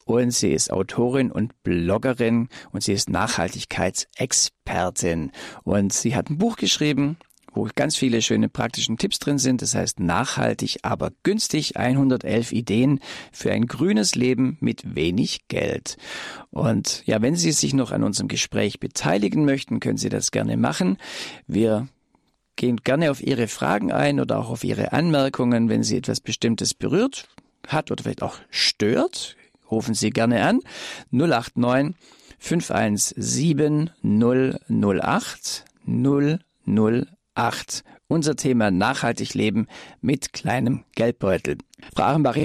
und 0.07 0.31
sie 0.31 0.53
ist 0.53 0.73
Autorin 0.73 1.31
und 1.31 1.63
Bloggerin 1.65 2.49
und 2.73 2.83
sie 2.83 2.95
ist 2.95 3.11
Nachhaltigkeitsexpertin. 3.11 5.33
Und 5.65 5.93
sie 5.93 6.17
hat 6.17 6.31
ein 6.31 6.39
Buch 6.39 6.57
geschrieben, 6.57 7.19
wo 7.57 7.66
ganz 7.75 7.97
viele 7.97 8.21
schöne 8.21 8.49
praktischen 8.49 8.99
Tipps 8.99 9.19
drin 9.19 9.38
sind. 9.38 9.62
Das 9.62 9.75
heißt 9.75 9.99
nachhaltig, 9.99 10.81
aber 10.83 11.11
günstig 11.23 11.77
111 11.77 12.53
Ideen 12.53 13.01
für 13.33 13.51
ein 13.51 13.66
grünes 13.66 14.14
Leben 14.14 14.59
mit 14.61 14.95
wenig 14.95 15.49
Geld. 15.49 15.97
Und 16.51 17.03
ja, 17.07 17.23
wenn 17.23 17.35
Sie 17.35 17.53
sich 17.53 17.73
noch 17.73 17.92
an 17.92 18.05
unserem 18.05 18.29
Gespräch 18.29 18.79
beteiligen 18.79 19.47
möchten, 19.47 19.81
können 19.81 19.97
Sie 19.97 20.11
das 20.11 20.31
gerne 20.31 20.59
machen. 20.59 20.99
Wir 21.47 21.88
gehen 22.57 22.77
gerne 22.77 23.11
auf 23.11 23.23
Ihre 23.23 23.49
Fragen 23.49 23.90
ein 23.90 24.21
oder 24.21 24.38
auch 24.38 24.51
auf 24.51 24.62
Ihre 24.62 24.92
Anmerkungen, 24.92 25.71
wenn 25.71 25.83
Sie 25.83 25.97
etwas 25.97 26.21
Bestimmtes 26.21 26.75
berührt 26.75 27.27
hat 27.66 27.90
oder 27.90 28.03
vielleicht 28.03 28.23
auch 28.23 28.37
stört. 28.51 29.37
Rufen 29.71 29.95
Sie 29.95 30.11
gerne 30.11 30.45
an 30.45 30.61
089 31.11 31.97
517 32.38 33.90
008 34.03 35.64
008 35.87 37.16
8. 37.37 37.85
Unser 38.09 38.37
Thema 38.37 38.70
nachhaltig 38.70 39.35
leben 39.35 39.66
mit 40.01 40.33
kleinem 40.33 40.85
Geldbeutel. 40.94 41.59
Frau 41.94 42.05
Achenbach, 42.05 42.37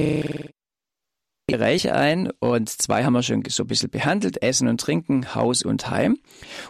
Bereiche 1.51 1.93
ein 1.93 2.31
und 2.39 2.69
zwei 2.69 3.03
haben 3.03 3.11
wir 3.11 3.23
schon 3.23 3.43
so 3.49 3.63
ein 3.63 3.67
bisschen 3.67 3.89
behandelt, 3.89 4.41
Essen 4.41 4.69
und 4.69 4.79
Trinken, 4.79 5.35
Haus 5.35 5.63
und 5.63 5.89
Heim. 5.89 6.17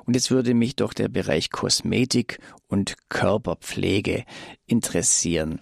Und 0.05 0.15
jetzt 0.15 0.31
würde 0.31 0.55
mich 0.55 0.75
doch 0.75 0.93
der 0.93 1.07
Bereich 1.07 1.51
Kosmetik 1.51 2.39
und 2.67 2.95
Körperpflege 3.07 4.25
interessieren. 4.65 5.61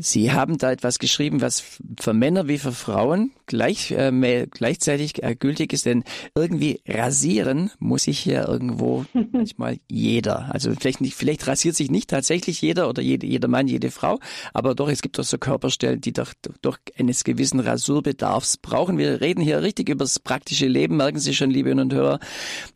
Sie 0.00 0.30
haben 0.30 0.58
da 0.58 0.70
etwas 0.70 0.98
geschrieben, 1.00 1.40
was 1.40 1.78
für 1.98 2.12
Männer 2.12 2.46
wie 2.46 2.58
für 2.58 2.72
Frauen 2.72 3.32
gleich, 3.46 3.90
äh, 3.90 4.46
gleichzeitig 4.48 5.22
äh, 5.24 5.34
gültig 5.34 5.72
ist, 5.72 5.86
denn 5.86 6.04
irgendwie 6.36 6.80
rasieren 6.86 7.70
muss 7.80 8.04
sich 8.04 8.24
ja 8.24 8.46
irgendwo 8.46 9.06
manchmal 9.32 9.80
jeder. 9.90 10.54
Also 10.54 10.72
vielleicht 10.78 11.00
nicht, 11.00 11.16
vielleicht 11.16 11.46
rasiert 11.48 11.74
sich 11.74 11.90
nicht 11.90 12.10
tatsächlich 12.10 12.62
jeder 12.62 12.88
oder 12.88 13.02
jede, 13.02 13.26
jeder 13.26 13.48
Mann, 13.48 13.66
jede 13.66 13.90
Frau, 13.90 14.20
aber 14.54 14.76
doch, 14.76 14.88
es 14.88 15.02
gibt 15.02 15.18
doch 15.18 15.24
so 15.24 15.36
Körperstellen, 15.36 16.00
die 16.00 16.12
doch, 16.12 16.32
doch 16.62 16.78
eines 16.96 17.24
gewissen 17.24 17.58
Rasurbedarfs 17.58 18.58
brauchen. 18.58 18.98
Wir 18.98 19.20
reden 19.20 19.40
hier 19.40 19.62
richtig 19.62 19.88
über 19.88 20.04
das 20.04 20.20
praktische 20.20 20.68
Leben, 20.68 20.96
merken 20.96 21.18
Sie 21.18 21.34
schon, 21.34 21.50
liebe 21.50 21.72
und 21.72 21.92
Hörer. 21.92 22.20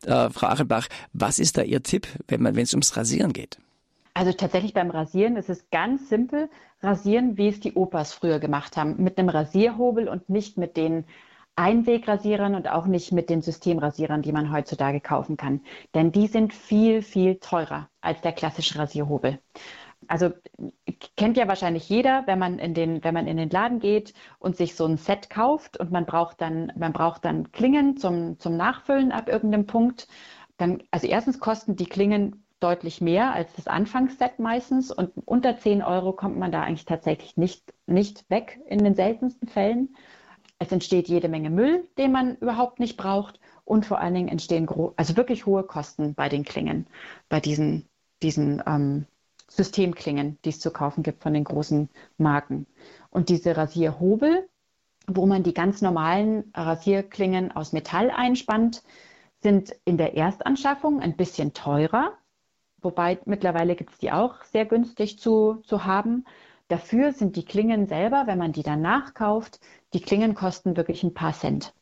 Äh, 0.05 0.29
Frau 0.29 0.47
Achenbach, 0.47 0.87
was 1.13 1.39
ist 1.39 1.57
da 1.57 1.61
Ihr 1.61 1.83
Tipp, 1.83 2.07
wenn 2.27 2.41
man, 2.41 2.55
wenn 2.55 2.63
es 2.63 2.73
ums 2.73 2.97
Rasieren 2.97 3.31
geht? 3.31 3.57
Also 4.13 4.31
tatsächlich 4.31 4.73
beim 4.73 4.91
Rasieren 4.91 5.37
ist 5.37 5.49
es 5.49 5.69
ganz 5.71 6.09
simpel. 6.09 6.49
Rasieren, 6.81 7.37
wie 7.37 7.47
es 7.47 7.59
die 7.59 7.73
Opas 7.73 8.13
früher 8.13 8.39
gemacht 8.39 8.77
haben, 8.77 9.01
mit 9.03 9.17
einem 9.17 9.29
Rasierhobel 9.29 10.07
und 10.07 10.29
nicht 10.29 10.57
mit 10.57 10.77
den 10.77 11.05
Einwegrasierern 11.55 12.55
und 12.55 12.67
auch 12.67 12.87
nicht 12.87 13.11
mit 13.11 13.29
den 13.29 13.41
Systemrasierern, 13.41 14.21
die 14.21 14.31
man 14.31 14.51
heutzutage 14.51 15.01
kaufen 15.01 15.37
kann. 15.37 15.61
Denn 15.93 16.11
die 16.11 16.27
sind 16.27 16.53
viel, 16.53 17.01
viel 17.01 17.39
teurer 17.39 17.89
als 18.01 18.21
der 18.21 18.33
klassische 18.33 18.79
Rasierhobel. 18.79 19.39
Also 20.07 20.31
kennt 21.15 21.37
ja 21.37 21.47
wahrscheinlich 21.47 21.87
jeder, 21.89 22.23
wenn 22.25 22.39
man 22.39 22.59
in 22.59 22.73
den, 22.73 23.03
wenn 23.03 23.13
man 23.13 23.27
in 23.27 23.37
den 23.37 23.49
Laden 23.49 23.79
geht 23.79 24.13
und 24.39 24.57
sich 24.57 24.75
so 24.75 24.85
ein 24.85 24.97
Set 24.97 25.29
kauft 25.29 25.79
und 25.79 25.91
man 25.91 26.05
braucht 26.05 26.41
dann, 26.41 26.71
man 26.75 26.93
braucht 26.93 27.23
dann 27.25 27.51
Klingen 27.51 27.97
zum, 27.97 28.39
zum 28.39 28.57
Nachfüllen 28.57 29.11
ab 29.11 29.29
irgendeinem 29.29 29.65
Punkt. 29.65 30.07
Dann, 30.57 30.83
also 30.91 31.07
erstens 31.07 31.39
kosten 31.39 31.75
die 31.75 31.85
Klingen 31.85 32.43
deutlich 32.63 33.01
mehr 33.01 33.33
als 33.33 33.53
das 33.55 33.67
Anfangsset 33.67 34.39
meistens 34.39 34.91
und 34.91 35.11
unter 35.25 35.57
10 35.57 35.83
Euro 35.83 36.13
kommt 36.13 36.37
man 36.37 36.51
da 36.51 36.63
eigentlich 36.63 36.85
tatsächlich 36.85 37.35
nicht, 37.35 37.73
nicht 37.85 38.29
weg 38.29 38.61
in 38.67 38.83
den 38.83 38.95
seltensten 38.95 39.47
Fällen. 39.47 39.95
Es 40.59 40.71
entsteht 40.71 41.09
jede 41.09 41.27
Menge 41.27 41.49
Müll, 41.49 41.87
den 41.97 42.11
man 42.13 42.37
überhaupt 42.37 42.79
nicht 42.79 42.95
braucht 42.95 43.39
und 43.65 43.85
vor 43.85 43.99
allen 43.99 44.13
Dingen 44.13 44.29
entstehen 44.29 44.67
also 44.95 45.17
wirklich 45.17 45.45
hohe 45.45 45.63
Kosten 45.63 46.13
bei 46.15 46.29
den 46.29 46.45
Klingen, 46.45 46.87
bei 47.27 47.39
diesen, 47.39 47.89
diesen 48.21 48.63
ähm, 48.65 49.05
Systemklingen, 49.49 50.39
die 50.45 50.49
es 50.49 50.59
zu 50.59 50.71
kaufen 50.71 51.03
gibt 51.03 51.21
von 51.21 51.33
den 51.33 51.43
großen 51.43 51.89
Marken. 52.17 52.65
Und 53.09 53.29
diese 53.29 53.57
Rasierhobel, 53.57 54.47
wo 55.07 55.25
man 55.25 55.43
die 55.43 55.53
ganz 55.53 55.81
normalen 55.81 56.51
Rasierklingen 56.55 57.51
aus 57.51 57.73
Metall 57.73 58.09
einspannt, 58.09 58.83
sind 59.41 59.75
in 59.83 59.97
der 59.97 60.15
Erstanschaffung 60.15 61.01
ein 61.01 61.17
bisschen 61.17 61.53
teurer, 61.53 62.17
wobei 62.83 63.19
mittlerweile 63.25 63.75
gibt 63.75 63.91
es 63.91 63.97
die 63.99 64.11
auch 64.11 64.43
sehr 64.43 64.65
günstig 64.65 65.19
zu, 65.19 65.61
zu 65.65 65.85
haben. 65.85 66.25
Dafür 66.67 67.11
sind 67.11 67.35
die 67.35 67.45
Klingen 67.45 67.87
selber, 67.87 68.23
wenn 68.25 68.37
man 68.37 68.51
die 68.51 68.63
dann 68.63 68.81
nachkauft, 68.81 69.59
die 69.93 70.01
Klingen 70.01 70.35
kosten 70.35 70.77
wirklich 70.77 71.03
ein 71.03 71.13
paar 71.13 71.33
Cent. 71.33 71.73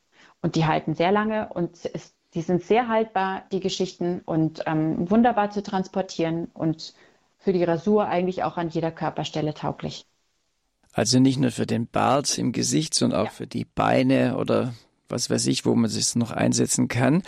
Und 0.41 0.56
die 0.56 0.66
halten 0.66 0.95
sehr 0.95 1.12
lange 1.12 1.49
und 1.54 1.78
es, 1.93 2.14
die 2.34 2.41
sind 2.41 2.64
sehr 2.64 2.88
haltbar, 2.88 3.43
die 3.52 3.60
Geschichten, 3.60 4.22
und 4.26 4.64
ähm, 4.66 5.10
wunderbar 5.10 5.52
zu 5.52 5.62
transportieren 5.62 6.45
und 6.54 6.93
für 7.38 7.54
die 7.54 7.64
Rasur 7.64 8.08
eigentlich 8.08 8.43
auch 8.43 8.58
an 8.58 8.70
jeder 8.70 8.91
Körperstelle 8.91 9.54
tauglich. 9.54 10.06
Also 10.93 11.20
nicht 11.20 11.39
nur 11.39 11.52
für 11.52 11.66
den 11.66 11.88
Bart 11.88 12.38
im 12.38 12.52
Gesicht, 12.52 12.93
sondern 12.93 13.22
auch 13.22 13.26
ja. 13.26 13.32
für 13.32 13.47
die 13.47 13.66
Beine 13.66 14.38
oder 14.38 14.74
was 15.10 15.30
weiß 15.30 15.47
ich, 15.47 15.66
wo 15.66 15.76
man 15.76 15.89
es 15.89 16.16
noch 16.16 16.32
einsetzen 16.32 16.88
kann. 16.88 17.24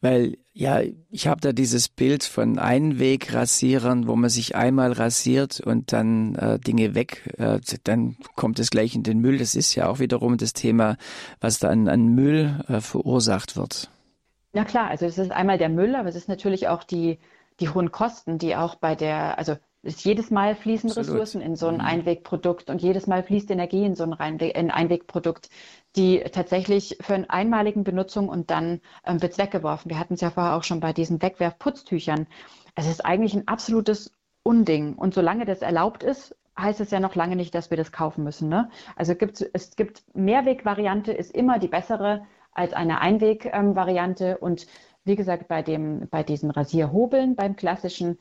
Weil 0.00 0.38
ja, 0.52 0.80
ich 1.10 1.28
habe 1.28 1.40
da 1.40 1.52
dieses 1.52 1.88
Bild 1.88 2.24
von 2.24 2.58
Einwegrasierern, 2.58 4.08
wo 4.08 4.16
man 4.16 4.28
sich 4.28 4.56
einmal 4.56 4.92
rasiert 4.92 5.60
und 5.60 5.92
dann 5.92 6.34
äh, 6.34 6.58
Dinge 6.58 6.96
weg, 6.96 7.32
äh, 7.38 7.60
dann 7.84 8.16
kommt 8.34 8.58
es 8.58 8.70
gleich 8.70 8.94
in 8.96 9.04
den 9.04 9.20
Müll. 9.20 9.38
Das 9.38 9.54
ist 9.54 9.74
ja 9.76 9.88
auch 9.88 10.00
wiederum 10.00 10.36
das 10.36 10.54
Thema, 10.54 10.96
was 11.40 11.60
da 11.60 11.68
an, 11.68 12.08
Müll 12.08 12.64
äh, 12.68 12.80
verursacht 12.80 13.56
wird. 13.56 13.88
Na 14.52 14.64
klar, 14.64 14.88
also 14.88 15.06
es 15.06 15.18
ist 15.18 15.30
einmal 15.30 15.58
der 15.58 15.68
Müll, 15.68 15.94
aber 15.94 16.08
es 16.08 16.16
ist 16.16 16.28
natürlich 16.28 16.66
auch 16.66 16.82
die, 16.82 17.18
die 17.60 17.68
hohen 17.68 17.92
Kosten, 17.92 18.38
die 18.38 18.56
auch 18.56 18.74
bei 18.74 18.96
der, 18.96 19.38
also 19.38 19.56
ist 19.82 20.04
jedes 20.04 20.30
Mal 20.30 20.56
fließen 20.56 20.90
Absolut. 20.90 21.10
Ressourcen 21.10 21.40
in 21.40 21.56
so 21.56 21.68
ein 21.68 21.76
mhm. 21.76 21.80
Einwegprodukt 21.82 22.68
und 22.70 22.82
jedes 22.82 23.06
Mal 23.06 23.22
fließt 23.22 23.50
Energie 23.50 23.84
in 23.84 23.94
so 23.94 24.04
ein 24.04 24.12
Einwegprodukt 24.14 25.48
die 25.96 26.20
tatsächlich 26.20 26.96
für 27.00 27.14
eine 27.14 27.30
einmaligen 27.30 27.84
Benutzung 27.84 28.28
und 28.28 28.50
dann 28.50 28.80
ähm, 29.04 29.20
wird 29.22 29.32
es 29.32 29.38
weggeworfen. 29.38 29.90
Wir 29.90 29.98
hatten 29.98 30.14
es 30.14 30.20
ja 30.20 30.30
vorher 30.30 30.56
auch 30.56 30.62
schon 30.62 30.80
bei 30.80 30.92
diesen 30.92 31.20
Wegwerfputztüchern. 31.20 32.26
Es 32.74 32.86
ist 32.86 33.04
eigentlich 33.04 33.34
ein 33.34 33.48
absolutes 33.48 34.12
Unding. 34.42 34.94
Und 34.94 35.14
solange 35.14 35.44
das 35.44 35.60
erlaubt 35.60 36.02
ist, 36.02 36.36
heißt 36.58 36.80
es 36.80 36.90
ja 36.90 37.00
noch 37.00 37.14
lange 37.14 37.36
nicht, 37.36 37.54
dass 37.54 37.70
wir 37.70 37.76
das 37.76 37.92
kaufen 37.92 38.24
müssen. 38.24 38.48
Ne? 38.48 38.70
Also 38.96 39.14
gibt, 39.14 39.44
es 39.52 39.76
gibt 39.76 40.02
Mehrwegvariante, 40.14 41.12
ist 41.12 41.34
immer 41.34 41.58
die 41.58 41.68
bessere 41.68 42.24
als 42.52 42.72
eine 42.72 43.00
Einwegvariante. 43.00 44.30
Ähm, 44.30 44.36
und 44.40 44.66
wie 45.04 45.16
gesagt, 45.16 45.48
bei, 45.48 45.62
dem, 45.62 46.08
bei 46.10 46.22
diesen 46.22 46.50
Rasierhobeln, 46.50 47.34
beim 47.34 47.56
klassischen, 47.56 48.18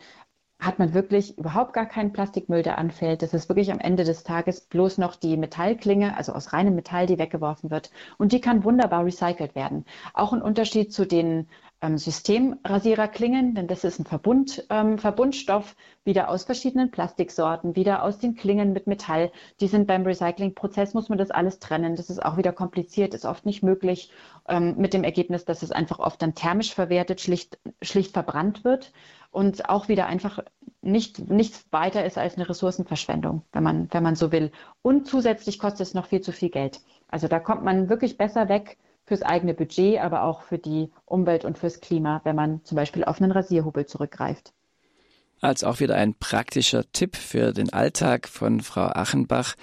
hat 0.59 0.79
man 0.79 0.93
wirklich 0.93 1.37
überhaupt 1.37 1.73
gar 1.73 1.85
keinen 1.85 2.13
Plastikmüll, 2.13 2.63
der 2.63 2.79
anfällt. 2.79 3.21
Das 3.21 3.33
ist 3.33 3.47
wirklich 3.47 3.71
am 3.71 3.79
Ende 3.79 4.03
des 4.03 4.23
Tages 4.23 4.61
bloß 4.61 4.97
noch 4.97 5.15
die 5.15 5.37
Metallklinge, 5.37 6.17
also 6.17 6.33
aus 6.33 6.51
reinem 6.51 6.73
Metall, 6.73 7.05
die 7.05 7.19
weggeworfen 7.19 7.69
wird. 7.69 7.91
Und 8.17 8.31
die 8.31 8.41
kann 8.41 8.63
wunderbar 8.63 9.05
recycelt 9.05 9.53
werden. 9.53 9.85
Auch 10.13 10.33
ein 10.33 10.41
Unterschied 10.41 10.91
zu 10.91 11.05
den 11.05 11.47
ähm, 11.81 11.99
Systemrasiererklingen, 11.99 13.53
denn 13.53 13.67
das 13.67 13.83
ist 13.83 13.99
ein 13.99 14.05
Verbund, 14.05 14.65
ähm, 14.71 14.97
Verbundstoff, 14.97 15.75
wieder 16.03 16.29
aus 16.29 16.45
verschiedenen 16.45 16.89
Plastiksorten, 16.89 17.75
wieder 17.75 18.01
aus 18.01 18.17
den 18.17 18.33
Klingen 18.33 18.73
mit 18.73 18.87
Metall. 18.87 19.31
Die 19.59 19.67
sind 19.67 19.85
beim 19.85 20.03
Recyclingprozess, 20.03 20.95
muss 20.95 21.09
man 21.09 21.19
das 21.19 21.29
alles 21.29 21.59
trennen. 21.59 21.95
Das 21.95 22.09
ist 22.09 22.23
auch 22.25 22.37
wieder 22.37 22.51
kompliziert, 22.51 23.13
ist 23.13 23.25
oft 23.25 23.45
nicht 23.45 23.61
möglich, 23.61 24.11
ähm, 24.47 24.73
mit 24.77 24.95
dem 24.95 25.03
Ergebnis, 25.03 25.45
dass 25.45 25.61
es 25.61 25.71
einfach 25.71 25.99
oft 25.99 26.19
dann 26.19 26.33
thermisch 26.33 26.73
verwertet, 26.73 27.21
schlicht, 27.21 27.59
schlicht 27.83 28.13
verbrannt 28.13 28.63
wird 28.63 28.91
und 29.31 29.69
auch 29.69 29.87
wieder 29.87 30.07
einfach 30.07 30.39
nicht, 30.81 31.29
nichts 31.29 31.65
weiter 31.71 32.05
ist 32.05 32.17
als 32.17 32.35
eine 32.35 32.47
Ressourcenverschwendung, 32.49 33.43
wenn 33.51 33.63
man, 33.63 33.87
wenn 33.91 34.03
man 34.03 34.15
so 34.15 34.31
will. 34.31 34.51
Und 34.81 35.07
zusätzlich 35.07 35.59
kostet 35.59 35.81
es 35.81 35.93
noch 35.93 36.07
viel 36.07 36.21
zu 36.21 36.31
viel 36.31 36.49
Geld. 36.49 36.81
Also 37.07 37.27
da 37.27 37.39
kommt 37.39 37.63
man 37.63 37.89
wirklich 37.89 38.17
besser 38.17 38.49
weg 38.49 38.77
fürs 39.05 39.21
eigene 39.21 39.53
Budget, 39.53 39.99
aber 39.99 40.23
auch 40.23 40.41
für 40.41 40.57
die 40.57 40.91
Umwelt 41.05 41.45
und 41.45 41.57
fürs 41.57 41.79
Klima, 41.79 42.21
wenn 42.23 42.35
man 42.35 42.63
zum 42.63 42.75
Beispiel 42.75 43.05
auf 43.05 43.21
einen 43.21 43.31
Rasierhubel 43.31 43.85
zurückgreift. 43.85 44.53
Als 45.39 45.63
auch 45.63 45.79
wieder 45.79 45.95
ein 45.95 46.15
praktischer 46.15 46.83
Tipp 46.91 47.15
für 47.15 47.53
den 47.53 47.71
Alltag 47.71 48.27
von 48.27 48.61
Frau 48.61 48.87
Achenbach. 48.87 49.55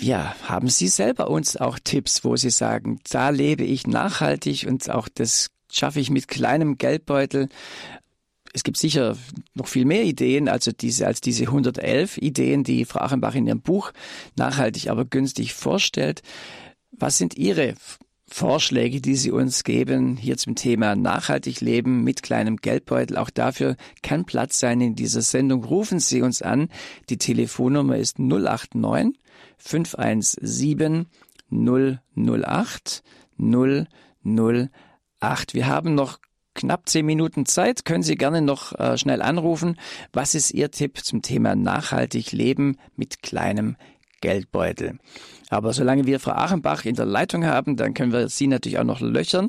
Ja, 0.00 0.34
haben 0.48 0.68
Sie 0.68 0.88
selber 0.88 1.30
uns 1.30 1.56
auch 1.56 1.78
Tipps, 1.78 2.24
wo 2.24 2.36
Sie 2.36 2.50
sagen, 2.50 3.00
da 3.10 3.30
lebe 3.30 3.64
ich 3.64 3.86
nachhaltig 3.86 4.66
und 4.68 4.88
auch 4.90 5.08
das 5.08 5.50
schaffe 5.70 6.00
ich 6.00 6.10
mit 6.10 6.28
kleinem 6.28 6.78
Geldbeutel 6.78 7.48
es 8.52 8.64
gibt 8.64 8.76
sicher 8.76 9.16
noch 9.54 9.68
viel 9.68 9.84
mehr 9.84 10.04
Ideen, 10.04 10.48
also 10.48 10.72
diese, 10.72 11.06
als 11.06 11.20
diese 11.20 11.44
111 11.44 12.18
Ideen, 12.18 12.64
die 12.64 12.84
Frau 12.84 13.00
Achenbach 13.00 13.34
in 13.34 13.46
ihrem 13.46 13.60
Buch 13.60 13.92
nachhaltig 14.36 14.90
aber 14.90 15.04
günstig 15.04 15.54
vorstellt. 15.54 16.22
Was 16.90 17.18
sind 17.18 17.36
Ihre 17.36 17.74
Vorschläge, 18.26 19.00
die 19.00 19.16
Sie 19.16 19.30
uns 19.30 19.64
geben 19.64 20.16
hier 20.16 20.36
zum 20.36 20.54
Thema 20.54 20.96
nachhaltig 20.96 21.60
leben 21.60 22.04
mit 22.04 22.22
kleinem 22.22 22.56
Geldbeutel? 22.56 23.16
Auch 23.16 23.30
dafür 23.30 23.76
kann 24.02 24.24
Platz 24.24 24.60
sein 24.60 24.80
in 24.80 24.96
dieser 24.96 25.22
Sendung. 25.22 25.64
Rufen 25.64 26.00
Sie 26.00 26.22
uns 26.22 26.42
an. 26.42 26.68
Die 27.08 27.18
Telefonnummer 27.18 27.96
ist 27.96 28.18
089 28.18 29.18
517 29.58 31.06
008 31.50 33.02
008. 33.38 35.54
Wir 35.54 35.66
haben 35.66 35.94
noch 35.94 36.18
knapp 36.60 36.88
zehn 36.88 37.06
Minuten 37.06 37.46
Zeit. 37.46 37.84
Können 37.84 38.02
Sie 38.02 38.16
gerne 38.16 38.42
noch 38.42 38.78
äh, 38.78 38.98
schnell 38.98 39.22
anrufen. 39.22 39.76
Was 40.12 40.34
ist 40.34 40.52
Ihr 40.52 40.70
Tipp 40.70 40.98
zum 41.02 41.22
Thema 41.22 41.56
nachhaltig 41.56 42.32
leben 42.32 42.76
mit 42.96 43.22
kleinem 43.22 43.76
Geldbeutel? 44.20 44.98
Aber 45.48 45.72
solange 45.72 46.06
wir 46.06 46.20
Frau 46.20 46.32
Achenbach 46.32 46.84
in 46.84 46.94
der 46.94 47.06
Leitung 47.06 47.44
haben, 47.44 47.76
dann 47.76 47.94
können 47.94 48.12
wir 48.12 48.28
Sie 48.28 48.46
natürlich 48.46 48.78
auch 48.78 48.84
noch 48.84 49.00
löchern. 49.00 49.48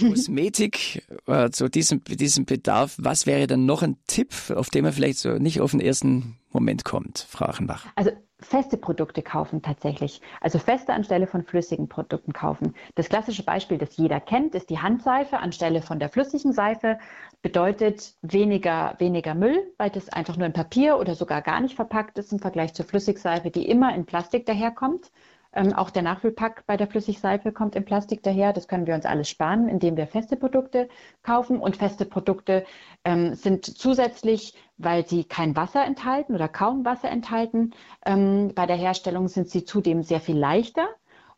Kosmetik 0.00 1.02
äh, 1.26 1.50
zu 1.50 1.68
diesem, 1.68 2.04
diesem 2.04 2.44
Bedarf. 2.44 2.94
Was 2.98 3.26
wäre 3.26 3.46
dann 3.46 3.66
noch 3.66 3.82
ein 3.82 3.96
Tipp, 4.06 4.34
auf 4.54 4.70
den 4.70 4.84
man 4.84 4.92
vielleicht 4.92 5.18
so 5.18 5.30
nicht 5.38 5.60
auf 5.60 5.72
den 5.72 5.80
ersten 5.80 6.38
Moment 6.52 6.84
kommt, 6.84 7.26
Frau 7.28 7.46
Achenbach? 7.46 7.86
Also 7.96 8.10
feste 8.42 8.76
Produkte 8.76 9.22
kaufen 9.22 9.62
tatsächlich. 9.62 10.20
Also 10.40 10.58
feste 10.58 10.92
anstelle 10.92 11.26
von 11.26 11.42
flüssigen 11.42 11.88
Produkten 11.88 12.32
kaufen. 12.32 12.74
Das 12.94 13.08
klassische 13.08 13.44
Beispiel, 13.44 13.78
das 13.78 13.96
jeder 13.96 14.20
kennt, 14.20 14.54
ist 14.54 14.70
die 14.70 14.78
Handseife 14.78 15.38
anstelle 15.38 15.82
von 15.82 15.98
der 15.98 16.08
flüssigen 16.08 16.52
Seife. 16.52 16.98
Bedeutet 17.42 18.14
weniger, 18.22 18.94
weniger 18.98 19.34
Müll, 19.34 19.72
weil 19.78 19.90
das 19.90 20.08
einfach 20.08 20.36
nur 20.36 20.46
in 20.46 20.52
Papier 20.52 20.98
oder 20.98 21.14
sogar 21.14 21.42
gar 21.42 21.60
nicht 21.60 21.74
verpackt 21.74 22.18
ist 22.18 22.32
im 22.32 22.38
Vergleich 22.38 22.74
zur 22.74 22.84
Flüssigseife, 22.84 23.50
die 23.50 23.68
immer 23.68 23.94
in 23.94 24.04
Plastik 24.06 24.46
daherkommt. 24.46 25.10
Ähm, 25.52 25.72
auch 25.72 25.90
der 25.90 26.02
Nachfüllpack 26.02 26.64
bei 26.66 26.76
der 26.76 26.86
Flüssigseife 26.86 27.52
kommt 27.52 27.74
in 27.74 27.84
Plastik 27.84 28.22
daher. 28.22 28.52
Das 28.52 28.68
können 28.68 28.86
wir 28.86 28.94
uns 28.94 29.06
alles 29.06 29.28
sparen, 29.28 29.68
indem 29.68 29.96
wir 29.96 30.06
feste 30.06 30.36
Produkte 30.36 30.88
kaufen. 31.22 31.58
Und 31.60 31.76
feste 31.76 32.04
Produkte 32.04 32.64
ähm, 33.04 33.34
sind 33.34 33.64
zusätzlich, 33.64 34.54
weil 34.78 35.06
sie 35.06 35.24
kein 35.24 35.56
Wasser 35.56 35.84
enthalten 35.84 36.34
oder 36.34 36.48
kaum 36.48 36.84
Wasser 36.84 37.10
enthalten, 37.10 37.72
ähm, 38.06 38.52
bei 38.54 38.66
der 38.66 38.76
Herstellung 38.76 39.28
sind 39.28 39.48
sie 39.48 39.64
zudem 39.64 40.02
sehr 40.02 40.20
viel 40.20 40.38
leichter 40.38 40.88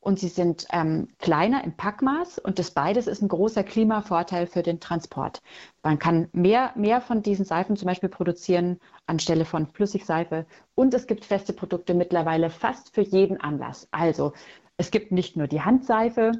und 0.02 0.18
sie 0.18 0.28
sind 0.28 0.66
ähm, 0.72 1.08
kleiner 1.18 1.62
im 1.62 1.76
Packmaß 1.76 2.40
und 2.40 2.58
das 2.58 2.72
beides 2.72 3.06
ist 3.06 3.22
ein 3.22 3.28
großer 3.28 3.62
Klimavorteil 3.62 4.48
für 4.48 4.62
den 4.62 4.80
Transport. 4.80 5.40
Man 5.84 5.98
kann 6.00 6.28
mehr, 6.32 6.72
mehr 6.74 7.00
von 7.00 7.22
diesen 7.22 7.44
Seifen 7.44 7.76
zum 7.76 7.86
Beispiel 7.86 8.08
produzieren 8.08 8.80
anstelle 9.06 9.44
von 9.44 9.68
Flüssigseife 9.68 10.44
und 10.74 10.92
es 10.92 11.06
gibt 11.06 11.24
feste 11.24 11.52
Produkte 11.52 11.94
mittlerweile 11.94 12.50
fast 12.50 12.92
für 12.92 13.02
jeden 13.02 13.40
Anlass. 13.40 13.86
Also 13.92 14.32
es 14.76 14.90
gibt 14.90 15.12
nicht 15.12 15.36
nur 15.36 15.46
die 15.46 15.62
Handseife, 15.62 16.32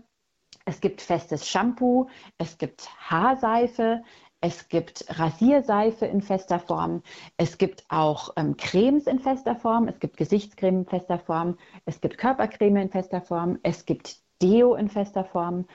es 0.64 0.80
gibt 0.80 1.00
festes 1.00 1.48
Shampoo, 1.48 2.08
es 2.38 2.58
gibt 2.58 2.88
Haarseife, 3.10 4.02
es 4.42 4.68
gibt 4.68 5.04
Rasierseife 5.08 6.04
in 6.04 6.20
fester 6.20 6.58
Form. 6.58 7.02
Es 7.36 7.58
gibt 7.58 7.84
auch 7.88 8.30
ähm, 8.36 8.56
Cremes 8.56 9.06
in 9.06 9.20
fester 9.20 9.54
Form. 9.54 9.86
Es 9.86 10.00
gibt 10.00 10.16
Gesichtscreme 10.16 10.80
in 10.80 10.84
fester 10.84 11.20
Form. 11.20 11.56
Es 11.86 12.00
gibt 12.00 12.18
Körpercreme 12.18 12.82
in 12.82 12.90
fester 12.90 13.20
Form. 13.20 13.60
Es 13.62 13.86
gibt 13.86 14.16
Deo 14.42 14.74
in 14.74 14.88
fester 14.88 15.24
Form. 15.24 15.66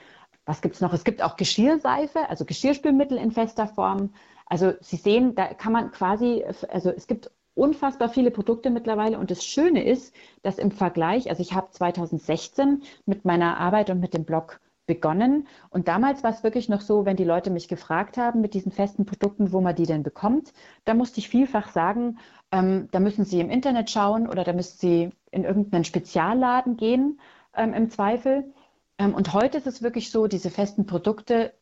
Was 0.45 0.61
gibt 0.61 0.76
es 0.76 0.82
noch? 0.82 0.91
Es 0.91 1.05
gibt 1.05 1.22
auch 1.22 1.38
Geschirrseife, 1.38 2.30
also 2.30 2.43
Geschirrspülmittel 2.43 3.18
in 3.18 3.32
fester 3.32 3.68
Form. 3.68 4.13
Also 4.45 4.74
Sie 4.82 4.97
sehen, 4.97 5.34
da 5.36 5.53
kann 5.53 5.72
man 5.72 5.91
quasi, 5.91 6.43
also 6.68 6.89
es 6.89 7.07
gibt 7.07 7.32
unfassbar 7.55 8.09
viele 8.09 8.32
Produkte 8.32 8.70
mittlerweile. 8.70 9.18
Und 9.18 9.32
das 9.32 9.45
Schöne 9.45 9.86
ist, 9.86 10.13
dass 10.43 10.57
im 10.57 10.72
Vergleich, 10.72 11.30
also 11.30 11.41
ich 11.41 11.53
habe 11.53 11.72
2016 11.72 12.84
mit 13.05 13.24
meiner 13.24 13.61
Arbeit 13.61 13.89
und 13.89 14.01
mit 14.01 14.13
dem 14.13 14.26
Blog 14.26 14.59
begonnen. 14.88 15.48
Und 15.70 15.88
damals 15.88 16.24
war 16.24 16.32
es 16.32 16.44
wirklich 16.44 16.70
noch 16.70 16.82
so, 16.82 17.06
wenn 17.06 17.18
die 17.18 17.24
Leute 17.24 17.52
mich 17.52 17.68
gefragt 17.68 18.18
haben 18.18 18.42
mit 18.42 18.56
diesen 18.56 18.72
festen 18.72 19.06
Produkten, 19.06 19.52
wo 19.52 19.62
man 19.62 19.76
die 19.76 19.86
denn 19.86 20.02
bekommt, 20.02 20.54
da 20.86 20.96
musste 20.96 21.20
ich 21.20 21.30
vielfach 21.30 21.70
sagen, 21.70 22.18
ähm, 22.52 22.88
da 22.92 23.00
müssen 23.00 23.26
Sie 23.26 23.40
im 23.40 23.52
Internet 23.52 23.92
schauen 23.92 24.28
oder 24.28 24.44
da 24.44 24.54
müssen 24.54 24.78
Sie 24.78 25.10
in 25.30 25.44
irgendeinen 25.44 25.84
Spezialladen 25.84 26.78
gehen, 26.78 27.20
ähm, 27.56 27.74
im 27.74 27.90
Zweifel. 27.92 28.52
Ähm, 28.98 29.14
und 29.14 29.34
heute 29.34 29.58
ist 29.58 29.68
es 29.68 29.84
wirklich 29.84 30.10
so, 30.10 30.28
diese 30.28 30.50
festen 30.50 30.86
Produkte, 30.86 31.54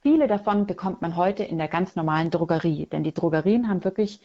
viele 0.00 0.26
davon 0.26 0.66
bekommt 0.66 1.02
man 1.02 1.16
heute 1.16 1.44
in 1.44 1.58
der 1.58 1.68
ganz 1.68 1.94
normalen 1.94 2.30
Drogerie. 2.30 2.86
Denn 2.86 3.04
die 3.04 3.14
Drogerien 3.14 3.68
haben 3.68 3.84
wirklich 3.84 4.20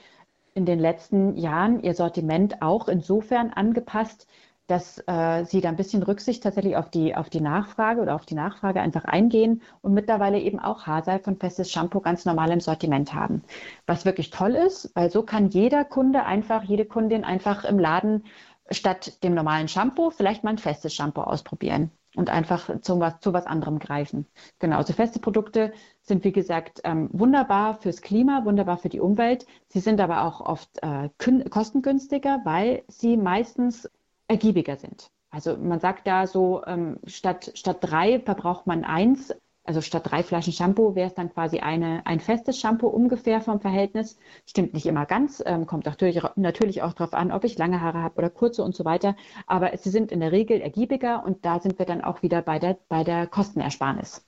in 0.54 0.66
den 0.66 0.80
letzten 0.80 1.38
Jahren 1.38 1.84
ihr 1.84 1.94
Sortiment 1.94 2.62
auch 2.62 2.88
insofern 2.88 3.52
angepasst, 3.52 4.28
dass 4.70 5.00
äh, 5.08 5.46
sie 5.46 5.62
da 5.62 5.70
ein 5.70 5.76
bisschen 5.76 6.04
Rücksicht 6.04 6.44
tatsächlich 6.44 6.78
auf 6.78 6.90
die, 6.92 7.16
auf 7.16 7.30
die 7.30 7.42
Nachfrage 7.42 8.02
oder 8.02 8.14
auf 8.16 8.26
die 8.26 8.36
Nachfrage 8.36 8.82
einfach 8.82 9.06
eingehen 9.06 9.62
und 9.82 9.94
mittlerweile 9.94 10.40
eben 10.40 10.60
auch 10.60 10.86
Haarseife 10.86 11.30
und 11.30 11.40
festes 11.40 11.72
Shampoo 11.72 12.02
ganz 12.02 12.26
normal 12.26 12.52
im 12.52 12.60
Sortiment 12.60 13.14
haben. 13.14 13.44
Was 13.88 14.06
wirklich 14.06 14.30
toll 14.30 14.52
ist, 14.56 14.92
weil 14.94 15.10
so 15.10 15.24
kann 15.24 15.50
jeder 15.50 15.86
Kunde 15.86 16.26
einfach, 16.26 16.64
jede 16.64 16.86
Kundin 16.86 17.24
einfach 17.24 17.64
im 17.66 17.80
Laden 17.80 18.26
statt 18.72 19.24
dem 19.24 19.34
normalen 19.34 19.68
Shampoo 19.68 20.12
vielleicht 20.12 20.44
mal 20.44 20.52
ein 20.52 20.58
festes 20.60 20.94
Shampoo 20.94 21.22
ausprobieren 21.22 21.92
und 22.16 22.30
einfach 22.30 22.70
zu 22.82 23.00
was, 23.00 23.20
zu 23.22 23.34
was 23.34 23.46
anderem 23.48 23.80
greifen. 23.80 24.28
Genau, 24.60 24.78
also 24.78 24.94
feste 24.94 25.20
Produkte 25.20 25.74
sind, 26.02 26.24
wie 26.24 26.32
gesagt, 26.32 26.82
ähm, 26.84 27.10
wunderbar 27.12 27.76
fürs 27.76 28.02
Klima, 28.02 28.46
wunderbar 28.46 28.78
für 28.78 28.90
die 28.90 29.00
Umwelt. 29.00 29.46
Sie 29.68 29.80
sind 29.80 30.00
aber 30.00 30.24
auch 30.24 30.42
oft 30.42 30.70
äh, 30.82 31.10
kostengünstiger, 31.50 32.42
weil 32.44 32.84
sie 32.88 33.18
meistens 33.18 33.90
ergiebiger 34.30 34.78
sind. 34.78 35.12
Also 35.32 35.58
man 35.58 35.80
sagt 35.80 36.08
da 36.08 36.26
so, 36.26 36.64
ähm, 36.66 37.00
statt, 37.06 37.52
statt 37.56 37.78
drei 37.82 38.20
verbraucht 38.20 38.68
man 38.68 38.84
eins. 38.86 39.34
Also 39.64 39.82
statt 39.82 40.10
drei 40.10 40.24
Flaschen 40.24 40.54
Shampoo 40.54 40.96
wäre 40.96 41.08
es 41.10 41.14
dann 41.14 41.32
quasi 41.32 41.60
eine, 41.60 42.06
ein 42.08 42.20
festes 42.20 42.60
Shampoo 42.60 42.88
ungefähr 42.88 43.40
vom 43.42 43.60
Verhältnis. 43.60 44.18
Stimmt 44.48 44.74
nicht 44.74 44.88
immer 44.88 45.06
ganz, 45.06 45.44
ähm, 45.46 45.68
kommt 45.68 45.86
natürlich, 45.86 46.24
natürlich 46.36 46.82
auch 46.82 46.94
darauf 46.94 47.14
an, 47.14 47.32
ob 47.32 47.44
ich 47.44 47.58
lange 47.58 47.82
Haare 47.82 48.02
habe 48.02 48.18
oder 48.18 48.30
kurze 48.32 48.64
und 48.64 48.76
so 48.76 48.86
weiter. 48.86 49.16
Aber 49.46 49.78
sie 49.78 49.90
sind 49.90 50.12
in 50.12 50.22
der 50.22 50.32
Regel 50.32 50.62
ergiebiger 50.62 51.24
und 51.24 51.46
da 51.46 51.60
sind 51.60 51.78
wir 51.78 51.86
dann 51.86 52.02
auch 52.02 52.24
wieder 52.24 52.42
bei 52.42 52.58
der, 52.58 52.80
bei 52.88 53.04
der 53.04 53.28
Kostenersparnis. 53.28 54.26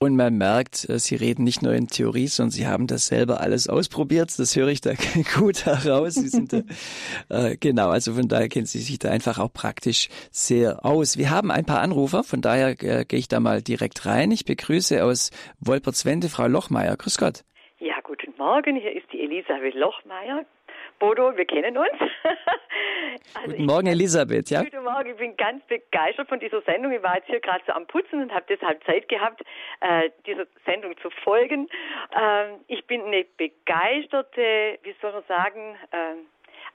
Und 0.00 0.16
man 0.16 0.36
merkt, 0.36 0.88
äh, 0.88 0.98
Sie 0.98 1.14
reden 1.14 1.44
nicht 1.44 1.62
nur 1.62 1.72
in 1.72 1.86
Theorie, 1.86 2.26
sondern 2.26 2.50
Sie 2.50 2.66
haben 2.66 2.86
das 2.86 3.06
selber 3.06 3.40
alles 3.40 3.68
ausprobiert. 3.68 4.36
Das 4.38 4.56
höre 4.56 4.68
ich 4.68 4.80
da 4.80 4.92
gut 5.36 5.66
heraus. 5.66 6.14
Sie 6.14 6.28
sind 6.28 6.52
da, 6.52 6.60
äh, 7.28 7.56
genau, 7.56 7.88
also 7.88 8.14
von 8.14 8.28
daher 8.28 8.48
kennen 8.48 8.66
Sie 8.66 8.80
sich 8.80 8.98
da 8.98 9.10
einfach 9.10 9.38
auch 9.38 9.52
praktisch 9.52 10.08
sehr 10.30 10.84
aus. 10.84 11.16
Wir 11.16 11.30
haben 11.30 11.50
ein 11.50 11.64
paar 11.64 11.80
Anrufer, 11.80 12.24
von 12.24 12.40
daher 12.40 12.70
äh, 12.82 13.04
gehe 13.04 13.18
ich 13.18 13.28
da 13.28 13.40
mal 13.40 13.62
direkt 13.62 14.04
rein. 14.04 14.30
Ich 14.30 14.44
begrüße 14.44 15.04
aus 15.04 15.30
Wolpertswende 15.60 16.28
Frau 16.28 16.48
Lochmeier. 16.48 16.96
Grüß 16.96 17.18
Gott. 17.18 17.44
Ja, 17.78 17.94
guten 18.02 18.34
Morgen. 18.36 18.76
Hier 18.76 18.94
ist 18.94 19.12
die 19.12 19.20
Elisabeth 19.20 19.74
Lochmeier. 19.74 20.44
Bodo, 20.98 21.36
wir 21.36 21.44
kennen 21.44 21.76
uns. 21.76 21.88
also 23.34 23.50
guten 23.50 23.66
Morgen, 23.66 23.86
Elisabeth, 23.86 24.50
ja? 24.50 24.62
Guten 24.62 24.84
Morgen, 24.84 25.10
ich 25.10 25.16
bin 25.16 25.36
ganz 25.36 25.64
begeistert 25.66 26.28
von 26.28 26.40
dieser 26.40 26.62
Sendung. 26.62 26.92
Ich 26.92 27.02
war 27.02 27.16
jetzt 27.16 27.26
hier 27.26 27.40
gerade 27.40 27.62
so 27.66 27.72
am 27.72 27.86
Putzen 27.86 28.22
und 28.22 28.32
habe 28.32 28.44
deshalb 28.48 28.82
Zeit 28.84 29.08
gehabt, 29.08 29.42
äh, 29.80 30.10
dieser 30.26 30.46
Sendung 30.64 30.96
zu 30.98 31.10
folgen. 31.10 31.68
Ähm, 32.18 32.60
ich 32.68 32.86
bin 32.86 33.02
eine 33.02 33.24
begeisterte, 33.36 34.78
wie 34.82 34.94
soll 35.00 35.12
man 35.12 35.24
sagen, 35.28 35.76
äh, 35.90 36.14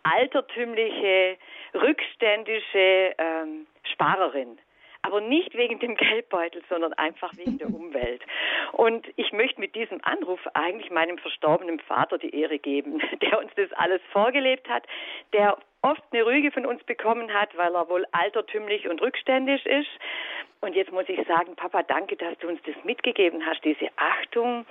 altertümliche, 0.03 1.37
rückständische 1.73 3.13
ähm, 3.17 3.67
Sparerin 3.93 4.57
aber 5.01 5.21
nicht 5.21 5.55
wegen 5.55 5.79
dem 5.79 5.95
Geldbeutel, 5.97 6.61
sondern 6.69 6.93
einfach 6.93 7.31
wegen 7.37 7.57
der 7.57 7.73
Umwelt. 7.73 8.21
Und 8.73 9.07
ich 9.15 9.31
möchte 9.31 9.59
mit 9.59 9.75
diesem 9.75 9.99
Anruf 10.03 10.39
eigentlich 10.53 10.91
meinem 10.91 11.17
verstorbenen 11.17 11.79
Vater 11.79 12.17
die 12.17 12.35
Ehre 12.35 12.59
geben, 12.59 13.01
der 13.21 13.39
uns 13.39 13.51
das 13.55 13.71
alles 13.73 14.01
vorgelebt 14.11 14.69
hat, 14.69 14.85
der 15.33 15.57
oft 15.81 16.03
eine 16.11 16.25
Rüge 16.25 16.51
von 16.51 16.65
uns 16.65 16.83
bekommen 16.83 17.33
hat, 17.33 17.55
weil 17.57 17.75
er 17.75 17.89
wohl 17.89 18.05
altertümlich 18.11 18.87
und 18.87 19.01
rückständig 19.01 19.65
ist. 19.65 19.89
Und 20.61 20.75
jetzt 20.75 20.91
muss 20.91 21.07
ich 21.07 21.25
sagen, 21.25 21.55
Papa, 21.55 21.83
danke, 21.83 22.17
dass 22.17 22.37
du 22.39 22.49
uns 22.49 22.59
das 22.65 22.75
mitgegeben 22.83 23.45
hast, 23.45 23.63
diese 23.63 23.87
Achtung 23.95 24.65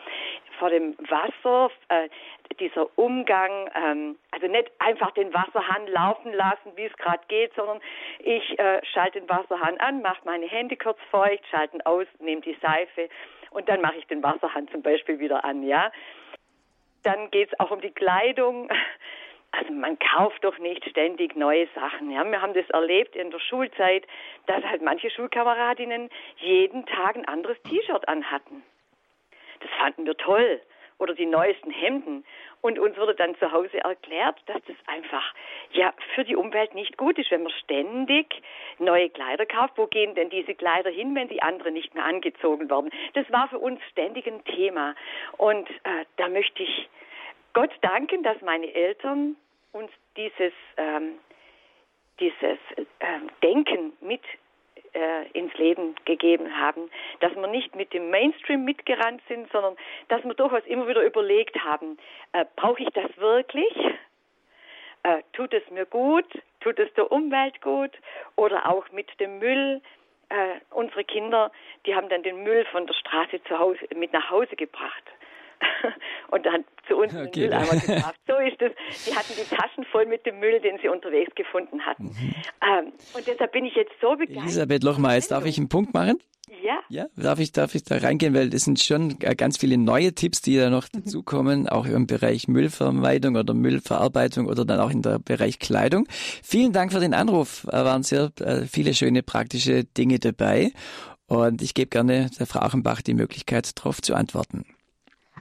vor 0.58 0.68
dem 0.68 0.94
Wasser, 0.98 1.70
äh, 1.88 2.10
dieser 2.60 2.86
Umgang, 2.98 3.70
ähm, 3.74 4.18
also 4.30 4.48
nicht 4.48 4.70
einfach 4.80 5.12
den 5.12 5.32
Wasserhahn 5.32 5.86
laufen 5.86 6.32
lassen, 6.34 6.72
wie 6.76 6.84
es 6.84 6.92
gerade 6.98 7.22
geht, 7.28 7.54
sondern 7.54 7.80
ich 8.18 8.58
äh, 8.58 8.84
schalte 8.84 9.20
den 9.20 9.30
Wasserhahn 9.30 9.78
an, 9.78 10.02
mache 10.02 10.20
meine 10.24 10.46
Hände 10.46 10.76
kurz 10.76 10.98
feucht, 11.10 11.44
schalte 11.50 11.76
ihn 11.76 11.82
aus, 11.82 12.06
nehme 12.18 12.42
die 12.42 12.56
Seife 12.60 13.08
und 13.50 13.68
dann 13.68 13.80
mache 13.80 13.96
ich 13.96 14.06
den 14.08 14.22
Wasserhahn 14.22 14.68
zum 14.68 14.82
Beispiel 14.82 15.18
wieder 15.18 15.44
an, 15.44 15.62
ja. 15.62 15.90
Dann 17.02 17.30
geht 17.30 17.50
es 17.52 17.60
auch 17.60 17.70
um 17.70 17.80
die 17.80 17.92
Kleidung. 17.92 18.68
Also 19.52 19.72
man 19.72 19.98
kauft 19.98 20.44
doch 20.44 20.58
nicht 20.58 20.84
ständig 20.88 21.34
neue 21.34 21.66
Sachen. 21.74 22.10
Ja? 22.10 22.24
Wir 22.24 22.42
haben 22.42 22.54
das 22.54 22.68
erlebt 22.70 23.16
in 23.16 23.30
der 23.30 23.38
Schulzeit, 23.38 24.06
dass 24.46 24.62
halt 24.64 24.82
manche 24.82 25.10
Schulkameradinnen 25.10 26.10
jeden 26.36 26.84
Tag 26.86 27.16
ein 27.16 27.24
anderes 27.26 27.60
T-Shirt 27.62 28.06
anhatten. 28.08 28.62
Das 29.60 29.70
fanden 29.78 30.06
wir 30.06 30.16
toll. 30.16 30.60
Oder 30.98 31.14
die 31.14 31.26
neuesten 31.26 31.70
Hemden. 31.70 32.24
Und 32.60 32.80
uns 32.80 32.96
wurde 32.96 33.14
dann 33.14 33.36
zu 33.36 33.52
Hause 33.52 33.78
erklärt, 33.78 34.36
dass 34.46 34.60
das 34.66 34.76
einfach 34.86 35.32
ja 35.70 35.94
für 36.16 36.24
die 36.24 36.34
Umwelt 36.34 36.74
nicht 36.74 36.96
gut 36.96 37.16
ist, 37.18 37.30
wenn 37.30 37.44
man 37.44 37.52
ständig 37.52 38.42
neue 38.78 39.08
Kleider 39.08 39.46
kauft. 39.46 39.74
Wo 39.76 39.86
gehen 39.86 40.16
denn 40.16 40.28
diese 40.28 40.56
Kleider 40.56 40.90
hin, 40.90 41.14
wenn 41.14 41.28
die 41.28 41.40
anderen 41.40 41.74
nicht 41.74 41.94
mehr 41.94 42.04
angezogen 42.04 42.68
werden? 42.68 42.90
Das 43.14 43.30
war 43.30 43.48
für 43.48 43.60
uns 43.60 43.80
ständig 43.92 44.26
ein 44.26 44.42
Thema. 44.44 44.96
Und 45.36 45.70
äh, 45.70 46.04
da 46.16 46.28
möchte 46.28 46.64
ich 46.64 46.88
Gott 47.58 47.72
danken, 47.80 48.22
dass 48.22 48.40
meine 48.40 48.72
Eltern 48.72 49.34
uns 49.72 49.90
dieses, 50.16 50.52
ähm, 50.76 51.18
dieses 52.20 52.58
ähm, 53.00 53.28
Denken 53.42 53.94
mit 54.00 54.20
äh, 54.94 55.28
ins 55.32 55.52
Leben 55.54 55.96
gegeben 56.04 56.56
haben, 56.56 56.88
dass 57.18 57.34
wir 57.34 57.48
nicht 57.48 57.74
mit 57.74 57.92
dem 57.92 58.10
Mainstream 58.10 58.64
mitgerannt 58.64 59.20
sind, 59.26 59.50
sondern 59.50 59.76
dass 60.06 60.22
wir 60.22 60.34
durchaus 60.34 60.64
immer 60.66 60.86
wieder 60.86 61.02
überlegt 61.02 61.56
haben, 61.64 61.98
äh, 62.32 62.44
brauche 62.54 62.80
ich 62.80 62.90
das 62.90 63.10
wirklich? 63.16 63.74
Äh, 65.02 65.22
tut 65.32 65.52
es 65.52 65.68
mir 65.70 65.86
gut? 65.86 66.26
Tut 66.60 66.78
es 66.78 66.94
der 66.94 67.10
Umwelt 67.10 67.60
gut? 67.60 67.90
Oder 68.36 68.68
auch 68.68 68.88
mit 68.92 69.08
dem 69.18 69.40
Müll? 69.40 69.82
Äh, 70.28 70.60
unsere 70.70 71.02
Kinder, 71.02 71.50
die 71.86 71.94
haben 71.96 72.08
dann 72.08 72.22
den 72.22 72.44
Müll 72.44 72.64
von 72.66 72.86
der 72.86 72.94
Straße 72.94 73.42
zu 73.44 73.58
Hause 73.58 73.80
mit 73.96 74.12
nach 74.12 74.30
Hause 74.30 74.54
gebracht. 74.54 75.02
und 76.30 76.44
dann 76.46 76.64
zu 76.86 76.96
uns 76.96 77.14
okay. 77.14 77.30
den 77.30 77.42
Mülleimer 77.42 77.80
gebracht. 77.80 78.16
So 78.26 78.34
ist 78.36 78.60
es. 78.60 78.72
Sie 79.04 79.14
hatten 79.14 79.32
die 79.36 79.54
Taschen 79.54 79.84
voll 79.84 80.06
mit 80.06 80.24
dem 80.26 80.40
Müll, 80.40 80.60
den 80.60 80.78
sie 80.82 80.88
unterwegs 80.88 81.34
gefunden 81.34 81.84
hatten. 81.84 82.04
Mhm. 82.04 82.34
Ähm, 82.62 82.92
und 83.14 83.26
deshalb 83.26 83.52
bin 83.52 83.64
ich 83.64 83.74
jetzt 83.74 83.92
so 84.00 84.16
begeistert. 84.16 84.44
Elisabeth 84.44 84.84
Lochmeier, 84.84 85.14
jetzt 85.16 85.30
darf 85.30 85.44
ich 85.44 85.58
einen 85.58 85.68
Punkt 85.68 85.94
machen? 85.94 86.18
Ja. 86.62 86.80
Ja, 86.88 87.06
darf 87.16 87.38
ich, 87.40 87.52
darf 87.52 87.74
ich 87.74 87.84
da 87.84 87.98
reingehen, 87.98 88.34
weil 88.34 88.48
das 88.48 88.62
sind 88.62 88.80
schon 88.80 89.16
äh, 89.20 89.34
ganz 89.34 89.58
viele 89.58 89.76
neue 89.76 90.14
Tipps, 90.14 90.40
die 90.40 90.56
da 90.56 90.70
noch 90.70 90.86
mhm. 90.92 91.04
dazukommen, 91.04 91.68
auch 91.68 91.86
im 91.86 92.06
Bereich 92.06 92.48
Müllvermeidung 92.48 93.36
oder 93.36 93.54
Müllverarbeitung 93.54 94.46
oder 94.46 94.64
dann 94.64 94.80
auch 94.80 94.90
in 94.90 95.02
der 95.02 95.18
Bereich 95.18 95.58
Kleidung. 95.58 96.06
Vielen 96.42 96.72
Dank 96.72 96.92
für 96.92 97.00
den 97.00 97.14
Anruf. 97.14 97.66
Da 97.70 97.84
waren 97.84 98.02
sehr 98.02 98.30
äh, 98.40 98.62
viele 98.62 98.94
schöne 98.94 99.22
praktische 99.22 99.84
Dinge 99.84 100.18
dabei. 100.18 100.72
Und 101.26 101.60
ich 101.60 101.74
gebe 101.74 101.90
gerne 101.90 102.30
der 102.38 102.46
Frau 102.46 102.60
Achenbach 102.60 103.02
die 103.02 103.14
Möglichkeit, 103.14 103.78
darauf 103.78 104.00
zu 104.00 104.14
antworten. 104.14 104.64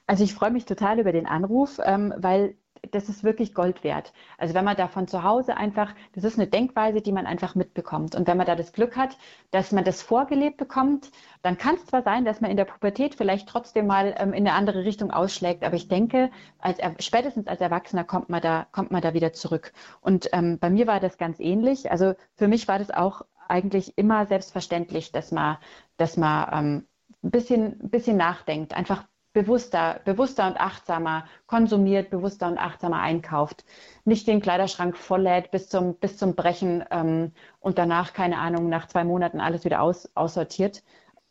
Also 0.08 0.24
ich 0.24 0.34
freue 0.34 0.52
mich 0.52 0.66
total 0.66 1.00
über 1.00 1.12
den 1.12 1.28
Anruf, 1.28 1.80
ähm, 1.84 2.14
weil 2.18 2.56
das 2.92 3.10
ist 3.10 3.24
wirklich 3.24 3.54
Gold 3.54 3.84
wert. 3.84 4.14
Also 4.38 4.54
wenn 4.54 4.66
man 4.66 4.78
da 4.78 4.88
von 4.88 5.08
zu 5.08 5.24
Hause 5.24 5.58
einfach, 5.58 5.94
das 6.14 6.24
ist 6.24 6.38
eine 6.38 6.48
Denkweise, 6.48 7.02
die 7.02 7.12
man 7.12 7.26
einfach 7.26 7.56
mitbekommt. 7.56 8.16
Und 8.16 8.28
wenn 8.28 8.38
man 8.38 8.46
da 8.46 8.56
das 8.56 8.72
Glück 8.72 8.96
hat, 8.96 9.18
dass 9.52 9.72
man 9.72 9.84
das 9.84 10.02
vorgelebt 10.02 10.58
bekommt, 10.58 11.12
dann 11.42 11.58
kann 11.58 11.76
es 11.76 11.86
zwar 11.86 12.04
sein, 12.04 12.26
dass 12.26 12.42
man 12.42 12.52
in 12.52 12.58
der 12.58 12.66
Pubertät 12.66 13.16
vielleicht 13.16 13.50
trotzdem 13.50 13.88
mal 13.88 14.16
ähm, 14.18 14.34
in 14.34 14.48
eine 14.48 14.54
andere 14.54 14.86
Richtung 14.86 15.12
ausschlägt, 15.12 15.64
aber 15.64 15.76
ich 15.76 15.88
denke, 15.88 16.32
als, 16.60 16.80
spätestens 17.04 17.48
als 17.48 17.62
Erwachsener 17.62 18.04
kommt 18.04 18.30
man 18.30 18.42
da, 18.42 18.68
kommt 18.72 18.92
man 18.92 19.02
da 19.02 19.14
wieder 19.14 19.34
zurück. 19.34 19.74
Und 20.02 20.30
ähm, 20.34 20.60
bei 20.60 20.70
mir 20.70 20.88
war 20.88 21.00
das 21.00 21.18
ganz 21.18 21.40
ähnlich. 21.40 21.92
Also 21.92 22.14
für 22.36 22.48
mich 22.48 22.68
war 22.68 22.80
das 22.80 22.92
auch 22.92 23.24
eigentlich 23.48 23.98
immer 23.98 24.26
selbstverständlich, 24.26 25.12
dass 25.12 25.32
man, 25.32 25.58
dass 25.98 26.18
man 26.18 26.48
ähm, 26.54 26.88
ein 27.24 27.32
bisschen, 27.32 27.80
ein 27.82 27.90
bisschen 27.90 28.18
nachdenkt, 28.18 28.74
einfach 28.74 29.06
bewusster, 29.38 30.02
bewusster 30.04 30.48
und 30.48 30.60
achtsamer 30.60 31.26
konsumiert, 31.46 32.10
bewusster 32.10 32.48
und 32.48 32.58
achtsamer 32.58 33.00
einkauft. 33.02 33.66
Nicht 34.04 34.26
den 34.26 34.42
Kleiderschrank 34.42 34.98
volllädt 34.98 35.52
bis 35.52 35.70
zum, 35.70 35.94
bis 35.94 36.18
zum 36.18 36.34
Brechen 36.34 36.84
ähm, 36.90 37.34
und 37.60 37.78
danach, 37.78 38.14
keine 38.14 38.40
Ahnung, 38.40 38.68
nach 38.68 38.88
zwei 38.88 39.04
Monaten 39.04 39.40
alles 39.40 39.64
wieder 39.64 39.82
aus, 39.84 40.10
aussortiert. 40.16 40.82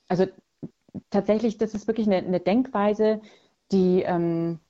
Also 0.07 0.27
tatsächlich, 1.11 1.59
das 1.59 1.75
ist 1.75 1.89
wirklich 1.89 2.07
eine, 2.07 2.19
eine 2.19 2.39
Denkweise, 2.39 3.21
die, 3.73 4.03
ähm, 4.03 4.61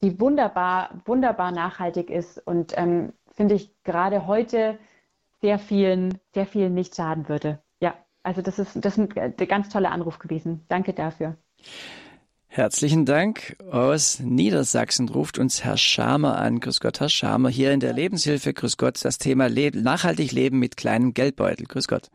die 0.00 0.20
wunderbar, 0.20 0.90
wunderbar 1.04 1.50
nachhaltig 1.50 2.10
ist 2.10 2.38
und 2.46 2.78
ähm, 2.78 3.12
finde 3.32 3.56
ich 3.56 3.72
gerade 3.82 4.28
heute 4.28 4.78
sehr 5.40 5.58
vielen, 5.58 6.20
sehr 6.32 6.46
vielen 6.46 6.74
nicht 6.74 6.94
schaden 6.94 7.28
würde. 7.28 7.58
Ja, 7.80 7.94
also 8.22 8.40
das 8.40 8.60
ist, 8.60 8.76
das 8.84 8.98
ist 8.98 9.18
ein 9.18 9.36
ganz 9.48 9.68
toller 9.68 9.90
Anruf 9.90 10.20
gewesen. 10.20 10.64
Danke 10.68 10.92
dafür. 10.92 11.36
Herzlichen 12.58 13.06
Dank. 13.06 13.56
Aus 13.70 14.18
Niedersachsen 14.18 15.08
ruft 15.08 15.38
uns 15.38 15.62
Herr 15.62 15.76
Schamer 15.76 16.38
an. 16.38 16.58
Grüß 16.58 16.80
Gott, 16.80 16.98
Herr 16.98 17.08
Schamer. 17.08 17.50
Hier 17.50 17.70
in 17.70 17.78
der 17.78 17.92
Lebenshilfe. 17.92 18.52
Grüß 18.52 18.76
Gott. 18.76 19.04
Das 19.04 19.18
Thema 19.18 19.46
Leben, 19.46 19.84
nachhaltig 19.84 20.32
leben 20.32 20.58
mit 20.58 20.76
kleinem 20.76 21.14
Geldbeutel. 21.14 21.66
Grüß 21.66 21.86
Gott. 21.86 22.10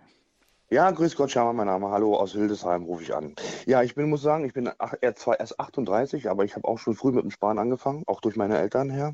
Ja, 0.70 0.92
grüß 0.92 1.16
Gott, 1.16 1.32
Schamer, 1.32 1.54
mein 1.54 1.68
Name. 1.68 1.92
Hallo, 1.92 2.18
aus 2.18 2.34
Hildesheim 2.34 2.84
rufe 2.84 3.04
ich 3.04 3.16
an. 3.16 3.36
Ja, 3.66 3.84
ich 3.84 3.96
bin, 3.96 4.10
muss 4.10 4.22
sagen, 4.22 4.44
ich 4.44 4.52
bin 4.52 4.70
zwar 5.16 5.40
erst 5.40 5.62
38, 5.62 6.30
aber 6.30 6.44
ich 6.44 6.58
habe 6.58 6.68
auch 6.68 6.78
schon 6.78 6.96
früh 6.96 7.14
mit 7.14 7.24
dem 7.24 7.32
Sparen 7.32 7.58
angefangen, 7.58 8.04
auch 8.06 8.20
durch 8.20 8.36
meine 8.36 8.58
Eltern 8.58 8.90
her. 8.90 9.14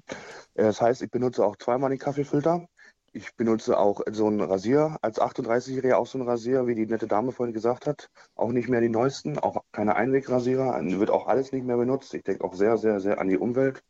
Das 0.56 0.82
heißt, 0.82 1.04
ich 1.04 1.12
benutze 1.12 1.46
auch 1.46 1.58
zweimal 1.58 1.92
den 1.92 2.00
Kaffeefilter. 2.00 2.66
Ich 3.12 3.36
benutze 3.36 3.78
auch 3.80 4.02
so 4.12 4.28
einen 4.28 4.42
Rasier, 4.42 4.98
als 5.02 5.20
38-Jähriger 5.20 5.96
auch 5.96 6.08
so 6.08 6.18
einen 6.18 6.28
Rasier, 6.28 6.68
wie 6.68 6.76
die 6.76 6.86
nette 6.86 7.08
Dame 7.08 7.32
vorhin 7.32 7.54
gesagt 7.54 7.88
hat. 7.88 8.10
Auch 8.36 8.52
nicht 8.52 8.70
mehr 8.70 8.82
die 8.82 8.90
neuesten, 8.90 9.40
auch 9.40 9.64
keine 9.72 9.96
Einwegrasierer, 9.96 10.80
wird 11.00 11.10
auch 11.10 11.28
alles 11.28 11.52
nicht 11.52 11.66
mehr 11.66 11.78
benutzt. 11.78 12.14
Ich 12.14 12.24
denke 12.24 12.44
auch 12.44 12.54
sehr, 12.54 12.78
sehr, 12.78 13.00
sehr 13.00 13.20
an 13.20 13.30
die 13.30 13.38
Umwelt. 13.38 13.84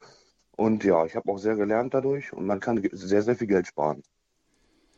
Und 0.55 0.83
ja, 0.83 1.05
ich 1.05 1.15
habe 1.15 1.31
auch 1.31 1.37
sehr 1.37 1.55
gelernt 1.55 1.93
dadurch 1.93 2.33
und 2.33 2.45
man 2.45 2.59
kann 2.59 2.81
sehr, 2.91 3.21
sehr 3.21 3.35
viel 3.35 3.47
Geld 3.47 3.67
sparen. 3.67 4.03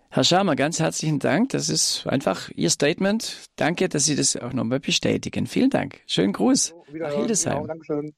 Herr 0.09 0.26
Schamer, 0.26 0.55
ganz 0.57 0.80
herzlichen 0.80 1.19
Dank. 1.19 1.49
Das 1.49 1.69
ist 1.69 2.05
einfach 2.05 2.49
Ihr 2.49 2.69
Statement. 2.69 3.45
Danke, 3.55 3.88
dass 3.88 4.05
Sie 4.05 4.15
das 4.15 4.36
auch 4.36 4.53
nochmal 4.53 4.82
bestätigen. 4.82 5.47
Vielen 5.47 5.69
Dank. 5.69 6.01
Schönen 6.05 6.34
Gruß 6.34 6.76
nach 6.91 7.13
Hildesheim. 7.13 7.61
Genau, 7.61 7.67
Dankeschön. 7.67 8.13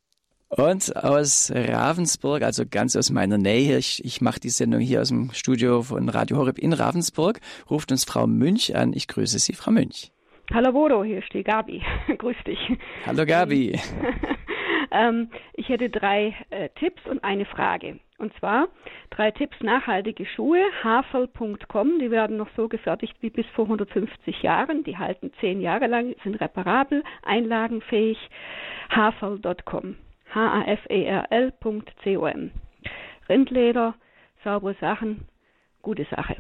Und 0.58 0.96
aus 0.96 1.52
Ravensburg, 1.56 2.44
also 2.44 2.64
ganz 2.70 2.96
aus 2.96 3.10
meiner 3.10 3.40
Nähe, 3.40 3.78
ich, 3.78 4.06
ich 4.06 4.22
mache 4.22 4.40
die 4.40 4.50
Sendung 4.50 4.82
hier 4.82 5.02
aus 5.02 5.08
dem 5.08 5.32
Studio 5.34 5.82
von 5.82 6.10
Radio 6.10 6.38
Horeb 6.38 6.60
in 6.60 6.74
Ravensburg, 6.74 7.40
ruft 7.72 7.92
uns 7.92 8.06
Frau 8.06 8.28
Münch 8.28 8.76
an. 8.76 8.94
Ich 8.94 9.08
grüße 9.08 9.40
Sie, 9.40 9.54
Frau 9.54 9.72
Münch. 9.72 10.12
Hallo 10.54 10.72
Bodo, 10.72 11.04
hier 11.04 11.20
ist 11.20 11.34
die 11.34 11.44
Gabi. 11.44 11.82
Grüß 12.18 12.36
dich. 12.46 12.60
Hallo 13.06 13.26
Gabi. 13.26 13.80
ähm, 14.92 15.30
ich 15.54 15.70
hätte 15.70 15.90
drei 15.90 16.36
äh, 16.52 16.70
Tipps 16.76 17.02
und 17.10 17.24
eine 17.24 17.46
Frage. 17.46 18.00
Und 18.20 18.32
zwar 18.38 18.68
drei 19.10 19.32
Tipps 19.32 19.58
nachhaltige 19.62 20.26
Schuhe, 20.26 20.62
haferl.com, 20.84 22.00
die 22.00 22.12
werden 22.12 22.38
noch 22.38 22.50
so 22.56 22.68
gefertigt 22.68 23.16
wie 23.22 23.32
bis 23.32 23.48
vor 23.56 23.66
150 23.66 24.44
Jahren, 24.44 24.84
die 24.84 24.98
halten 24.98 25.32
zehn 25.40 25.62
Jahre 25.62 25.88
lang, 25.88 26.14
sind 26.24 26.40
reparabel, 26.40 27.04
einlagenfähig, 27.24 28.18
haferl.com. 28.92 29.96
H-A-F-E-R-L.com. 30.34 31.84
Rindleder, 33.30 33.96
saubere 34.44 34.76
Sachen, 34.80 35.26
gute 35.82 36.06
Sache. 36.06 36.38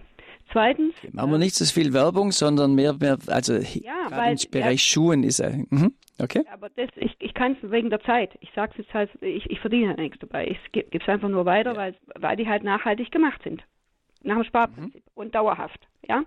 Zweitens. 0.51 0.93
Machen 1.11 1.31
wir 1.31 1.37
nicht 1.37 1.55
so 1.55 1.65
viel 1.65 1.93
Werbung, 1.93 2.31
sondern 2.31 2.75
mehr, 2.75 2.93
mehr 2.93 3.17
also 3.27 3.53
ja, 3.53 4.07
weil, 4.09 4.33
im 4.33 4.51
Bereich 4.51 4.81
ja, 4.81 4.93
Schuhen 4.93 5.23
ist 5.23 5.39
er. 5.39 5.51
Mhm. 5.69 5.93
Okay. 6.19 6.43
Aber 6.51 6.69
das, 6.69 6.89
ich, 6.95 7.15
ich 7.19 7.33
kann 7.33 7.57
es 7.61 7.71
wegen 7.71 7.89
der 7.89 8.01
Zeit. 8.01 8.37
Ich 8.41 8.51
sage 8.53 8.71
es 8.73 8.77
jetzt 8.79 8.93
halt, 8.93 9.09
ich, 9.21 9.49
ich 9.49 9.59
verdiene 9.59 9.89
halt 9.89 9.99
nichts 9.99 10.19
dabei. 10.19 10.47
Ich 10.47 10.59
gebe 10.71 10.87
es 10.95 11.07
einfach 11.07 11.29
nur 11.29 11.45
weiter, 11.45 11.71
ja. 11.71 11.77
weil, 11.77 11.95
weil 12.15 12.35
die 12.35 12.47
halt 12.47 12.63
nachhaltig 12.63 13.11
gemacht 13.11 13.41
sind. 13.43 13.63
Nach 14.21 14.35
dem 14.35 14.43
Sparprinzip 14.43 15.03
mhm. 15.03 15.11
und 15.15 15.33
dauerhaft. 15.33 15.87
Ja. 16.07 16.23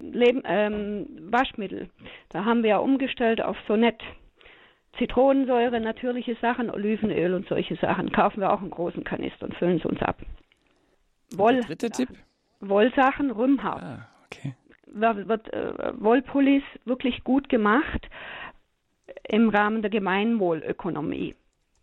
Leben, 0.00 0.42
ähm, 0.44 1.06
Waschmittel. 1.30 1.90
Da 2.28 2.44
haben 2.44 2.62
wir 2.62 2.70
ja 2.70 2.78
umgestellt 2.78 3.42
auf 3.42 3.56
Sonett. 3.66 4.00
Zitronensäure, 4.98 5.80
natürliche 5.80 6.36
Sachen, 6.40 6.70
Olivenöl 6.70 7.34
und 7.34 7.48
solche 7.48 7.76
Sachen. 7.76 8.12
Kaufen 8.12 8.40
wir 8.40 8.52
auch 8.52 8.60
einen 8.60 8.70
großen 8.70 9.04
Kanister 9.04 9.46
und 9.46 9.54
füllen 9.54 9.78
es 9.78 9.84
uns 9.84 10.02
ab. 10.02 10.18
Woll, 11.36 11.60
dritte 11.60 11.90
Tipp? 11.90 12.08
Wollsachen, 12.60 13.30
Rümhaar. 13.30 13.82
Ah, 13.82 14.08
okay. 14.26 14.54
Wird, 14.86 15.28
wird 15.28 15.52
äh, 15.52 15.92
Wollpullis 15.98 16.62
wirklich 16.84 17.22
gut 17.24 17.48
gemacht 17.48 18.08
im 19.28 19.48
Rahmen 19.50 19.82
der 19.82 19.90
Gemeinwohlökonomie. 19.90 21.34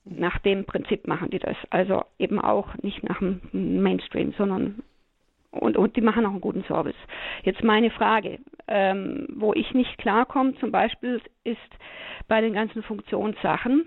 Nach 0.06 0.38
dem 0.40 0.66
Prinzip 0.66 1.08
machen 1.08 1.30
die 1.30 1.40
das. 1.40 1.58
Also 1.70 2.04
eben 2.20 2.40
auch 2.40 2.76
nicht 2.82 3.04
nach 3.04 3.20
dem 3.20 3.42
Mainstream, 3.82 4.34
sondern 4.38 4.84
und, 5.52 5.78
und 5.78 5.96
die 5.96 6.02
machen 6.02 6.26
auch 6.26 6.32
einen 6.32 6.42
guten 6.42 6.64
Service. 6.66 6.96
Jetzt 7.44 7.64
meine 7.64 7.90
Frage, 7.90 8.40
ähm, 8.68 9.28
wo 9.30 9.54
ich 9.54 9.74
nicht 9.74 9.98
klarkomme, 9.98 10.56
zum 10.56 10.72
Beispiel 10.72 11.22
ist 11.44 11.60
bei 12.28 12.42
den 12.42 12.54
ganzen 12.54 12.84
Funktionssachen. 12.84 13.86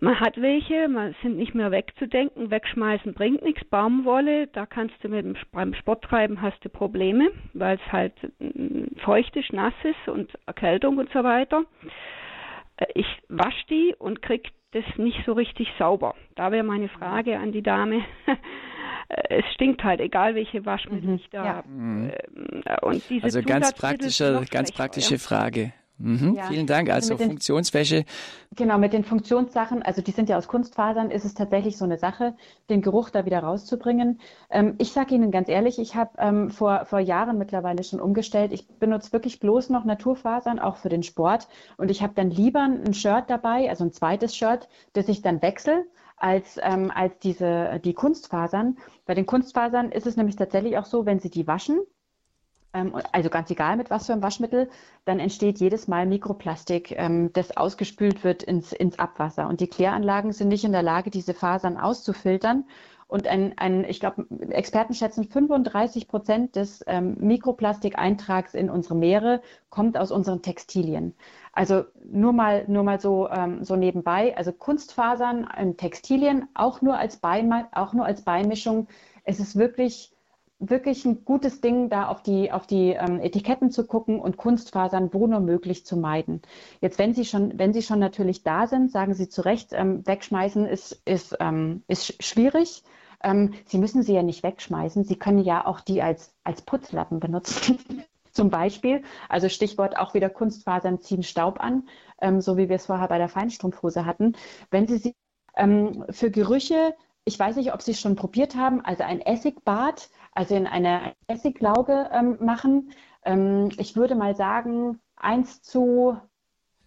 Man 0.00 0.18
hat 0.18 0.40
welche, 0.42 0.88
man 0.88 1.14
sind 1.22 1.36
nicht 1.36 1.54
mehr 1.54 1.70
wegzudenken, 1.70 2.50
wegschmeißen 2.50 3.14
bringt 3.14 3.42
nichts. 3.42 3.64
Baumwolle, 3.66 4.48
da 4.48 4.66
kannst 4.66 4.96
du 5.02 5.08
mit 5.08 5.24
dem, 5.24 5.36
beim 5.52 5.74
Sporttreiben 5.74 6.42
hast 6.42 6.64
du 6.64 6.68
Probleme, 6.68 7.30
weil 7.54 7.76
es 7.76 7.92
halt 7.92 8.14
mm, 8.40 8.96
feucht 9.04 9.36
ist, 9.36 9.52
nass 9.52 9.74
ist 9.84 10.08
und 10.08 10.32
Erkältung 10.46 10.98
und 10.98 11.08
so 11.12 11.22
weiter. 11.22 11.62
Äh, 12.78 12.86
ich 12.96 13.06
wasche 13.28 13.64
die 13.70 13.94
und 13.96 14.22
krieg 14.22 14.50
das 14.72 14.84
nicht 14.96 15.24
so 15.24 15.34
richtig 15.34 15.68
sauber. 15.78 16.16
Da 16.34 16.50
wäre 16.50 16.64
meine 16.64 16.88
Frage 16.88 17.38
an 17.38 17.52
die 17.52 17.62
Dame. 17.62 18.04
Äh, 19.12 19.40
es 19.40 19.44
stinkt 19.54 19.84
halt, 19.84 20.00
egal 20.00 20.34
welche 20.34 20.64
Waschmittel 20.64 21.10
mhm. 21.10 21.16
ich 21.16 21.28
da 21.30 21.44
ja. 21.44 21.64
Mhm. 21.66 22.12
Und 22.82 23.08
diese 23.08 23.24
also 23.24 23.42
ganz 23.42 23.72
praktische, 23.72 24.44
ganz 24.50 24.72
praktische 24.72 25.14
ja. 25.14 25.18
Frage. 25.18 25.72
Mhm, 25.98 26.34
ja. 26.34 26.44
Vielen 26.44 26.66
Dank. 26.66 26.90
Also, 26.90 27.14
also 27.14 27.24
Funktionswäsche. 27.24 28.04
Genau, 28.56 28.76
mit 28.76 28.92
den 28.92 29.04
Funktionssachen, 29.04 29.82
also 29.82 30.02
die 30.02 30.10
sind 30.10 30.28
ja 30.28 30.36
aus 30.36 30.48
Kunstfasern, 30.48 31.10
ist 31.10 31.24
es 31.24 31.34
tatsächlich 31.34 31.76
so 31.76 31.84
eine 31.84 31.96
Sache, 31.96 32.34
den 32.70 32.82
Geruch 32.82 33.10
da 33.10 33.24
wieder 33.24 33.38
rauszubringen. 33.40 34.18
Ähm, 34.50 34.74
ich 34.78 34.92
sage 34.92 35.14
Ihnen 35.14 35.30
ganz 35.30 35.48
ehrlich, 35.48 35.78
ich 35.78 35.94
habe 35.94 36.10
ähm, 36.18 36.50
vor, 36.50 36.86
vor 36.86 36.98
Jahren 36.98 37.38
mittlerweile 37.38 37.84
schon 37.84 38.00
umgestellt. 38.00 38.52
Ich 38.52 38.66
benutze 38.66 39.12
wirklich 39.12 39.38
bloß 39.38 39.70
noch 39.70 39.84
Naturfasern, 39.84 40.58
auch 40.58 40.76
für 40.76 40.88
den 40.88 41.04
Sport. 41.04 41.46
Und 41.76 41.90
ich 41.90 42.02
habe 42.02 42.14
dann 42.14 42.30
lieber 42.30 42.62
ein 42.62 42.94
Shirt 42.94 43.24
dabei, 43.28 43.68
also 43.68 43.84
ein 43.84 43.92
zweites 43.92 44.34
Shirt, 44.34 44.68
das 44.94 45.08
ich 45.08 45.22
dann 45.22 45.40
wechsle 45.40 45.84
als, 46.22 46.58
ähm, 46.62 46.90
als 46.94 47.18
diese, 47.18 47.80
die 47.84 47.94
Kunstfasern. 47.94 48.78
Bei 49.06 49.14
den 49.14 49.26
Kunstfasern 49.26 49.90
ist 49.90 50.06
es 50.06 50.16
nämlich 50.16 50.36
tatsächlich 50.36 50.78
auch 50.78 50.84
so, 50.84 51.04
wenn 51.04 51.18
Sie 51.18 51.30
die 51.30 51.46
waschen, 51.46 51.80
ähm, 52.74 52.94
also 53.10 53.28
ganz 53.28 53.50
egal 53.50 53.76
mit 53.76 53.90
was 53.90 54.06
für 54.06 54.12
einem 54.12 54.22
Waschmittel, 54.22 54.70
dann 55.04 55.18
entsteht 55.18 55.58
jedes 55.58 55.88
Mal 55.88 56.06
Mikroplastik, 56.06 56.92
ähm, 56.92 57.32
das 57.32 57.56
ausgespült 57.56 58.22
wird 58.22 58.42
ins, 58.44 58.72
ins 58.72 58.98
Abwasser. 58.98 59.48
Und 59.48 59.60
die 59.60 59.66
Kläranlagen 59.66 60.32
sind 60.32 60.48
nicht 60.48 60.64
in 60.64 60.72
der 60.72 60.82
Lage, 60.82 61.10
diese 61.10 61.34
Fasern 61.34 61.76
auszufiltern. 61.76 62.64
Und 63.08 63.26
ein, 63.26 63.52
ein 63.58 63.84
ich 63.84 64.00
glaube, 64.00 64.24
Experten 64.48 64.94
schätzen, 64.94 65.24
35 65.24 66.08
Prozent 66.08 66.56
des 66.56 66.82
ähm, 66.86 67.16
Mikroplastikeintrags 67.20 68.54
in 68.54 68.70
unsere 68.70 68.94
Meere 68.94 69.42
kommt 69.68 69.98
aus 69.98 70.10
unseren 70.10 70.40
Textilien. 70.40 71.14
Also 71.52 71.84
nur 72.04 72.32
mal, 72.32 72.64
nur 72.66 72.82
mal 72.82 73.00
so, 73.00 73.28
ähm, 73.28 73.62
so 73.62 73.76
nebenbei. 73.76 74.36
Also 74.36 74.52
Kunstfasern 74.52 75.48
in 75.58 75.76
Textilien, 75.76 76.48
auch 76.54 76.80
nur 76.80 76.96
als, 76.96 77.20
auch 77.72 77.92
nur 77.92 78.06
als 78.06 78.22
Beimischung. 78.22 78.88
Es 79.24 79.38
ist 79.38 79.56
wirklich, 79.56 80.12
wirklich 80.58 81.04
ein 81.04 81.24
gutes 81.26 81.60
Ding, 81.60 81.90
da 81.90 82.08
auf 82.08 82.22
die, 82.22 82.50
auf 82.52 82.66
die 82.66 82.90
ähm, 82.92 83.20
Etiketten 83.20 83.70
zu 83.70 83.86
gucken 83.86 84.18
und 84.18 84.38
Kunstfasern 84.38 85.12
wo 85.12 85.26
nur 85.26 85.40
möglich 85.40 85.84
zu 85.84 85.96
meiden. 85.96 86.40
Jetzt, 86.80 86.98
wenn 86.98 87.14
Sie 87.14 87.26
schon, 87.26 87.58
wenn 87.58 87.74
Sie 87.74 87.82
schon 87.82 87.98
natürlich 87.98 88.42
da 88.44 88.66
sind, 88.66 88.90
sagen 88.90 89.14
Sie 89.14 89.28
zu 89.28 89.44
Recht, 89.44 89.70
ähm, 89.72 90.06
wegschmeißen 90.06 90.64
ist, 90.66 91.02
ist, 91.04 91.36
ähm, 91.40 91.82
ist 91.86 92.22
schwierig. 92.24 92.82
Ähm, 93.22 93.54
Sie 93.66 93.78
müssen 93.78 94.02
sie 94.02 94.14
ja 94.14 94.22
nicht 94.22 94.42
wegschmeißen. 94.42 95.04
Sie 95.04 95.16
können 95.16 95.38
ja 95.38 95.66
auch 95.66 95.80
die 95.80 96.02
als, 96.02 96.34
als 96.44 96.62
Putzlappen 96.62 97.20
benutzen. 97.20 97.78
Zum 98.32 98.50
Beispiel, 98.50 99.02
also 99.28 99.48
Stichwort 99.48 99.96
auch 99.98 100.14
wieder 100.14 100.30
Kunstfasern 100.30 101.00
ziehen 101.00 101.22
Staub 101.22 101.60
an, 101.60 101.88
ähm, 102.20 102.40
so 102.40 102.56
wie 102.56 102.68
wir 102.68 102.76
es 102.76 102.86
vorher 102.86 103.08
bei 103.08 103.18
der 103.18 103.28
Feinstrumpfhose 103.28 104.06
hatten. 104.06 104.34
Wenn 104.70 104.88
Sie 104.88 104.96
sie 104.96 105.14
ähm, 105.56 106.04
für 106.10 106.30
Gerüche, 106.30 106.94
ich 107.24 107.38
weiß 107.38 107.56
nicht, 107.56 107.74
ob 107.74 107.82
Sie 107.82 107.92
es 107.92 108.00
schon 108.00 108.16
probiert 108.16 108.56
haben, 108.56 108.84
also 108.84 109.04
ein 109.04 109.20
Essigbad, 109.20 110.08
also 110.32 110.54
in 110.54 110.66
einer 110.66 111.12
Essiglauge 111.26 112.08
ähm, 112.12 112.38
machen. 112.40 112.92
Ähm, 113.24 113.70
ich 113.76 113.96
würde 113.96 114.14
mal 114.14 114.34
sagen, 114.34 114.98
1 115.16 115.62
zu, 115.62 116.18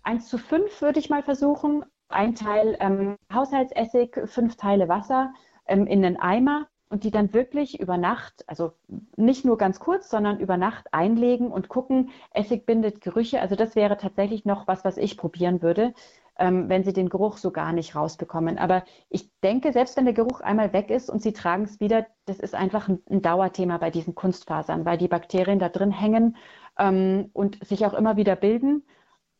1 0.03 0.27
zu 0.27 0.37
5 0.37 0.81
würde 0.81 0.99
ich 0.99 1.09
mal 1.09 1.23
versuchen. 1.23 1.85
Ein 2.09 2.35
Teil 2.35 2.75
ähm, 2.79 3.17
Haushaltsessig, 3.33 4.19
fünf 4.25 4.55
Teile 4.57 4.89
Wasser 4.89 5.33
ähm, 5.67 5.87
in 5.87 6.03
einen 6.03 6.17
Eimer 6.17 6.67
und 6.89 7.03
die 7.03 7.11
dann 7.11 7.33
wirklich 7.33 7.79
über 7.79 7.97
Nacht, 7.97 8.43
also 8.47 8.73
nicht 9.17 9.45
nur 9.45 9.57
ganz 9.57 9.79
kurz, 9.79 10.09
sondern 10.09 10.39
über 10.39 10.57
Nacht 10.57 10.93
einlegen 10.93 11.51
und 11.51 11.67
gucken, 11.69 12.11
Essig 12.31 12.65
bindet 12.65 13.01
Gerüche. 13.01 13.41
Also 13.41 13.55
das 13.55 13.75
wäre 13.75 13.97
tatsächlich 13.97 14.45
noch 14.45 14.67
was, 14.67 14.85
was 14.85 14.97
ich 14.97 15.17
probieren 15.17 15.61
würde. 15.61 15.93
ähm, 16.37 16.69
wenn 16.69 16.83
sie 16.83 16.93
den 16.93 17.09
Geruch 17.09 17.37
so 17.37 17.51
gar 17.51 17.71
nicht 17.73 17.95
rausbekommen. 17.95 18.57
Aber 18.57 18.83
ich 19.09 19.31
denke, 19.41 19.71
selbst 19.71 19.95
wenn 19.97 20.05
der 20.05 20.13
Geruch 20.13 20.41
einmal 20.41 20.73
weg 20.73 20.89
ist 20.89 21.09
und 21.09 21.21
sie 21.21 21.33
tragen 21.33 21.63
es 21.63 21.79
wieder, 21.79 22.07
das 22.25 22.39
ist 22.39 22.55
einfach 22.55 22.87
ein, 22.89 23.01
ein 23.09 23.21
Dauerthema 23.21 23.77
bei 23.77 23.89
diesen 23.91 24.15
Kunstfasern, 24.15 24.85
weil 24.85 24.97
die 24.97 25.07
Bakterien 25.07 25.59
da 25.59 25.69
drin 25.69 25.91
hängen 25.91 26.35
ähm, 26.77 27.29
und 27.33 27.65
sich 27.65 27.85
auch 27.85 27.93
immer 27.93 28.17
wieder 28.17 28.35
bilden. 28.35 28.85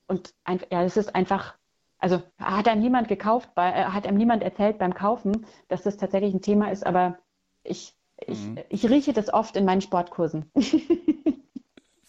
Und 0.08 0.34
ein, 0.46 0.62
ja, 0.72 0.84
es 0.84 0.98
ist 0.98 1.16
einfach, 1.16 1.56
also 2.00 2.22
hat 2.39 2.68
einem 2.68 2.82
niemand 2.82 3.08
gekauft, 3.08 3.50
bei, 3.56 3.72
äh, 3.72 3.86
hat 3.86 4.08
einem 4.08 4.18
niemand 4.18 4.43
erzählt 4.43 4.78
beim 4.78 4.93
Kaufen, 4.93 5.46
dass 5.68 5.84
das 5.84 5.98
tatsächlich 5.98 6.34
ein 6.34 6.41
Thema 6.41 6.72
ist, 6.72 6.86
aber 6.86 7.18
ich, 7.66 7.93
ich, 8.26 8.39
mhm. 8.39 8.59
ich 8.70 8.89
rieche 8.89 9.13
das 9.13 9.34
oft 9.34 9.55
in 9.55 9.66
meinen 9.66 9.82
Sportkursen. 9.82 10.45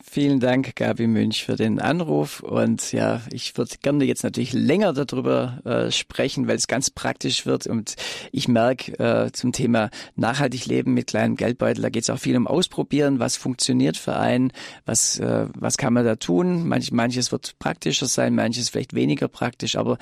Vielen 0.08 0.38
Dank, 0.40 0.76
Gabi 0.76 1.08
Münch, 1.08 1.44
für 1.44 1.56
den 1.56 1.78
Anruf. 1.78 2.40
Und 2.40 2.92
ja, 2.92 3.20
ich 3.32 3.58
würde 3.58 3.74
gerne 3.82 4.04
jetzt 4.04 4.22
natürlich 4.22 4.52
länger 4.52 4.92
darüber 4.94 5.60
äh, 5.64 5.90
sprechen, 5.90 6.48
weil 6.48 6.56
es 6.56 6.68
ganz 6.68 6.90
praktisch 6.90 7.44
wird. 7.44 7.66
Und 7.66 7.96
ich 8.32 8.48
merke 8.48 8.98
äh, 8.98 9.32
zum 9.32 9.52
Thema 9.52 9.90
nachhaltig 10.14 10.64
leben 10.66 10.94
mit 10.94 11.08
kleinem 11.08 11.36
Geldbeutel, 11.36 11.82
da 11.82 11.90
geht 11.90 12.04
es 12.04 12.10
auch 12.10 12.18
viel 12.18 12.36
um 12.36 12.46
Ausprobieren, 12.46 13.18
was 13.18 13.36
funktioniert 13.36 13.98
für 13.98 14.16
einen, 14.16 14.52
was, 14.86 15.18
äh, 15.18 15.48
was 15.54 15.76
kann 15.76 15.92
man 15.92 16.04
da 16.04 16.16
tun. 16.16 16.66
Manch, 16.66 16.92
manches 16.92 17.32
wird 17.32 17.58
praktischer 17.58 18.06
sein, 18.06 18.34
manches 18.34 18.70
vielleicht 18.70 18.94
weniger 18.94 19.28
praktisch, 19.28 19.76
aber 19.76 19.98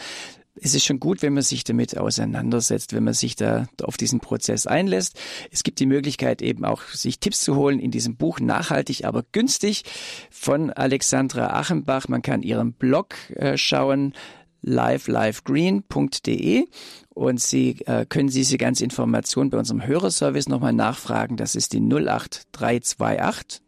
es 0.60 0.74
ist 0.74 0.84
schon 0.84 1.00
gut, 1.00 1.22
wenn 1.22 1.32
man 1.34 1.42
sich 1.42 1.64
damit 1.64 1.98
auseinandersetzt, 1.98 2.92
wenn 2.92 3.02
man 3.04 3.14
sich 3.14 3.36
da 3.36 3.66
auf 3.82 3.96
diesen 3.96 4.20
Prozess 4.20 4.66
einlässt. 4.66 5.18
Es 5.50 5.62
gibt 5.62 5.80
die 5.80 5.86
Möglichkeit 5.86 6.42
eben 6.42 6.64
auch, 6.64 6.82
sich 6.82 7.18
Tipps 7.18 7.40
zu 7.40 7.56
holen 7.56 7.80
in 7.80 7.90
diesem 7.90 8.16
Buch 8.16 8.40
Nachhaltig, 8.40 9.04
aber 9.04 9.24
günstig 9.32 9.84
von 10.30 10.70
Alexandra 10.70 11.58
Achenbach. 11.58 12.08
Man 12.08 12.22
kann 12.22 12.42
ihren 12.42 12.72
Blog 12.72 13.14
äh, 13.34 13.58
schauen, 13.58 14.14
livelifegreen.de 14.62 16.66
und 17.10 17.40
Sie 17.40 17.82
äh, 17.86 18.06
können 18.06 18.28
diese 18.28 18.56
ganze 18.56 18.84
Information 18.84 19.50
bei 19.50 19.58
unserem 19.58 19.86
Hörerservice 19.86 20.48
nochmal 20.48 20.72
nachfragen. 20.72 21.36
Das 21.36 21.54
ist 21.54 21.74
die 21.74 21.80
08328 21.80 23.60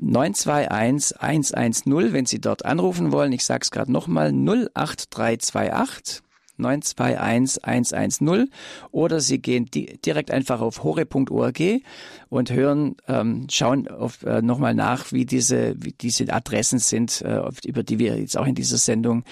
921 0.00 1.20
110, 1.20 2.12
wenn 2.12 2.26
Sie 2.26 2.40
dort 2.40 2.64
anrufen 2.64 3.12
wollen. 3.12 3.32
Ich 3.32 3.44
sage 3.44 3.62
es 3.62 3.70
gerade 3.70 3.92
nochmal, 3.92 4.32
08328 4.32 6.22
921 6.56 7.64
110 7.64 8.50
oder 8.90 9.20
Sie 9.20 9.40
gehen 9.40 9.66
di 9.66 9.98
direkt 10.04 10.30
einfach 10.30 10.60
auf 10.60 10.82
hore.org 10.82 11.60
und 12.28 12.50
hören, 12.50 12.96
ähm, 13.08 13.46
schauen 13.50 13.88
äh, 14.24 14.42
nochmal 14.42 14.74
nach, 14.74 15.12
wie 15.12 15.26
diese, 15.26 15.74
wie 15.78 15.92
diese 15.92 16.32
Adressen 16.32 16.78
sind, 16.78 17.22
äh, 17.22 17.42
über 17.64 17.82
die 17.82 17.98
wir 17.98 18.18
jetzt 18.18 18.36
auch 18.36 18.46
in 18.46 18.54
dieser 18.54 18.78
Sendung 18.78 19.24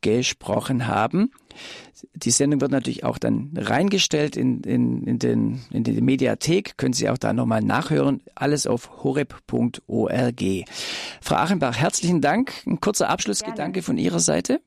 gesprochen 0.00 0.86
haben. 0.86 1.30
Die 2.14 2.30
Sendung 2.30 2.60
wird 2.60 2.70
natürlich 2.70 3.04
auch 3.04 3.18
dann 3.18 3.50
reingestellt 3.56 4.36
in, 4.36 4.62
in, 4.62 5.02
in, 5.04 5.18
den, 5.18 5.60
in 5.70 5.84
die 5.84 6.00
Mediathek. 6.00 6.78
Können 6.78 6.92
Sie 6.92 7.08
auch 7.08 7.18
da 7.18 7.32
nochmal 7.32 7.62
nachhören. 7.62 8.22
Alles 8.34 8.66
auf 8.66 9.02
horeb.org. 9.02 10.42
Frau 11.20 11.34
Achenbach, 11.34 11.76
herzlichen 11.76 12.20
Dank. 12.20 12.52
Ein 12.66 12.80
kurzer 12.80 13.10
Abschlussgedanke 13.10 13.80
Gerne. 13.80 13.82
von 13.82 13.98
Ihrer 13.98 14.20
Seite. 14.20 14.60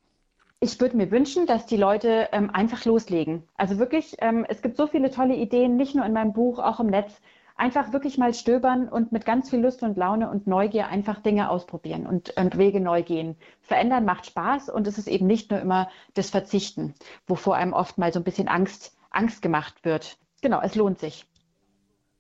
Ich 0.61 0.79
würde 0.81 0.97
mir 0.97 1.09
wünschen, 1.09 1.45
dass 1.45 1.65
die 1.65 1.77
Leute 1.77 2.27
ähm, 2.33 2.49
einfach 2.49 2.83
loslegen. 2.83 3.43
Also 3.55 3.79
wirklich, 3.79 4.17
ähm, 4.19 4.45
es 4.49 4.61
gibt 4.61 4.75
so 4.75 4.87
viele 4.87 5.09
tolle 5.09 5.35
Ideen, 5.35 5.77
nicht 5.77 5.95
nur 5.95 6.05
in 6.05 6.11
meinem 6.11 6.33
Buch, 6.33 6.59
auch 6.59 6.81
im 6.81 6.87
Netz 6.87 7.13
einfach 7.60 7.91
wirklich 7.91 8.18
mal 8.18 8.34
stöbern 8.34 8.88
und 8.88 9.12
mit 9.12 9.26
ganz 9.26 9.49
viel 9.49 9.60
Lust 9.60 9.84
und 9.84 9.97
Laune 9.97 10.30
und 10.30 10.47
Neugier 10.47 10.88
einfach 10.88 11.22
Dinge 11.22 11.49
ausprobieren 11.49 12.07
und, 12.07 12.36
und 12.38 12.57
Wege 12.57 12.80
neu 12.80 13.03
gehen. 13.03 13.36
Verändern 13.62 14.05
macht 14.05 14.26
Spaß 14.26 14.70
und 14.70 14.88
es 14.88 14.97
ist 14.97 15.07
eben 15.07 15.28
nicht 15.28 15.51
nur 15.51 15.60
immer 15.60 15.89
das 16.14 16.30
Verzichten, 16.30 16.95
wovor 17.28 17.55
einem 17.55 17.74
oft 17.74 17.97
mal 17.97 18.14
so 18.14 18.20
ein 18.20 18.24
bisschen 18.24 18.47
Angst, 18.47 18.95
Angst 19.12 19.41
gemacht 19.41 19.84
wird. 19.84 20.18
Genau, 20.41 20.62
es 20.62 20.76
lohnt 20.76 20.99
sich. 20.99 21.26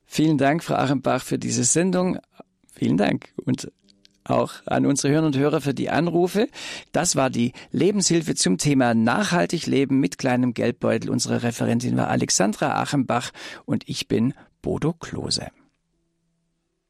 Vielen 0.05 0.37
Dank, 0.37 0.63
Frau 0.63 0.75
Achenbach, 0.75 1.21
für 1.21 1.39
diese 1.39 1.63
Sendung. 1.63 2.19
Vielen 2.73 2.97
Dank 2.97 3.29
und 3.45 3.71
auch 4.25 4.53
an 4.65 4.85
unsere 4.85 5.13
Hörer 5.13 5.25
und 5.25 5.37
Hörer 5.37 5.61
für 5.61 5.73
die 5.73 5.89
Anrufe. 5.89 6.49
Das 6.91 7.15
war 7.15 7.29
die 7.29 7.53
Lebenshilfe 7.71 8.35
zum 8.35 8.57
Thema 8.57 8.93
nachhaltig 8.93 9.65
leben 9.65 9.99
mit 9.99 10.17
kleinem 10.17 10.53
Geldbeutel. 10.53 11.09
Unsere 11.09 11.43
Referentin 11.43 11.97
war 11.97 12.09
Alexandra 12.09 12.79
Achenbach 12.81 13.31
und 13.65 13.87
ich 13.87 14.07
bin 14.07 14.33
Bodo 14.61 14.93
Klose. 14.93 15.58